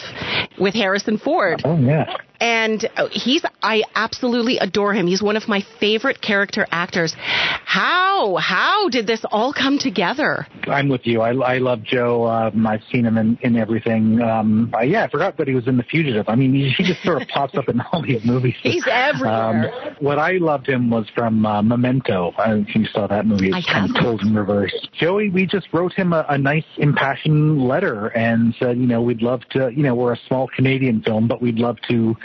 with 0.60 0.76
Harrison 0.76 1.18
Ford. 1.18 1.62
Oh 1.66 1.78
yeah 1.78 2.16
and 2.42 2.90
uh, 2.98 3.08
he's 3.12 3.46
I 3.62 3.84
absolutely 3.94 4.58
adore 4.58 4.94
him. 4.94 5.06
He's 5.06 5.22
one 5.22 5.38
of 5.38 5.48
my 5.48 5.64
favorite 5.80 6.22
character 6.22 6.68
actors. 6.72 7.16
How 7.18 8.36
how 8.38 8.90
did 8.90 9.06
this 9.08 9.24
all 9.32 9.54
come 9.54 9.78
together? 9.78 10.48
I'm 10.68 10.90
with 10.90 11.06
you. 11.06 11.22
I, 11.22 11.34
I 11.34 11.58
love 11.60 11.84
Joe. 11.84 12.26
Um, 12.28 12.66
I've 12.66 12.82
seen 12.92 13.06
him 13.06 13.18
in, 13.18 13.38
in 13.42 13.56
everything. 13.56 14.22
Um, 14.22 14.74
uh, 14.74 14.82
yeah, 14.82 15.04
I 15.04 15.10
forgot 15.10 15.38
that 15.38 15.48
he 15.48 15.54
was 15.54 15.68
in 15.68 15.78
The 15.78 15.84
Fugitive. 15.84 16.28
I 16.28 16.36
mean, 16.36 16.54
he, 16.54 16.70
he 16.72 16.84
just 16.84 17.04
sort 17.04 17.22
of 17.22 17.28
pops 17.34 17.56
up 17.56 17.70
in 17.70 17.80
all 17.80 18.02
these 18.02 18.26
movies. 18.26 18.56
He's 18.62 18.86
everywhere. 18.90 19.32
Um, 19.32 19.96
what 20.00 20.18
I 20.18 20.34
loved 20.34 20.68
him 20.68 20.90
was 20.90 21.06
from 21.16 21.46
uh, 21.46 21.62
Memento. 21.62 22.34
I 22.38 22.48
don't 22.48 22.62
know 22.62 22.66
if 22.68 22.76
you 22.76 22.86
saw 22.86 23.08
that 23.08 23.26
movie. 23.26 23.50
It's 23.50 23.68
kind 23.68 23.90
of 23.90 24.02
told 24.02 24.22
in 24.22 24.36
reverse. 24.36 24.74
Joey, 24.94 25.30
we 25.30 25.46
just 25.46 25.68
wrote 25.72 25.94
him 25.94 26.12
a, 26.14 26.26
a 26.30 26.38
nice 26.38 26.66
impassioned 26.78 27.62
letter 27.62 28.08
and 28.08 28.56
said, 28.60 28.78
you 28.78 28.88
know, 28.88 29.02
we'd 29.02 29.22
love 29.22 29.42
to, 29.52 29.70
you 29.70 29.84
know, 29.84 29.94
we're 29.94 30.14
a 30.14 30.20
small 30.28 30.48
Canadian 30.48 31.02
film, 31.04 31.28
but 31.28 31.42
we'd 31.42 31.60
love 31.60 31.78
to 31.90 32.16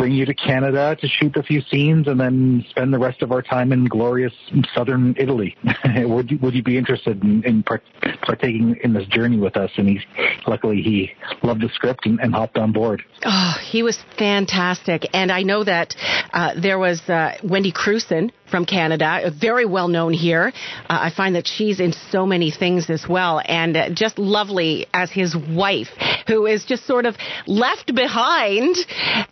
bring 0.00 0.12
you 0.12 0.24
to 0.24 0.32
Canada 0.32 0.96
to 0.98 1.06
shoot 1.06 1.36
a 1.36 1.42
few 1.42 1.60
scenes 1.70 2.08
and 2.08 2.18
then 2.18 2.64
spend 2.70 2.90
the 2.90 2.98
rest 2.98 3.20
of 3.20 3.32
our 3.32 3.42
time 3.42 3.70
in 3.70 3.84
glorious 3.84 4.32
southern 4.74 5.14
Italy. 5.18 5.54
would 5.96 6.30
you, 6.30 6.38
would 6.38 6.54
you 6.54 6.62
be 6.62 6.78
interested 6.78 7.22
in, 7.22 7.44
in 7.44 7.62
part, 7.62 7.82
partaking 8.22 8.76
in 8.82 8.94
this 8.94 9.06
journey 9.08 9.36
with 9.36 9.58
us? 9.58 9.70
And 9.76 9.88
he, 9.88 10.00
luckily, 10.46 10.80
he 10.80 11.12
loved 11.42 11.60
the 11.60 11.68
script 11.74 12.06
and, 12.06 12.18
and 12.20 12.34
hopped 12.34 12.56
on 12.56 12.72
board. 12.72 13.02
Oh, 13.26 13.54
he 13.62 13.82
was 13.82 13.98
fantastic. 14.18 15.06
And 15.12 15.30
I 15.30 15.42
know 15.42 15.64
that 15.64 15.94
uh, 16.32 16.52
there 16.58 16.78
was 16.78 17.02
uh, 17.08 17.36
Wendy 17.44 17.70
Crewson 17.72 18.30
from 18.50 18.66
Canada, 18.66 19.32
very 19.38 19.64
well 19.64 19.88
known 19.88 20.12
here. 20.12 20.52
Uh, 20.88 20.98
I 21.00 21.10
find 21.16 21.34
that 21.36 21.46
she's 21.46 21.80
in 21.80 21.92
so 22.10 22.26
many 22.26 22.50
things 22.50 22.90
as 22.90 23.06
well, 23.08 23.40
and 23.44 23.76
uh, 23.76 23.90
just 23.90 24.18
lovely 24.18 24.86
as 24.92 25.10
his 25.10 25.36
wife, 25.36 25.88
who 26.26 26.46
is 26.46 26.64
just 26.64 26.86
sort 26.86 27.06
of 27.06 27.16
left 27.46 27.94
behind 27.94 28.76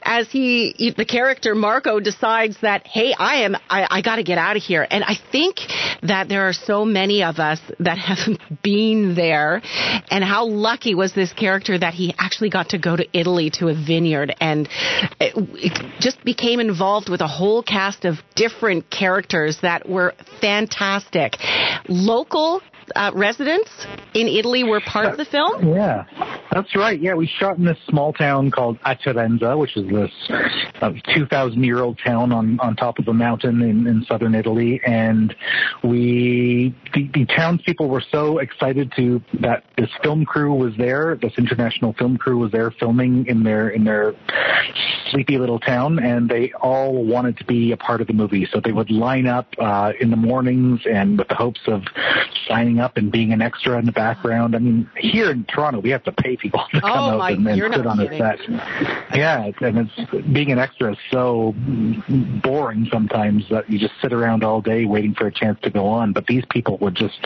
as 0.03 0.31
he, 0.31 0.95
the 0.97 1.05
character 1.05 1.55
Marco, 1.55 2.01
decides 2.01 2.57
that 2.63 2.87
hey, 2.87 3.15
I 3.19 3.43
am, 3.43 3.57
I, 3.69 3.87
I 3.91 4.03
got 4.03 4.17
to 4.17 4.23
get 4.23 4.39
out 4.39 4.57
of 4.57 4.63
here. 4.63 4.87
And 4.89 5.05
I 5.05 5.15
think 5.33 5.57
that 6.03 6.29
there 6.29 6.49
are 6.49 6.53
so 6.53 6.85
many 6.85 7.23
of 7.23 7.39
us 7.39 7.61
that 7.81 7.99
have 7.99 8.39
been 8.63 9.15
there, 9.15 9.61
and 10.11 10.25
how 10.25 10.47
lucky 10.47 10.95
was 10.95 11.13
this 11.15 11.33
character 11.33 11.79
that 11.79 11.95
he 11.95 12.15
actually 12.19 12.51
got 12.51 12.71
to 12.71 12.79
go 12.79 12.97
to 12.97 13.07
Italy 13.13 13.51
to 13.51 13.69
a 13.69 13.75
vineyard 13.75 14.35
and 14.41 14.69
it, 15.21 15.33
it 15.37 16.01
just 16.01 16.25
became 16.25 16.61
involved 16.61 17.09
with 17.09 17.21
a 17.21 17.27
whole 17.27 17.63
cast 17.63 18.05
of 18.05 18.17
different 18.35 18.91
characters 18.91 19.08
that 19.63 19.89
were 19.89 20.15
fantastic. 20.41 21.37
Local 21.89 22.63
uh, 22.95 23.11
residents 23.15 23.71
in 24.15 24.29
Italy 24.29 24.65
were 24.65 24.81
part 24.81 25.07
of 25.07 25.17
the 25.17 25.25
film? 25.25 25.75
Yeah, 25.75 26.05
that's 26.53 26.75
right. 26.75 27.01
Yeah, 27.01 27.15
we 27.15 27.27
shot 27.27 27.59
in 27.59 27.65
this 27.65 27.79
small 27.89 28.13
town 28.13 28.51
called 28.51 28.79
Acerenza, 28.81 29.59
which 29.59 29.77
is 29.77 29.89
this 29.89 30.11
uh, 30.81 30.93
2,000 31.15 31.63
year 31.63 31.81
old 31.81 31.99
town 32.05 32.33
on, 32.33 32.59
on 32.61 32.77
top 32.77 32.99
of 32.99 33.09
a 33.09 33.13
mountain 33.13 33.63
in, 33.63 33.87
in 33.87 34.05
southern 34.05 34.35
Italy. 34.35 34.81
And 34.85 35.35
we, 35.83 36.75
the, 36.95 37.09
the 37.13 37.27
townspeople 37.27 37.89
were 37.89 38.05
so 38.11 38.39
excited 38.39 38.93
to, 38.97 39.23
that 39.41 39.65
this 39.77 39.91
film 40.03 40.25
crew 40.25 40.55
was 40.55 40.75
there, 40.77 41.17
this 41.21 41.33
international 41.37 41.93
film 41.95 42.17
crew 42.17 42.39
was 42.39 42.53
there 42.53 42.71
filming 42.71 43.27
in 43.27 43.43
their, 43.43 43.69
in 43.69 43.85
their 43.85 44.15
sleepy 45.11 45.39
little 45.39 45.61
town, 45.61 45.99
and 45.99 46.29
they 46.29 46.53
all 46.61 47.05
wanted 47.05 47.37
to 47.39 47.45
be 47.45 47.73
a 47.73 47.77
part 47.77 48.01
of 48.01 48.07
the 48.07 48.13
movie. 48.13 48.47
So 48.53 48.61
they 48.61 48.73
would 48.73 48.91
line 48.91 49.27
up 49.27 49.49
uh, 49.59 49.93
in 50.01 50.11
the 50.11 50.17
mornings 50.17 50.81
and 50.91 51.19
with 51.19 51.29
the 51.29 51.35
hopes 51.35 51.61
of 51.67 51.83
signing 52.47 52.78
up 52.81 52.97
and 52.97 53.11
being 53.11 53.33
an 53.33 53.43
extra 53.43 53.79
in 53.79 53.85
the 53.87 53.93
background. 53.93 54.55
I 54.55 54.59
mean, 54.59 54.89
here 54.97 55.31
in 55.31 55.45
Toronto, 55.45 55.81
we 55.81 55.91
have 55.91 56.05
to 56.05 56.13
pay 56.13 56.37
people 56.37 56.61
to 56.73 56.81
come 56.81 56.91
Oh, 56.91 57.11
out 57.11 57.19
my- 57.19 57.31
and, 57.33 57.47
and 57.47 57.57
you're 57.57 57.73
sit 57.73 57.87
on 57.87 58.01
a 58.01 58.19
set. 58.19 58.39
Yeah, 59.15 59.51
and 59.61 59.79
it's 59.89 60.27
being 60.33 60.53
an 60.53 60.59
extra 60.59 60.93
is 60.93 60.99
so 61.11 61.55
boring 62.43 62.89
sometimes 62.93 63.45
that 63.51 63.69
you 63.71 63.79
just 63.79 63.95
sit 64.03 64.13
around 64.13 64.45
all 64.45 64.61
day 64.61 64.85
waiting 64.85 65.15
for 65.15 65.27
a 65.27 65.33
chance 65.33 65.59
to 65.63 65.71
go 65.71 65.87
on. 65.87 66.13
But 66.13 66.27
these 66.27 66.45
people 66.51 66.79
would 66.79 66.95
just 66.95 67.19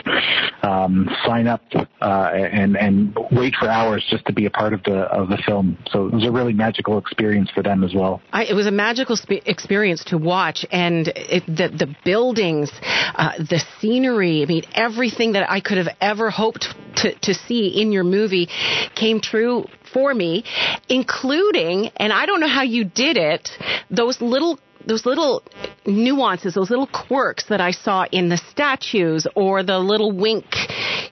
um, 0.63 1.09
sign 1.25 1.47
up 1.47 1.61
uh, 2.01 2.31
and 2.33 2.77
and 2.77 3.17
wait 3.31 3.55
for 3.59 3.67
hours 3.67 4.05
just 4.09 4.25
to 4.25 4.33
be 4.33 4.45
a 4.45 4.49
part 4.49 4.73
of 4.73 4.83
the 4.83 4.97
of 5.03 5.29
the 5.29 5.37
film. 5.45 5.77
So 5.91 6.07
it 6.07 6.13
was 6.13 6.25
a 6.25 6.31
really 6.31 6.53
magical 6.53 6.97
experience 6.97 7.49
for 7.51 7.63
them 7.63 7.83
as 7.83 7.93
well. 7.93 8.21
I, 8.31 8.45
it 8.45 8.53
was 8.53 8.67
a 8.67 8.71
magical 8.71 9.15
spe- 9.15 9.45
experience 9.45 10.03
to 10.05 10.17
watch, 10.17 10.65
and 10.71 11.07
it, 11.15 11.45
the 11.47 11.69
the 11.69 11.95
buildings, 12.05 12.71
uh, 13.15 13.37
the 13.37 13.63
scenery. 13.79 14.41
I 14.43 14.45
mean, 14.45 14.63
everything 14.73 15.33
that 15.33 15.42
I 15.47 15.59
could 15.59 15.77
have 15.77 15.95
ever 16.01 16.29
hoped 16.29 16.75
to 16.97 17.13
to 17.19 17.33
see 17.33 17.81
in 17.81 17.91
your 17.91 18.03
movie 18.03 18.49
came 18.95 19.19
true 19.21 19.67
for 19.93 20.13
me, 20.13 20.43
including, 20.89 21.91
and 21.97 22.11
I 22.11 22.25
don't 22.25 22.39
know 22.39 22.47
how 22.47 22.63
you 22.63 22.83
did 22.83 23.17
it, 23.17 23.49
those 23.89 24.21
little 24.21 24.59
those 24.85 25.05
little 25.05 25.43
nuances, 25.85 26.53
those 26.53 26.69
little 26.69 26.87
quirks 26.87 27.45
that 27.45 27.61
I 27.61 27.71
saw 27.71 28.05
in 28.11 28.29
the 28.29 28.37
statues 28.37 29.27
or 29.35 29.63
the 29.63 29.79
little 29.79 30.11
wink 30.11 30.45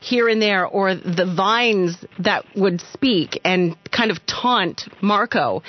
here 0.02 0.28
and 0.28 0.42
there 0.42 0.66
or 0.66 0.96
the 0.96 1.32
vines 1.36 2.04
that 2.20 2.46
would 2.56 2.82
speak 2.94 3.40
and 3.44 3.78
kind 3.92 4.12
of 4.12 4.26
taunt 4.26 4.84
Marco. 5.02 5.64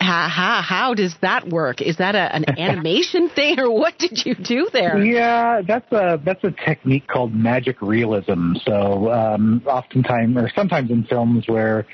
Ha, 0.00 0.28
ha, 0.32 0.64
how 0.66 0.94
does 0.94 1.16
that 1.22 1.48
work? 1.48 1.82
Is 1.82 1.96
that 1.96 2.14
a, 2.14 2.34
an 2.34 2.44
animation 2.58 3.28
thing 3.30 3.58
or 3.58 3.70
what 3.70 3.98
did 3.98 4.24
you 4.24 4.36
do 4.36 4.68
there? 4.72 5.02
Yeah, 5.02 5.60
that's 5.66 5.90
a 5.90 6.20
that's 6.24 6.42
a 6.44 6.52
technique 6.52 7.08
called 7.08 7.34
magic 7.34 7.82
realism. 7.82 8.54
So 8.64 9.10
um, 9.10 9.62
oftentimes, 9.66 10.36
or 10.36 10.50
sometimes 10.54 10.90
in 10.90 11.04
films 11.04 11.48
where, 11.48 11.84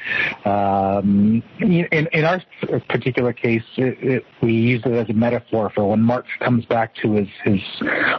um, 0.45 1.43
in 1.61 1.87
in 2.13 2.25
our 2.25 2.43
particular 2.89 3.33
case, 3.33 3.63
it, 3.77 3.97
it, 4.03 4.25
we 4.43 4.53
use 4.53 4.83
it 4.85 4.93
as 4.93 5.09
a 5.09 5.15
metaphor 5.15 5.71
for 5.75 5.89
when 5.89 6.01
Mark 6.01 6.27
comes 6.41 6.67
back 6.67 6.95
to 6.97 7.15
his 7.15 7.29
his 7.43 7.61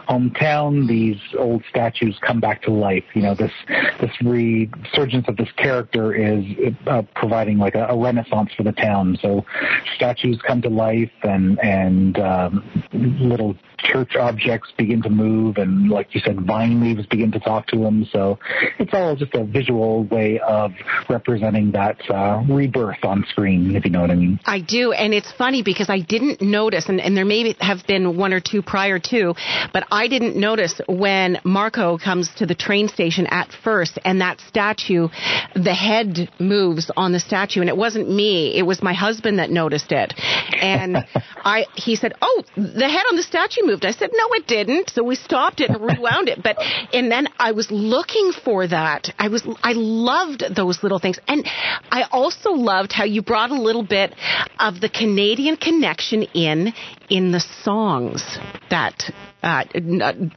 hometown. 0.08 0.88
These 0.88 1.20
old 1.38 1.62
statues 1.70 2.18
come 2.26 2.40
back 2.40 2.62
to 2.62 2.72
life. 2.72 3.04
You 3.14 3.22
know, 3.22 3.34
this 3.36 3.52
this 4.00 4.10
resurgence 4.20 5.28
of 5.28 5.36
this 5.36 5.50
character 5.56 6.12
is 6.12 6.44
uh, 6.88 7.02
providing 7.14 7.58
like 7.58 7.76
a, 7.76 7.86
a 7.86 7.96
renaissance 7.96 8.50
for 8.56 8.64
the 8.64 8.72
town. 8.72 9.16
So 9.22 9.44
statues 9.94 10.40
come 10.46 10.62
to 10.62 10.68
life, 10.68 11.10
and 11.22 11.58
and 11.60 12.18
um, 12.18 12.84
little 12.92 13.56
church 13.78 14.16
objects 14.16 14.72
begin 14.76 15.02
to 15.02 15.10
move, 15.10 15.56
and 15.58 15.88
like 15.88 16.14
you 16.14 16.20
said, 16.24 16.40
vine 16.46 16.80
leaves 16.80 17.06
begin 17.06 17.30
to 17.32 17.40
talk 17.40 17.66
to 17.68 17.78
them. 17.78 18.06
So 18.12 18.38
it's 18.78 18.92
all 18.92 19.16
just 19.16 19.34
a 19.34 19.44
visual 19.44 20.04
way 20.04 20.40
of 20.40 20.72
representing 21.08 21.72
that 21.72 21.98
uh, 22.10 22.42
rebirth 22.48 23.04
on 23.04 23.24
screen, 23.30 23.76
if 23.76 23.84
you 23.84 23.90
know 23.90 24.00
what 24.00 24.10
I 24.10 24.14
mean. 24.14 24.40
I 24.44 24.60
do, 24.60 24.92
and 24.92 25.12
it's 25.12 25.30
funny 25.32 25.62
because 25.62 25.90
I 25.90 26.00
didn't 26.00 26.40
notice, 26.40 26.88
and, 26.88 27.00
and 27.00 27.16
there 27.16 27.24
may 27.24 27.54
have 27.60 27.86
been 27.86 28.16
one 28.16 28.32
or 28.32 28.40
two 28.40 28.62
prior 28.62 28.98
to, 28.98 29.34
but 29.72 29.86
I 29.90 30.08
didn't 30.08 30.36
notice 30.36 30.80
when 30.88 31.38
Marco 31.44 31.98
comes 31.98 32.30
to 32.36 32.46
the 32.46 32.54
train 32.54 32.88
station 32.88 33.26
at 33.26 33.50
first, 33.62 33.98
and 34.04 34.20
that 34.20 34.40
statue, 34.40 35.08
the 35.54 35.74
head 35.74 36.30
moves 36.38 36.90
on 36.96 37.12
the 37.12 37.20
statue, 37.20 37.60
and 37.60 37.68
it 37.68 37.76
wasn't 37.76 38.08
me, 38.08 38.56
it 38.56 38.62
was 38.62 38.82
my 38.82 38.94
husband 38.94 39.38
that 39.38 39.50
noticed 39.50 39.65
it, 39.72 40.14
and 40.60 40.96
I, 41.44 41.66
he 41.74 41.96
said, 41.96 42.14
"Oh, 42.20 42.42
the 42.56 42.88
head 42.88 43.04
on 43.10 43.16
the 43.16 43.22
statue 43.22 43.62
moved." 43.64 43.84
I 43.84 43.92
said, 43.92 44.10
"No, 44.12 44.28
it 44.32 44.46
didn't." 44.46 44.90
So 44.90 45.02
we 45.02 45.14
stopped 45.14 45.60
it 45.60 45.70
and 45.70 45.80
rewound 45.80 46.28
it, 46.28 46.42
but 46.42 46.56
and 46.92 47.10
then 47.10 47.28
I 47.38 47.52
was 47.52 47.70
looking 47.70 48.32
for 48.32 48.66
that. 48.66 49.10
I 49.18 49.28
was, 49.28 49.46
I 49.62 49.72
loved 49.72 50.44
those 50.54 50.82
little 50.82 50.98
things, 50.98 51.18
and 51.28 51.46
I 51.90 52.04
also 52.10 52.50
loved 52.50 52.92
how 52.92 53.04
you 53.04 53.22
brought 53.22 53.50
a 53.50 53.60
little 53.60 53.84
bit 53.84 54.14
of 54.58 54.80
the 54.80 54.88
Canadian 54.88 55.56
connection 55.56 56.22
in 56.34 56.72
in 57.08 57.32
the 57.32 57.40
songs 57.62 58.38
that 58.70 59.12
uh, 59.42 59.64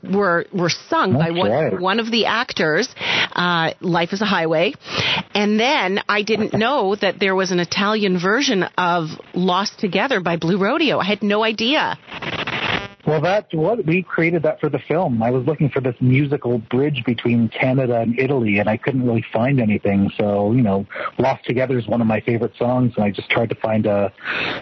were 0.04 0.46
were 0.54 0.70
sung 0.70 1.14
by 1.14 1.32
one 1.32 1.52
right. 1.52 1.80
one 1.80 2.00
of 2.00 2.12
the 2.12 2.26
actors. 2.26 2.88
Uh, 3.34 3.74
Life 3.82 4.14
is 4.14 4.22
a 4.22 4.26
Highway, 4.26 4.74
and 5.34 5.60
then 5.60 6.02
I 6.08 6.22
didn't 6.24 6.54
know 6.54 6.96
that 6.96 7.20
there 7.20 7.36
was 7.36 7.52
an 7.52 7.60
Italian 7.60 8.20
version 8.20 8.64
of 8.78 9.10
Lost 9.34 9.80
Together 9.80 10.20
by 10.20 10.38
Blue 10.38 10.58
Rodeo. 10.58 11.00
I 11.00 11.06
had 11.06 11.24
no 11.24 11.44
idea. 11.44 11.98
Well, 13.10 13.22
that's 13.22 13.52
what 13.56 13.84
we 13.88 14.04
created 14.04 14.44
that 14.44 14.60
for 14.60 14.70
the 14.70 14.78
film. 14.78 15.24
I 15.24 15.32
was 15.32 15.44
looking 15.48 15.72
for 15.72 15.82
this 15.82 15.96
musical 16.00 16.60
bridge 16.60 17.02
between 17.08 17.50
Canada 17.50 18.02
and 18.02 18.20
Italy, 18.20 18.60
and 18.60 18.70
I 18.70 18.78
couldn't 18.78 19.04
really 19.04 19.26
find 19.34 19.60
anything. 19.60 20.12
So, 20.16 20.52
you 20.52 20.62
know, 20.62 20.86
"Lost 21.18 21.44
Together" 21.44 21.80
is 21.80 21.88
one 21.88 22.02
of 22.02 22.08
my 22.08 22.20
favorite 22.20 22.56
songs, 22.56 22.94
and 22.96 23.04
I 23.04 23.10
just 23.10 23.28
tried 23.32 23.50
to 23.50 23.56
find 23.56 23.88
a, 23.88 24.14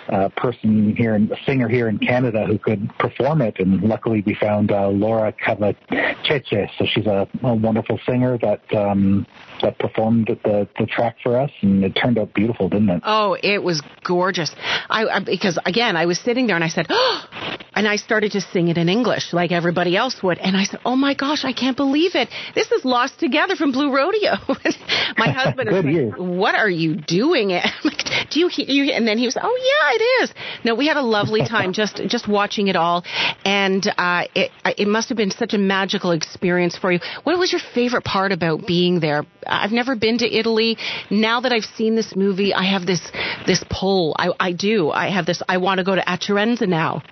a 0.07 0.29
person 0.29 0.95
here, 0.95 1.13
a 1.13 1.45
singer 1.45 1.67
here 1.67 1.89
in 1.89 1.97
Canada 1.99 2.45
who 2.45 2.57
could 2.57 2.89
perform 2.99 3.41
it. 3.41 3.59
And 3.59 3.83
luckily, 3.83 4.23
we 4.25 4.33
found 4.33 4.71
uh, 4.71 4.87
Laura 4.87 5.33
Cavaceche. 5.33 6.69
So 6.77 6.85
she's 6.85 7.05
a, 7.05 7.27
a 7.43 7.53
wonderful 7.53 7.99
singer 8.05 8.37
that 8.37 8.61
um, 8.73 9.27
that 9.61 9.77
performed 9.77 10.27
the 10.45 10.69
the 10.79 10.85
track 10.85 11.17
for 11.21 11.37
us, 11.37 11.51
and 11.59 11.83
it 11.83 11.97
turned 12.01 12.17
out 12.17 12.33
beautiful, 12.33 12.69
didn't 12.69 12.91
it? 12.91 13.01
Oh, 13.03 13.35
it 13.43 13.61
was 13.61 13.81
gorgeous. 14.05 14.55
I, 14.89 15.05
I 15.05 15.19
because 15.19 15.59
again, 15.65 15.97
I 15.97 16.05
was 16.05 16.17
sitting 16.17 16.47
there 16.47 16.55
and 16.55 16.63
I 16.63 16.69
said, 16.69 16.85
oh, 16.89 17.57
and 17.77 17.87
I 17.87 17.97
started 17.97 18.31
to 18.31 18.41
sing 18.41 18.69
it 18.69 18.77
in 18.79 18.89
English 18.89 19.33
like 19.33 19.51
everybody 19.51 19.95
else 19.95 20.23
would, 20.23 20.39
and 20.39 20.57
I 20.57 20.63
said, 20.63 20.79
oh 20.83 20.95
my 20.95 21.13
gosh, 21.13 21.45
I 21.45 21.53
can't 21.53 21.77
believe 21.77 22.15
it. 22.15 22.27
This 22.55 22.71
is 22.71 22.83
Lost 22.83 23.19
Together 23.19 23.55
from 23.55 23.71
Blue 23.71 23.95
Rodeo. 23.95 24.33
my 25.17 25.29
husband 25.29 25.69
is 25.69 25.85
like, 25.85 26.17
what 26.17 26.55
are 26.55 26.69
you 26.69 26.95
doing? 26.95 27.53
I'm 27.53 27.69
like, 27.83 28.29
Do 28.31 28.39
you 28.39 28.47
hear? 28.47 28.65
You, 28.67 28.91
and 28.93 29.07
then 29.07 29.19
he 29.19 29.25
was, 29.25 29.37
oh 29.39 29.57
yeah, 29.71 29.95
it 29.95 30.23
is. 30.23 30.33
No, 30.63 30.73
we 30.73 30.87
had 30.87 30.97
a 30.97 31.03
lovely 31.03 31.41
time 31.41 31.71
just 31.81 32.01
just 32.07 32.27
watching 32.27 32.67
it 32.67 32.75
all, 32.75 33.05
and 33.45 33.87
uh, 33.95 34.23
it 34.33 34.51
it 34.65 34.87
must 34.87 35.09
have 35.09 35.17
been 35.17 35.31
such 35.31 35.53
a 35.53 35.59
magical 35.59 36.11
experience 36.11 36.75
for 36.75 36.91
you. 36.91 36.99
What 37.25 37.37
was 37.37 37.51
your 37.51 37.61
favorite 37.75 38.03
part 38.03 38.31
about 38.31 38.65
being 38.65 38.99
there? 38.99 39.23
I've 39.45 39.71
never 39.71 39.95
been 39.95 40.17
to 40.17 40.27
Italy. 40.27 40.77
Now 41.11 41.41
that 41.41 41.51
I've 41.51 41.69
seen 41.77 41.95
this 41.95 42.15
movie, 42.15 42.55
I 42.55 42.63
have 42.63 42.87
this 42.87 43.11
this 43.45 43.63
pull. 43.69 44.15
I, 44.17 44.31
I 44.39 44.51
do. 44.51 44.89
I 44.89 45.11
have 45.11 45.27
this. 45.27 45.43
I 45.47 45.57
want 45.57 45.77
to 45.77 45.83
go 45.83 45.93
to 45.93 46.01
Acerenza 46.01 46.67
now. 46.67 47.03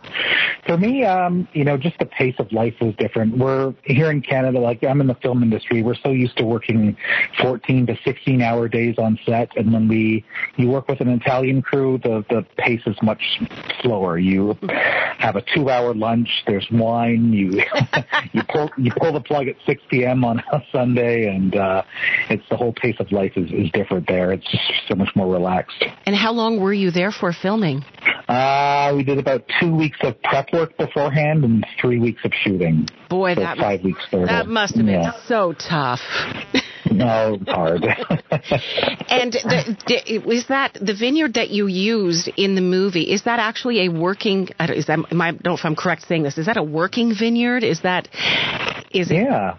For 0.65 0.77
me, 0.77 1.03
um, 1.03 1.47
you 1.53 1.63
know, 1.63 1.77
just 1.77 1.97
the 1.99 2.05
pace 2.05 2.35
of 2.39 2.51
life 2.51 2.75
was 2.81 2.93
different. 2.97 3.37
We're 3.37 3.73
here 3.83 4.11
in 4.11 4.21
Canada, 4.21 4.59
like 4.59 4.83
I'm 4.83 5.01
in 5.01 5.07
the 5.07 5.15
film 5.15 5.43
industry. 5.43 5.81
We're 5.81 5.95
so 5.95 6.09
used 6.09 6.37
to 6.37 6.45
working 6.45 6.97
14 7.41 7.87
to 7.87 7.97
16 8.03 8.41
hour 8.41 8.67
days 8.67 8.95
on 8.97 9.19
set, 9.25 9.55
and 9.57 9.71
when 9.73 9.87
we 9.87 10.25
you 10.57 10.69
work 10.69 10.87
with 10.87 11.01
an 11.01 11.09
Italian 11.09 11.61
crew, 11.61 11.99
the 12.03 12.25
the 12.29 12.45
pace 12.57 12.81
is 12.85 12.95
much 13.01 13.21
slower. 13.81 14.17
You 14.17 14.57
have 15.17 15.35
a 15.35 15.43
two 15.53 15.69
hour 15.69 15.93
lunch. 15.93 16.29
There's 16.47 16.67
wine. 16.71 17.33
You 17.33 17.61
you 18.33 18.41
pull 18.49 18.69
you 18.77 18.91
pull 18.97 19.13
the 19.13 19.21
plug 19.21 19.47
at 19.47 19.55
6 19.65 19.81
p.m. 19.89 20.23
on 20.23 20.39
a 20.51 20.61
Sunday, 20.71 21.27
and 21.27 21.55
uh, 21.55 21.83
it's 22.29 22.43
the 22.49 22.57
whole 22.57 22.73
pace 22.73 22.95
of 22.99 23.11
life 23.11 23.33
is, 23.35 23.51
is 23.51 23.71
different 23.71 24.07
there. 24.07 24.31
It's 24.31 24.49
just 24.49 24.87
so 24.87 24.95
much 24.95 25.09
more 25.15 25.31
relaxed. 25.31 25.83
And 26.05 26.15
how 26.15 26.33
long 26.33 26.59
were 26.59 26.73
you 26.73 26.91
there 26.91 27.11
for 27.11 27.33
filming? 27.33 27.83
Uh, 28.27 28.93
we 28.95 29.03
did 29.03 29.19
about 29.19 29.43
two 29.59 29.73
weeks 29.73 29.97
of 30.01 30.21
prep 30.23 30.44
work 30.53 30.75
beforehand 30.77 31.43
and 31.43 31.65
three 31.79 31.99
weeks 31.99 32.23
of 32.25 32.31
shooting. 32.33 32.87
Boy, 33.15 33.35
so 33.35 33.41
that 33.41 33.57
five 33.57 33.83
weeks 33.83 34.01
total. 34.11 34.27
that 34.27 34.47
must 34.47 34.75
have 34.75 34.85
been 34.85 35.01
Yeah. 35.01 35.11
so 35.27 35.53
tough. 35.53 36.01
No, 36.91 37.39
hard. 37.47 37.83
And 39.07 39.33
the, 39.33 39.77
the, 39.87 40.31
is 40.31 40.47
that 40.47 40.73
the 40.79 40.93
vineyard 40.93 41.33
that 41.35 41.49
you 41.49 41.67
used 41.67 42.29
in 42.37 42.55
the 42.55 42.61
movie? 42.61 43.11
Is 43.11 43.23
that 43.23 43.39
actually 43.39 43.85
a 43.85 43.89
working? 43.89 44.49
Is 44.59 44.85
that? 44.87 44.99
Am 45.11 45.21
I, 45.21 45.31
don't 45.31 45.45
know 45.45 45.53
if 45.55 45.63
I'm 45.65 45.75
correct 45.75 46.07
saying 46.07 46.23
this. 46.23 46.37
Is 46.37 46.45
that 46.47 46.57
a 46.57 46.63
working 46.63 47.13
vineyard? 47.17 47.63
Is 47.63 47.81
that? 47.81 48.07
Is 48.91 49.11
it? 49.11 49.15
yeah. 49.15 49.57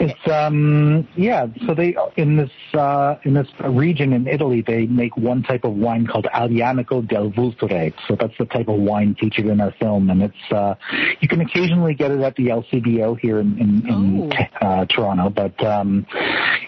It's 0.00 0.30
um 0.30 1.06
yeah. 1.16 1.46
So 1.66 1.74
they 1.74 1.96
in 2.16 2.36
this 2.36 2.50
uh, 2.72 3.16
in 3.24 3.34
this 3.34 3.48
region 3.68 4.12
in 4.12 4.26
Italy 4.26 4.62
they 4.66 4.86
make 4.86 5.16
one 5.16 5.42
type 5.42 5.64
of 5.64 5.74
wine 5.74 6.06
called 6.06 6.26
Aglianico 6.34 7.06
del 7.06 7.30
Vulture. 7.30 7.92
So 8.08 8.16
that's 8.18 8.34
the 8.38 8.46
type 8.46 8.68
of 8.68 8.78
wine 8.80 9.16
featured 9.18 9.46
in 9.46 9.60
our 9.60 9.72
film, 9.80 10.10
and 10.10 10.22
it's 10.22 10.52
uh, 10.52 10.74
you 11.20 11.28
can 11.28 11.40
occasionally 11.40 11.94
get 11.94 12.10
it 12.10 12.20
at 12.20 12.34
the 12.36 12.50
LCBO 12.64 13.18
here 13.18 13.38
in 13.38 13.58
in, 13.58 13.88
in 13.88 14.32
Oh. 14.32 14.66
uh, 14.66 14.84
Toronto, 14.86 15.30
but 15.30 15.62
um, 15.64 16.06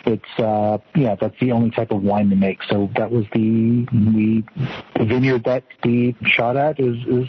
it's 0.04 0.24
uh, 0.38 0.78
yeah 0.94 1.14
that's 1.20 1.38
the 1.40 1.52
only 1.52 1.70
type 1.70 1.90
of 1.90 2.02
wine 2.02 2.30
they 2.30 2.36
make. 2.36 2.62
So 2.64 2.90
that 2.96 3.10
was 3.10 3.24
the 3.32 3.86
the 3.92 5.04
vineyard 5.04 5.44
that 5.44 5.64
we 5.84 6.14
shot 6.24 6.56
at 6.56 6.78
is 6.80 6.96
is 7.06 7.28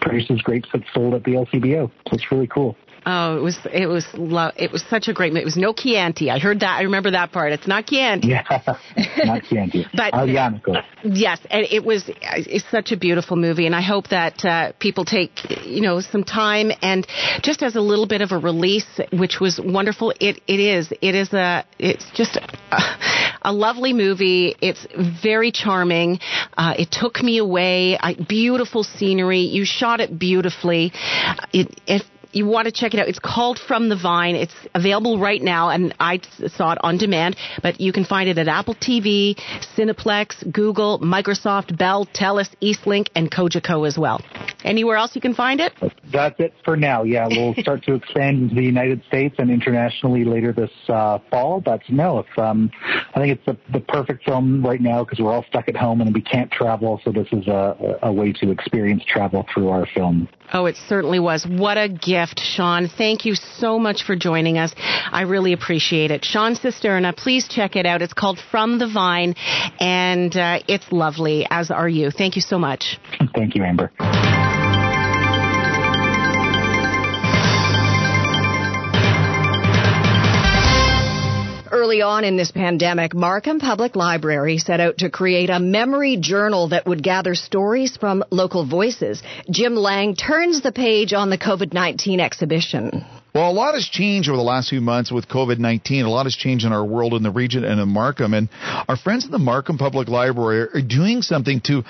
produces 0.00 0.40
grapes 0.42 0.68
that's 0.72 0.84
sold 0.94 1.14
at 1.14 1.24
the 1.24 1.32
LCBO. 1.32 1.90
So 2.08 2.14
it's 2.14 2.30
really 2.32 2.46
cool. 2.46 2.76
Oh, 3.06 3.36
it 3.38 3.42
was 3.42 3.58
it 3.72 3.86
was 3.86 4.06
lo- 4.14 4.52
it 4.56 4.70
was 4.72 4.82
such 4.88 5.08
a 5.08 5.12
great. 5.12 5.32
Movie. 5.32 5.42
It 5.42 5.44
was 5.46 5.56
no 5.56 5.72
Chianti. 5.72 6.30
I 6.30 6.38
heard 6.38 6.60
that. 6.60 6.78
I 6.78 6.82
remember 6.82 7.10
that 7.12 7.32
part. 7.32 7.52
It's 7.52 7.66
not 7.66 7.86
Chianti. 7.86 8.28
Yeah, 8.28 8.42
not 9.24 9.42
Chianti. 9.44 9.86
But- 9.94 10.12
Aglianico. 10.14 10.82
Yes, 11.02 11.38
and 11.50 11.66
it 11.70 11.82
was 11.84 12.04
it's 12.22 12.68
such 12.70 12.92
a 12.92 12.96
beautiful 12.96 13.36
movie, 13.36 13.64
and 13.66 13.74
I 13.74 13.80
hope 13.80 14.08
that 14.08 14.44
uh, 14.44 14.72
people 14.78 15.04
take 15.06 15.30
you 15.64 15.80
know 15.80 16.00
some 16.00 16.24
time 16.24 16.70
and 16.82 17.06
just 17.42 17.62
as 17.62 17.74
a 17.76 17.80
little 17.80 18.06
bit 18.06 18.20
of 18.20 18.32
a 18.32 18.38
release, 18.38 19.00
which 19.12 19.40
was 19.40 19.58
wonderful. 19.62 20.12
It 20.20 20.42
it 20.46 20.60
is 20.60 20.92
it 21.00 21.14
is 21.14 21.32
a 21.32 21.64
it's 21.78 22.04
just 22.14 22.36
a, 22.36 22.82
a 23.42 23.52
lovely 23.52 23.92
movie. 23.94 24.54
It's 24.60 24.86
very 25.22 25.52
charming. 25.52 26.18
Uh, 26.56 26.74
it 26.78 26.90
took 26.90 27.22
me 27.22 27.38
away. 27.38 27.96
I, 27.98 28.14
beautiful 28.14 28.82
scenery. 28.84 29.40
You 29.40 29.64
shot 29.64 30.00
it 30.00 30.18
beautifully. 30.18 30.92
It 31.54 31.80
if 31.86 32.02
you 32.32 32.46
want 32.46 32.66
to 32.66 32.72
check 32.72 32.94
it 32.94 33.00
out. 33.00 33.08
It's 33.08 33.18
called 33.18 33.58
From 33.58 33.88
the 33.88 33.96
Vine. 33.96 34.34
It's 34.34 34.54
available 34.74 35.18
right 35.18 35.42
now, 35.42 35.70
and 35.70 35.94
I 35.98 36.20
saw 36.56 36.72
it 36.72 36.78
on 36.82 36.98
demand. 36.98 37.36
But 37.62 37.80
you 37.80 37.92
can 37.92 38.04
find 38.04 38.28
it 38.28 38.38
at 38.38 38.48
Apple 38.48 38.74
TV, 38.74 39.38
Cineplex, 39.76 40.50
Google, 40.52 40.98
Microsoft, 41.00 41.76
Bell, 41.76 42.06
Telus, 42.06 42.48
Eastlink, 42.62 43.08
and 43.14 43.30
Cogeco 43.30 43.86
as 43.86 43.98
well. 43.98 44.20
Anywhere 44.64 44.96
else 44.96 45.14
you 45.14 45.20
can 45.20 45.34
find 45.34 45.60
it? 45.60 45.72
That's 46.12 46.38
it 46.38 46.54
for 46.64 46.76
now. 46.76 47.02
Yeah, 47.02 47.28
we'll 47.28 47.54
start 47.58 47.82
to 47.84 47.94
expand 47.94 48.42
into 48.42 48.54
the 48.54 48.62
United 48.62 49.02
States 49.08 49.36
and 49.38 49.50
internationally 49.50 50.24
later 50.24 50.52
this 50.52 50.70
uh, 50.88 51.18
fall. 51.30 51.60
But 51.60 51.80
no, 51.88 52.20
if, 52.20 52.38
um, 52.38 52.70
I 53.14 53.20
think 53.20 53.38
it's 53.38 53.46
the, 53.46 53.56
the 53.72 53.80
perfect 53.80 54.24
film 54.24 54.64
right 54.64 54.80
now 54.80 55.04
because 55.04 55.18
we're 55.18 55.32
all 55.32 55.44
stuck 55.48 55.68
at 55.68 55.76
home 55.76 56.00
and 56.00 56.14
we 56.14 56.20
can't 56.20 56.50
travel. 56.50 57.00
So 57.04 57.12
this 57.12 57.28
is 57.32 57.46
a, 57.48 57.98
a 58.02 58.12
way 58.12 58.32
to 58.32 58.50
experience 58.50 59.02
travel 59.06 59.46
through 59.52 59.68
our 59.68 59.86
film. 59.94 60.28
Oh, 60.52 60.66
it 60.66 60.76
certainly 60.88 61.20
was. 61.20 61.46
What 61.46 61.78
a 61.78 61.88
gift, 61.88 62.40
Sean. 62.40 62.88
Thank 62.88 63.24
you 63.24 63.34
so 63.34 63.78
much 63.78 64.04
for 64.04 64.16
joining 64.16 64.58
us. 64.58 64.74
I 64.76 65.22
really 65.22 65.52
appreciate 65.52 66.10
it. 66.10 66.24
Sean 66.24 66.54
Cisterna, 66.56 67.16
please 67.16 67.48
check 67.48 67.76
it 67.76 67.86
out. 67.86 68.02
It's 68.02 68.12
called 68.12 68.40
From 68.50 68.78
the 68.78 68.88
Vine, 68.88 69.34
and 69.78 70.34
uh, 70.36 70.60
it's 70.66 70.90
lovely, 70.90 71.46
as 71.50 71.70
are 71.70 71.88
you. 71.88 72.10
Thank 72.10 72.36
you 72.36 72.42
so 72.42 72.58
much. 72.58 72.98
Thank 73.34 73.54
you, 73.54 73.62
Amber. 73.64 73.92
Early 81.72 82.02
on 82.02 82.24
in 82.24 82.36
this 82.36 82.50
pandemic, 82.50 83.14
Markham 83.14 83.60
Public 83.60 83.94
Library 83.94 84.58
set 84.58 84.80
out 84.80 84.98
to 84.98 85.08
create 85.08 85.50
a 85.50 85.60
memory 85.60 86.16
journal 86.16 86.70
that 86.70 86.84
would 86.84 87.00
gather 87.00 87.36
stories 87.36 87.96
from 87.96 88.24
local 88.30 88.66
voices. 88.66 89.22
Jim 89.48 89.76
Lang 89.76 90.16
turns 90.16 90.62
the 90.62 90.72
page 90.72 91.12
on 91.12 91.30
the 91.30 91.38
COVID-19 91.38 92.18
exhibition. 92.18 93.04
Well, 93.34 93.48
a 93.48 93.52
lot 93.52 93.74
has 93.74 93.86
changed 93.86 94.28
over 94.28 94.36
the 94.36 94.42
last 94.42 94.70
few 94.70 94.80
months 94.80 95.12
with 95.12 95.28
COVID 95.28 95.58
19. 95.58 96.04
A 96.04 96.10
lot 96.10 96.26
has 96.26 96.34
changed 96.34 96.64
in 96.64 96.72
our 96.72 96.84
world 96.84 97.14
in 97.14 97.22
the 97.22 97.30
region 97.30 97.64
and 97.64 97.80
in 97.80 97.88
Markham. 97.88 98.34
And 98.34 98.48
our 98.88 98.96
friends 98.96 99.24
in 99.24 99.30
the 99.30 99.38
Markham 99.38 99.78
Public 99.78 100.08
Library 100.08 100.68
are 100.74 100.82
doing 100.82 101.22
something 101.22 101.60
to, 101.62 101.82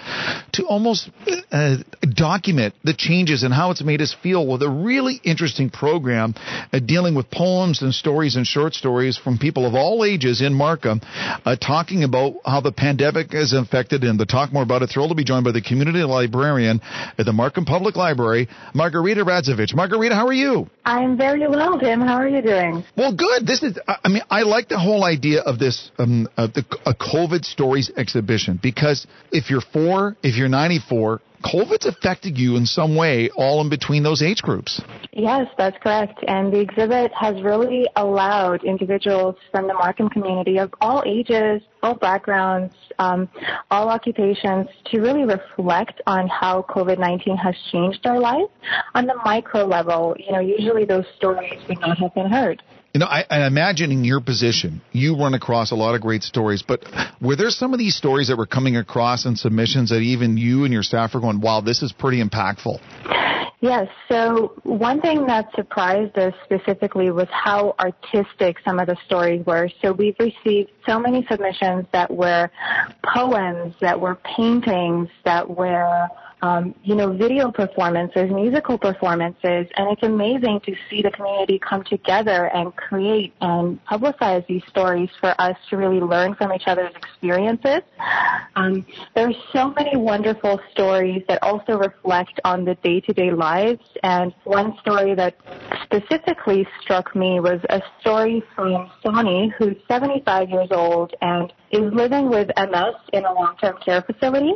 to 0.53 0.67
almost 0.67 1.09
uh, 1.51 1.77
document 2.15 2.75
the 2.85 2.95
changes 2.95 3.43
and 3.43 3.55
how 3.55 3.71
it's 3.71 3.83
made 3.83 4.03
us 4.03 4.15
feel 4.23 4.47
with 4.47 4.63
a 4.63 4.69
really 4.69 5.21
interesting 5.25 5.71
program 5.71 6.35
uh, 6.73 6.79
dealing 6.79 7.15
with 7.15 7.31
poems 7.31 7.81
and 7.83 7.95
stories 7.95 8.37
and 8.37 8.47
short 8.47 8.75
stories 8.75 9.17
from 9.17 9.39
people 9.39 9.67
of 9.67 9.75
all 9.75 10.05
ages 10.05 10.43
in 10.43 10.53
Markham, 10.53 11.01
uh, 11.45 11.57
talking 11.57 12.05
about 12.05 12.35
how 12.45 12.61
the 12.61 12.73
pandemic 12.73 13.33
has 13.33 13.53
affected. 13.53 14.05
And 14.05 14.19
to 14.19 14.27
talk 14.27 14.53
more 14.53 14.63
about 14.63 14.83
it, 14.83 14.91
thrilled 14.91 15.11
to 15.11 15.15
be 15.15 15.25
joined 15.25 15.45
by 15.45 15.53
the 15.53 15.63
community 15.63 16.01
librarian 16.01 16.81
at 17.17 17.25
the 17.25 17.33
Markham 17.33 17.65
Public 17.65 17.97
Library, 17.97 18.49
Margarita 18.75 19.25
Radzovich. 19.25 19.75
Margarita, 19.75 20.15
how 20.15 20.27
are 20.27 20.33
you? 20.33 20.69
I'm 20.85 21.17
very 21.17 21.30
well, 21.39 21.79
Jim. 21.79 22.01
How 22.01 22.17
are 22.17 22.29
you 22.29 22.43
doing? 22.43 22.85
Well, 22.97 23.15
good. 23.15 23.47
This 23.47 23.63
is, 23.63 23.79
I 23.87 23.97
I 24.05 24.09
mean, 24.09 24.23
I 24.31 24.43
like 24.43 24.69
the 24.69 24.79
whole 24.79 25.05
idea 25.05 25.41
of 25.41 25.59
this, 25.59 25.91
um, 25.99 26.29
of 26.37 26.53
the, 26.55 26.65
a 26.87 26.95
COVID 26.95 27.45
stories 27.45 27.91
exhibition 27.97 28.59
because 28.63 29.07
if 29.31 29.51
you're 29.51 29.63
four, 29.73 30.17
if 30.23 30.37
you're 30.37 30.49
94, 30.49 31.21
COVID's 31.45 31.87
affected 31.87 32.37
you 32.39 32.57
in 32.57 32.67
some 32.67 32.97
way 32.97 33.31
all 33.37 33.61
in 33.61 33.69
between 33.69 34.03
those 34.03 34.23
age 34.23 34.43
groups. 34.43 34.81
Yes, 35.13 35.47
that's 35.57 35.77
correct. 35.83 36.23
And 36.29 36.53
the 36.53 36.61
exhibit 36.61 37.13
has 37.13 37.43
really 37.43 37.87
allowed 37.97 38.63
individuals 38.65 39.37
from 39.51 39.67
the 39.67 39.75
Markham 39.75 40.09
community 40.11 40.59
of 40.59 40.73
all 40.81 41.03
ages, 41.07 41.63
all 41.83 41.95
backgrounds, 41.95 42.75
um, 42.99 43.29
all 43.71 43.89
occupations 43.89 44.69
to 44.87 45.01
really 45.01 45.25
reflect 45.25 46.01
on 46.07 46.29
how 46.29 46.63
COVID-19 46.69 47.39
has 47.39 47.55
changed 47.73 48.07
our 48.07 48.21
lives 48.21 48.51
on 48.95 49.07
the 49.07 49.15
micro 49.25 49.65
level. 49.65 50.15
You 50.19 50.33
know, 50.33 50.41
usually 50.41 50.85
those 50.85 51.07
stories 51.17 51.61
would 51.69 51.81
not 51.81 51.99
have 51.99 52.15
been 52.15 52.31
heard. 52.31 52.63
You 52.93 52.99
know, 53.01 53.07
I, 53.07 53.25
I 53.31 53.47
imagine 53.47 53.93
in 53.93 54.03
your 54.03 54.21
position, 54.21 54.81
you 54.91 55.17
run 55.17 55.35
across 55.35 55.71
a 55.71 55.77
lot 55.77 55.95
of 55.95 56.01
great 56.01 56.25
stories, 56.25 56.63
but 56.63 56.85
were 57.21 57.37
there 57.37 57.51
some 57.51 57.73
of 57.73 57.79
these 57.79 57.95
stories 57.95 58.29
that 58.29 58.37
were 58.37 58.47
coming 58.47 58.77
across 58.77 59.27
in 59.27 59.37
submissions 59.37 59.91
that 59.91 60.01
even 60.01 60.37
you 60.37 60.65
and 60.65 60.73
your 60.73 60.83
staff 60.83 61.15
are 61.15 61.21
going, 61.21 61.41
wow, 61.41 61.61
this 61.61 61.83
is 61.83 61.93
pretty 61.93 62.21
impactful? 62.23 62.81
Yes. 63.61 63.89
So 64.09 64.55
one 64.65 65.03
thing 65.03 65.27
that 65.27 65.55
surprised 65.55 66.17
us 66.19 66.33
specifically 66.45 67.11
was 67.11 67.29
how 67.31 67.77
artistic 67.79 68.57
some 68.65 68.81
of 68.81 68.87
the 68.87 68.97
stories 69.05 69.45
were. 69.45 69.69
So 69.83 69.93
we've 69.93 70.17
received 70.19 70.71
so 70.89 70.99
many 70.99 71.27
submissions 71.31 71.85
that 71.93 72.11
were 72.11 72.51
poems, 73.15 73.75
that 73.83 74.01
were 74.01 74.17
paintings, 74.37 75.11
that 75.27 75.49
were 75.49 76.09
um, 76.43 76.75
you 76.83 76.95
know, 76.95 77.13
video 77.13 77.51
performances, 77.51 78.31
musical 78.31 78.79
performances, 78.79 79.67
and 79.77 79.91
it's 79.91 80.03
amazing 80.03 80.61
to 80.61 80.75
see 80.89 81.03
the 81.03 81.11
community 81.11 81.59
come 81.59 81.85
together 81.85 82.47
and 82.55 82.75
create 82.77 83.35
and 83.41 83.85
publicize 83.85 84.47
these 84.47 84.63
stories 84.69 85.11
for 85.21 85.35
us 85.41 85.57
to 85.69 85.77
really 85.77 86.01
learn 86.01 86.35
from 86.35 86.53
each 86.53 86.67
other's 86.67 86.95
experiences. 86.95 87.83
Um, 88.57 88.87
there 89.15 89.29
are 89.29 89.35
so 89.53 89.73
many 89.73 89.97
wonderful 89.97 90.61
stories 90.73 91.23
that 91.29 91.43
also 91.43 91.79
reflect 91.79 92.41
on 92.45 92.65
the 92.65 92.75
day-to-day 92.77 93.33
lives, 93.33 93.85
and 94.03 94.35
one 94.45 94.79
story 94.81 95.15
that 95.15 95.37
specifically 95.85 96.67
struck 96.81 97.15
me 97.15 97.41
was 97.41 97.61
a 97.69 97.83
story 98.01 98.43
from 98.55 98.91
Sonny, 99.03 99.53
who's 99.59 99.77
75 99.89 100.51
years 100.51 100.69
old 100.71 101.15
and 101.21 101.53
is 101.71 101.93
living 101.93 102.29
with 102.29 102.49
MS 102.57 102.95
in 103.13 103.25
a 103.25 103.33
long-term 103.33 103.77
care 103.85 104.03
facility. 104.03 104.55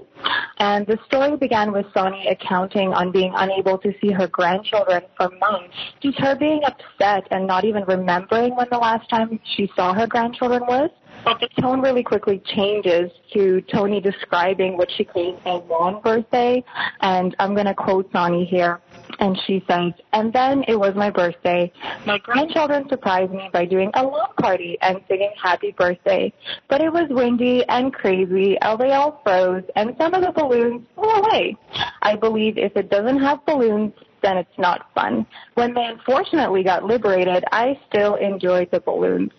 And 0.59 0.87
the 0.87 0.99
story 1.07 1.37
began 1.37 1.73
with 1.73 1.87
Sonny 1.95 2.27
accounting 2.29 2.93
on 2.93 3.13
being 3.13 3.33
unable 3.37 3.79
to 3.79 3.93
see 4.01 4.13
her 4.13 4.27
grandchildren 4.29 5.03
for 5.17 5.31
months, 5.41 5.75
just 6.01 6.19
her 6.19 6.37
being 6.37 6.63
upset 6.65 7.27
and 7.31 7.47
not 7.47 7.65
even 7.65 7.85
remembering 7.85 8.57
when 8.57 8.67
the 8.71 8.79
last 8.79 9.09
time 9.09 9.39
she 9.57 9.71
saw 9.77 9.95
her 9.95 10.07
grandchildren 10.07 10.63
was. 10.67 10.91
But 11.25 11.41
the 11.41 11.49
tone 11.61 11.81
really 11.81 12.03
quickly 12.03 12.43
changes 12.45 13.11
to 13.33 13.63
Sonny 13.73 14.01
describing 14.01 14.77
what 14.77 14.91
she 14.91 15.05
calls 15.05 15.41
a 15.47 15.57
long 15.57 16.01
birthday. 16.03 16.63
And 17.01 17.35
I'm 17.39 17.55
going 17.55 17.67
to 17.67 17.75
quote 17.75 18.11
Sonny 18.13 18.45
here. 18.45 18.81
And 19.21 19.39
she 19.47 19.65
says, 19.69 19.93
and 20.13 20.33
then 20.33 20.65
it 20.67 20.79
was 20.79 20.95
my 20.95 21.11
birthday. 21.11 21.73
My 22.05 22.19
grandchildren 22.19 22.89
surprised 22.89 23.33
me 23.33 23.49
by 23.53 23.65
doing 23.65 23.91
a 23.95 24.03
lawn 24.03 24.35
party 24.41 24.77
and 24.83 25.01
singing 25.09 25.33
happy 25.41 25.73
birthday. 25.73 26.33
But 26.69 26.81
it 26.81 26.93
was 26.93 27.07
windy 27.11 27.65
and 27.69 27.93
crazy, 27.93 28.59
they 28.79 28.93
all 28.93 29.21
froze, 29.23 29.63
and 29.77 29.95
some 29.99 30.15
of 30.15 30.23
the 30.23 30.33
balloons 30.33 30.83
flew 30.95 31.09
away. 31.09 31.57
I 32.03 32.17
believe 32.17 32.59
if 32.59 32.77
it 32.77 32.91
doesn't 32.91 33.21
have 33.21 33.45
balloons, 33.47 33.93
then 34.25 34.39
it's 34.39 34.59
not 34.59 34.87
fun. 34.95 35.27
When 35.55 35.75
they 35.75 35.85
unfortunately 35.85 36.65
got 36.65 36.85
liberated, 36.85 37.45
I 37.53 37.79
still 37.89 38.15
enjoyed 38.17 38.71
the 38.73 38.81
balloons. 38.81 39.31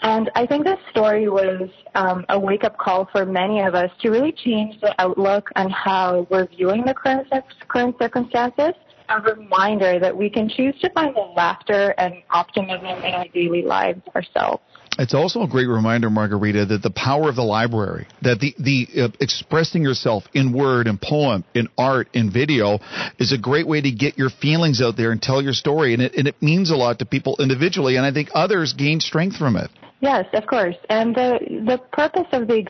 And 0.00 0.30
I 0.34 0.46
think 0.46 0.64
this 0.64 0.78
story 0.90 1.28
was 1.28 1.68
um, 1.94 2.24
a 2.30 2.40
wake-up 2.40 2.78
call 2.78 3.08
for 3.12 3.26
many 3.26 3.60
of 3.60 3.74
us 3.74 3.90
to 4.00 4.10
really 4.10 4.32
change 4.32 4.80
the 4.80 4.94
outlook 5.00 5.50
on 5.54 5.70
how 5.70 6.26
we're 6.30 6.46
viewing 6.46 6.84
the 6.84 6.94
current, 6.94 7.28
current 7.68 7.94
circumstances. 8.00 8.72
A 9.10 9.20
reminder 9.20 9.98
that 9.98 10.16
we 10.16 10.30
can 10.30 10.48
choose 10.48 10.74
to 10.80 10.88
find 10.90 11.14
the 11.14 11.20
laughter 11.36 11.94
and 11.98 12.14
optimism 12.30 12.86
in 12.86 13.12
our 13.12 13.28
daily 13.28 13.62
lives 13.62 14.00
ourselves. 14.16 14.62
It's 14.98 15.14
also 15.14 15.42
a 15.42 15.48
great 15.48 15.68
reminder, 15.68 16.10
Margarita, 16.10 16.66
that 16.66 16.82
the 16.82 16.90
power 16.90 17.28
of 17.30 17.36
the 17.36 17.42
library, 17.42 18.06
that 18.20 18.40
the 18.40 18.54
the 18.58 18.88
uh, 19.04 19.08
expressing 19.20 19.82
yourself 19.82 20.24
in 20.34 20.52
word 20.52 20.86
and 20.86 21.00
poem, 21.00 21.44
in 21.54 21.68
art, 21.78 22.08
in 22.12 22.30
video, 22.30 22.78
is 23.18 23.32
a 23.32 23.38
great 23.38 23.66
way 23.66 23.80
to 23.80 23.90
get 23.90 24.18
your 24.18 24.28
feelings 24.28 24.82
out 24.82 24.96
there 24.96 25.10
and 25.10 25.22
tell 25.22 25.40
your 25.40 25.54
story, 25.54 25.94
and 25.94 26.02
it 26.02 26.14
and 26.14 26.28
it 26.28 26.40
means 26.42 26.70
a 26.70 26.76
lot 26.76 26.98
to 26.98 27.06
people 27.06 27.36
individually, 27.40 27.96
and 27.96 28.04
I 28.04 28.12
think 28.12 28.28
others 28.34 28.74
gain 28.74 29.00
strength 29.00 29.36
from 29.36 29.56
it. 29.56 29.70
Yes, 30.00 30.26
of 30.34 30.46
course. 30.46 30.76
And 30.90 31.14
the 31.14 31.38
the 31.64 31.78
purpose 31.92 32.28
of 32.32 32.46
the 32.46 32.66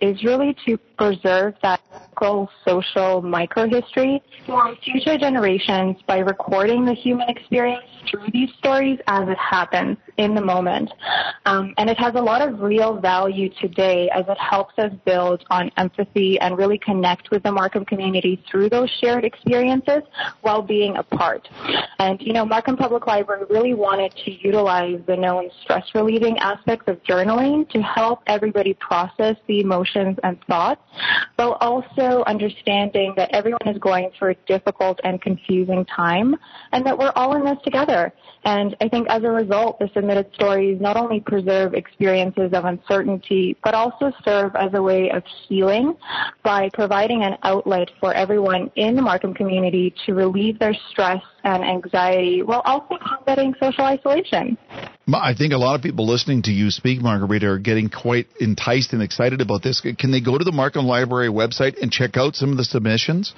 is 0.00 0.24
really 0.24 0.56
to 0.66 0.78
preserve 1.00 1.54
that 1.62 1.80
social 2.66 3.22
microhistory 3.22 4.20
for 4.44 4.74
future 4.84 5.16
generations 5.16 5.96
by 6.06 6.18
recording 6.18 6.84
the 6.84 6.92
human 6.92 7.26
experience 7.30 7.84
through 8.10 8.26
these 8.32 8.50
stories 8.58 8.98
as 9.06 9.26
it 9.26 9.38
happens 9.38 9.96
in 10.18 10.34
the 10.34 10.40
moment. 10.40 10.92
Um, 11.46 11.72
and 11.78 11.88
it 11.88 11.98
has 11.98 12.14
a 12.14 12.20
lot 12.20 12.46
of 12.46 12.60
real 12.60 13.00
value 13.00 13.48
today 13.60 14.10
as 14.14 14.26
it 14.28 14.36
helps 14.38 14.78
us 14.78 14.92
build 15.06 15.44
on 15.48 15.70
empathy 15.78 16.38
and 16.40 16.58
really 16.58 16.76
connect 16.76 17.30
with 17.30 17.42
the 17.42 17.52
Markham 17.52 17.86
community 17.86 18.42
through 18.50 18.68
those 18.68 18.90
shared 19.02 19.24
experiences 19.24 20.02
while 20.42 20.60
being 20.60 20.96
apart. 20.96 21.48
And, 21.98 22.20
you 22.20 22.34
know, 22.34 22.44
Markham 22.44 22.76
Public 22.76 23.06
Library 23.06 23.44
really 23.48 23.74
wanted 23.74 24.14
to 24.24 24.30
utilize 24.30 25.00
the 25.06 25.16
known 25.16 25.50
stress 25.62 25.86
relieving 25.94 26.38
aspects 26.38 26.86
of 26.88 27.02
journaling 27.04 27.68
to 27.70 27.80
help 27.80 28.20
everybody 28.26 28.74
process 28.74 29.36
the 29.46 29.60
emotions 29.60 30.18
and 30.22 30.38
thoughts, 30.44 30.82
while 31.36 31.56
also 31.60 32.22
understanding 32.24 33.14
that 33.16 33.30
everyone 33.32 33.66
is 33.66 33.78
going 33.78 34.10
through 34.18 34.32
a 34.32 34.34
difficult 34.46 35.00
and 35.04 35.20
confusing 35.22 35.84
time 35.86 36.36
and 36.72 36.84
that 36.84 36.98
we're 36.98 37.12
all 37.16 37.34
in 37.36 37.44
this 37.44 37.58
together. 37.64 38.12
And 38.44 38.76
I 38.80 38.88
think 38.88 39.08
as 39.08 39.22
a 39.22 39.30
result, 39.30 39.78
the 39.78 39.88
submitted 39.94 40.30
stories 40.34 40.80
not 40.80 40.96
only 40.96 41.20
preserve 41.20 41.74
experiences 41.74 42.52
of 42.52 42.64
uncertainty, 42.64 43.56
but 43.62 43.74
also 43.74 44.12
serve 44.24 44.54
as 44.56 44.72
a 44.74 44.82
way 44.82 45.10
of 45.10 45.22
healing 45.48 45.96
by 46.42 46.68
providing 46.72 47.22
an 47.22 47.36
outlet 47.42 47.90
for 48.00 48.12
everyone 48.14 48.70
in 48.76 48.96
the 48.96 49.02
Markham 49.02 49.34
community 49.34 49.94
to 50.06 50.14
relieve 50.14 50.58
their 50.58 50.74
stress 50.90 51.22
and 51.44 51.64
anxiety 51.64 52.42
while 52.42 52.62
also 52.64 52.98
combating 52.98 53.54
social 53.60 53.84
isolation. 53.84 54.56
I 55.12 55.34
think 55.34 55.52
a 55.52 55.56
lot 55.56 55.74
of 55.74 55.82
people 55.82 56.06
listening 56.06 56.42
to 56.42 56.52
you 56.52 56.70
speak, 56.70 57.00
Margarita, 57.00 57.48
are 57.48 57.58
getting 57.58 57.88
quite 57.88 58.28
enticed 58.38 58.92
and 58.92 59.02
excited 59.02 59.40
about 59.40 59.62
this. 59.62 59.80
Can 59.80 60.12
they 60.12 60.20
go 60.20 60.38
to 60.38 60.44
the 60.44 60.52
Markham 60.52 60.86
Library 60.86 61.28
website 61.28 61.82
and 61.82 61.90
check 61.90 62.16
out 62.16 62.36
some 62.36 62.52
of 62.52 62.58
the 62.58 62.64
submissions? 62.64 63.34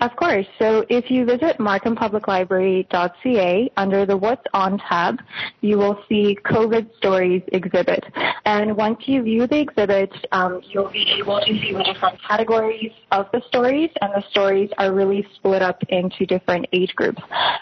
Of 0.00 0.16
course. 0.16 0.46
So 0.58 0.84
if 0.88 1.10
you 1.10 1.24
visit 1.24 1.58
markhampubliclibrary.ca 1.58 3.70
under 3.76 4.06
the 4.06 4.16
What's 4.16 4.44
On 4.54 4.78
tab, 4.78 5.18
you 5.60 5.76
will 5.76 6.00
see 6.08 6.38
COVID 6.44 6.96
Stories 6.98 7.42
exhibit. 7.48 8.04
And 8.44 8.76
once 8.76 9.00
you 9.06 9.22
view 9.22 9.48
the 9.48 9.58
exhibit, 9.60 10.12
um, 10.30 10.60
you'll 10.64 10.90
be 10.90 11.04
able 11.18 11.40
to 11.40 11.46
see 11.46 11.72
the 11.72 11.82
different 11.82 12.22
categories 12.22 12.92
of 13.10 13.26
the 13.32 13.42
stories, 13.48 13.90
and 14.00 14.12
the 14.14 14.22
stories 14.30 14.70
are 14.78 14.92
really 14.92 15.26
split 15.34 15.62
up 15.62 15.82
into 15.88 16.26
different 16.26 16.66
age 16.72 16.94
groups. 16.94 17.20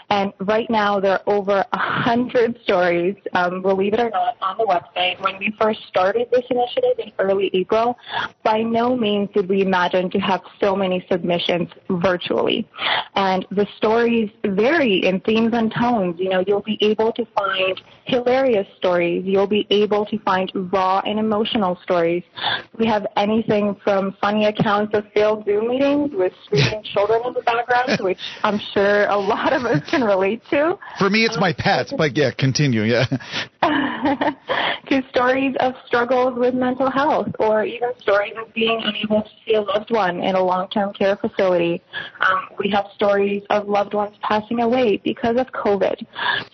And 0.09 0.33
right 0.39 0.69
now, 0.69 0.99
there 0.99 1.13
are 1.13 1.23
over 1.27 1.65
a 1.71 1.77
hundred 1.77 2.59
stories 2.63 3.15
um, 3.33 3.61
believe 3.61 3.93
it 3.93 3.99
or 3.99 4.09
not, 4.09 4.37
on 4.41 4.57
the 4.57 4.65
website. 4.65 5.21
When 5.21 5.37
we 5.39 5.53
first 5.59 5.79
started 5.87 6.27
this 6.31 6.45
initiative 6.49 6.99
in 6.99 7.11
early 7.19 7.49
April, 7.53 7.97
by 8.43 8.61
no 8.61 8.95
means 8.95 9.29
did 9.33 9.49
we 9.49 9.61
imagine 9.61 10.09
to 10.11 10.19
have 10.19 10.41
so 10.59 10.75
many 10.75 11.05
submissions 11.09 11.69
virtually. 11.89 12.67
And 13.15 13.45
the 13.51 13.67
stories 13.77 14.29
vary 14.45 15.05
in 15.05 15.19
themes 15.21 15.51
and 15.53 15.73
tones. 15.73 16.19
You 16.19 16.29
know, 16.29 16.43
you'll 16.45 16.61
be 16.61 16.77
able 16.81 17.11
to 17.13 17.25
find 17.35 17.81
hilarious 18.05 18.67
stories. 18.77 19.23
You'll 19.25 19.47
be 19.47 19.67
able 19.69 20.05
to 20.05 20.17
find 20.19 20.51
raw 20.71 21.01
and 21.05 21.19
emotional 21.19 21.77
stories. 21.83 22.23
We 22.77 22.85
have 22.87 23.05
anything 23.15 23.75
from 23.83 24.15
funny 24.21 24.45
accounts 24.45 24.95
of 24.95 25.05
failed 25.13 25.45
Zoom 25.45 25.67
meetings 25.67 26.11
with 26.13 26.33
screaming 26.45 26.83
children 26.83 27.21
in 27.25 27.33
the 27.33 27.41
background, 27.41 27.99
which 28.01 28.19
I'm 28.43 28.59
sure 28.73 29.07
a 29.07 29.17
lot 29.17 29.53
of 29.53 29.56
us 29.65 29.81
can 29.89 30.03
relate 30.03 30.41
to. 30.49 30.77
For 30.99 31.09
me, 31.09 31.25
it's 31.25 31.37
my 31.39 31.53
pets, 31.53 31.93
but 31.97 32.15
yeah, 32.15 32.31
continue, 32.31 32.83
yeah. 32.83 33.05
to 34.89 35.01
stories 35.09 35.55
of 35.59 35.73
struggles 35.85 36.37
with 36.37 36.53
mental 36.53 36.89
health 36.89 37.27
or 37.39 37.63
even 37.65 37.89
stories 37.99 38.33
of 38.37 38.53
being 38.53 38.81
unable 38.83 39.21
to 39.23 39.29
see 39.45 39.55
a 39.55 39.61
loved 39.61 39.91
one 39.91 40.21
in 40.21 40.35
a 40.35 40.43
long-term 40.43 40.93
care 40.93 41.17
facility. 41.17 41.81
Um, 42.21 42.49
we 42.59 42.69
have 42.71 42.85
stories 42.95 43.43
of 43.49 43.67
loved 43.67 43.93
ones 43.93 44.15
passing 44.21 44.61
away 44.61 44.97
because 45.03 45.37
of 45.37 45.47
COVID. 45.47 46.05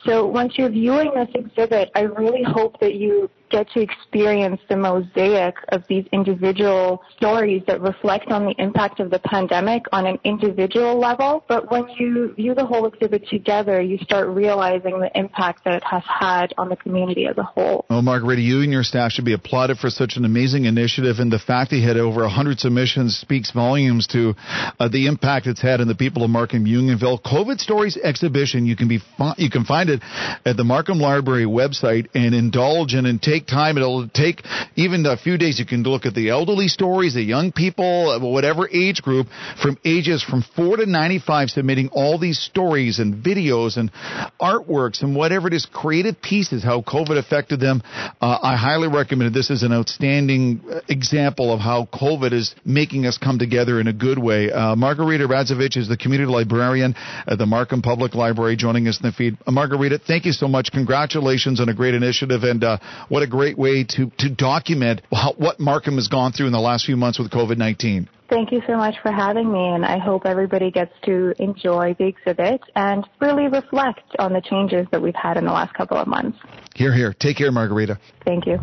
So 0.05 0.25
once 0.25 0.53
you're 0.57 0.69
viewing 0.69 1.11
this 1.15 1.29
exhibit, 1.35 1.91
I 1.95 2.01
really 2.01 2.43
hope 2.43 2.79
that 2.79 2.95
you 2.95 3.29
get 3.53 3.69
to 3.69 3.79
experience 3.79 4.59
the 4.67 4.75
mosaic 4.75 5.53
of 5.69 5.83
these 5.87 6.05
individual 6.11 7.03
stories 7.15 7.61
that 7.67 7.79
reflect 7.81 8.31
on 8.31 8.45
the 8.45 8.55
impact 8.57 8.99
of 8.99 9.11
the 9.11 9.19
pandemic 9.19 9.83
on 9.91 10.07
an 10.07 10.17
individual 10.23 10.99
level. 10.99 11.45
But 11.47 11.69
when 11.69 11.87
you 11.99 12.33
view 12.33 12.55
the 12.55 12.65
whole 12.65 12.87
exhibit 12.87 13.27
together, 13.27 13.79
you 13.79 13.99
start 13.99 14.27
realizing 14.27 14.99
the 14.99 15.11
impact 15.13 15.65
that 15.65 15.75
it 15.75 15.83
has 15.83 16.01
had 16.07 16.53
on 16.57 16.67
the 16.69 16.75
community 16.75 17.27
as 17.27 17.37
a 17.37 17.43
whole. 17.43 17.85
Well, 17.91 18.01
Margarita, 18.01 18.41
you 18.41 18.61
and 18.61 18.71
your 18.71 18.83
staff 18.83 19.11
should 19.11 19.25
be 19.25 19.33
applauded 19.33 19.77
for 19.77 19.91
such 19.91 20.17
an 20.17 20.25
amazing 20.25 20.65
initiative, 20.65 21.17
and 21.19 21.31
the 21.31 21.37
fact 21.37 21.69
that 21.69 21.77
you 21.77 21.87
had 21.87 21.97
over 21.97 22.21
100 22.21 22.59
submissions 22.59 23.15
speaks 23.17 23.51
volumes 23.51 24.07
to 24.07 24.33
uh, 24.79 24.87
the 24.89 25.05
impact 25.05 25.45
it's 25.45 25.61
had 25.61 25.79
on 25.79 25.87
the 25.87 25.95
people 25.95 26.23
of 26.23 26.31
Markham 26.31 26.65
Unionville. 26.65 27.19
COVID 27.19 27.59
Stories 27.59 27.97
exhibition, 27.97 28.65
you 28.65 28.75
can 28.75 28.87
be 28.87 28.99
fi- 29.17 29.35
you 29.37 29.51
can 29.51 29.63
find 29.63 29.91
it 29.91 30.01
at 30.43 30.57
the 30.57 30.63
Markham 30.63 30.97
Library 30.97 31.45
website 31.45 32.07
and 32.15 32.33
indulge 32.33 32.95
in 32.95 33.05
and 33.05 33.21
take 33.21 33.42
take 33.43 33.53
time. 33.53 33.77
It'll 33.77 34.07
take 34.09 34.43
even 34.75 35.05
a 35.05 35.17
few 35.17 35.37
days. 35.37 35.59
You 35.59 35.65
can 35.65 35.83
look 35.83 36.05
at 36.05 36.13
the 36.13 36.29
elderly 36.29 36.67
stories, 36.67 37.13
the 37.13 37.21
young 37.21 37.51
people, 37.51 38.19
whatever 38.19 38.67
age 38.71 39.01
group, 39.01 39.27
from 39.61 39.77
ages 39.83 40.23
from 40.23 40.43
4 40.55 40.77
to 40.77 40.85
95, 40.85 41.49
submitting 41.49 41.89
all 41.89 42.19
these 42.19 42.39
stories 42.39 42.99
and 42.99 43.23
videos 43.23 43.77
and 43.77 43.91
artworks 44.39 45.01
and 45.01 45.15
whatever 45.15 45.47
it 45.47 45.53
is, 45.53 45.65
creative 45.65 46.21
pieces, 46.21 46.63
how 46.63 46.81
COVID 46.81 47.17
affected 47.17 47.59
them. 47.59 47.81
Uh, 48.21 48.37
I 48.41 48.55
highly 48.55 48.87
recommend 48.87 49.31
it. 49.31 49.33
This 49.37 49.49
is 49.49 49.63
an 49.63 49.73
outstanding 49.73 50.61
example 50.87 51.53
of 51.53 51.59
how 51.59 51.87
COVID 51.93 52.33
is 52.33 52.55
making 52.65 53.05
us 53.05 53.17
come 53.17 53.39
together 53.39 53.79
in 53.79 53.87
a 53.87 53.93
good 53.93 54.17
way. 54.17 54.51
Uh, 54.51 54.75
Margarita 54.75 55.27
Radzovich 55.27 55.77
is 55.77 55.87
the 55.87 55.97
community 55.97 56.31
librarian 56.31 56.95
at 57.27 57.37
the 57.37 57.45
Markham 57.45 57.81
Public 57.81 58.15
Library 58.15 58.55
joining 58.55 58.87
us 58.87 58.99
in 59.01 59.09
the 59.09 59.13
feed. 59.13 59.37
Uh, 59.45 59.51
Margarita, 59.51 59.99
thank 59.99 60.25
you 60.25 60.31
so 60.31 60.47
much. 60.47 60.71
Congratulations 60.71 61.59
on 61.59 61.69
a 61.69 61.73
great 61.73 61.93
initiative 61.93 62.43
and 62.43 62.63
uh, 62.63 62.77
what 63.09 63.23
a 63.23 63.27
great 63.33 63.57
way 63.57 63.83
to, 63.83 64.11
to 64.19 64.29
document 64.29 65.01
how, 65.11 65.33
what 65.33 65.59
Markham 65.59 65.95
has 65.95 66.07
gone 66.07 66.33
through 66.33 66.45
in 66.45 66.51
the 66.51 66.59
last 66.59 66.85
few 66.85 66.95
months 66.95 67.17
with 67.17 67.31
COVID 67.31 67.57
19. 67.57 68.07
Thank 68.29 68.51
you 68.51 68.61
so 68.67 68.77
much 68.77 68.93
for 69.01 69.11
having 69.11 69.51
me, 69.51 69.69
and 69.69 69.83
I 69.83 69.97
hope 69.97 70.27
everybody 70.27 70.69
gets 70.69 70.91
to 71.05 71.33
enjoy 71.39 71.95
the 71.97 72.05
exhibit 72.05 72.61
and 72.75 73.07
really 73.19 73.47
reflect 73.47 74.03
on 74.19 74.33
the 74.33 74.41
changes 74.41 74.85
that 74.91 75.01
we've 75.01 75.15
had 75.15 75.37
in 75.37 75.45
the 75.45 75.51
last 75.51 75.73
couple 75.73 75.97
of 75.97 76.07
months. 76.07 76.37
Here, 76.75 76.93
here. 76.93 77.11
Take 77.11 77.37
care, 77.37 77.51
Margarita. 77.51 77.97
Thank 78.23 78.45
you. 78.45 78.59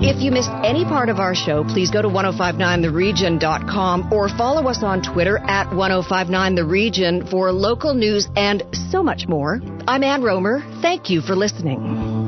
If 0.00 0.22
you 0.22 0.32
missed 0.32 0.50
any 0.64 0.84
part 0.84 1.10
of 1.10 1.18
our 1.18 1.34
show, 1.34 1.62
please 1.62 1.90
go 1.90 2.02
to 2.02 2.08
1059theregion.com 2.08 4.12
or 4.12 4.28
follow 4.30 4.68
us 4.68 4.82
on 4.82 5.02
Twitter 5.02 5.38
at 5.38 5.68
1059theregion 5.68 7.30
for 7.30 7.52
local 7.52 7.94
news 7.94 8.28
and 8.34 8.64
so 8.90 9.02
much 9.02 9.28
more. 9.28 9.60
I'm 9.86 10.02
Ann 10.02 10.22
Romer. 10.22 10.62
Thank 10.80 11.10
you 11.10 11.20
for 11.20 11.36
listening. 11.36 12.21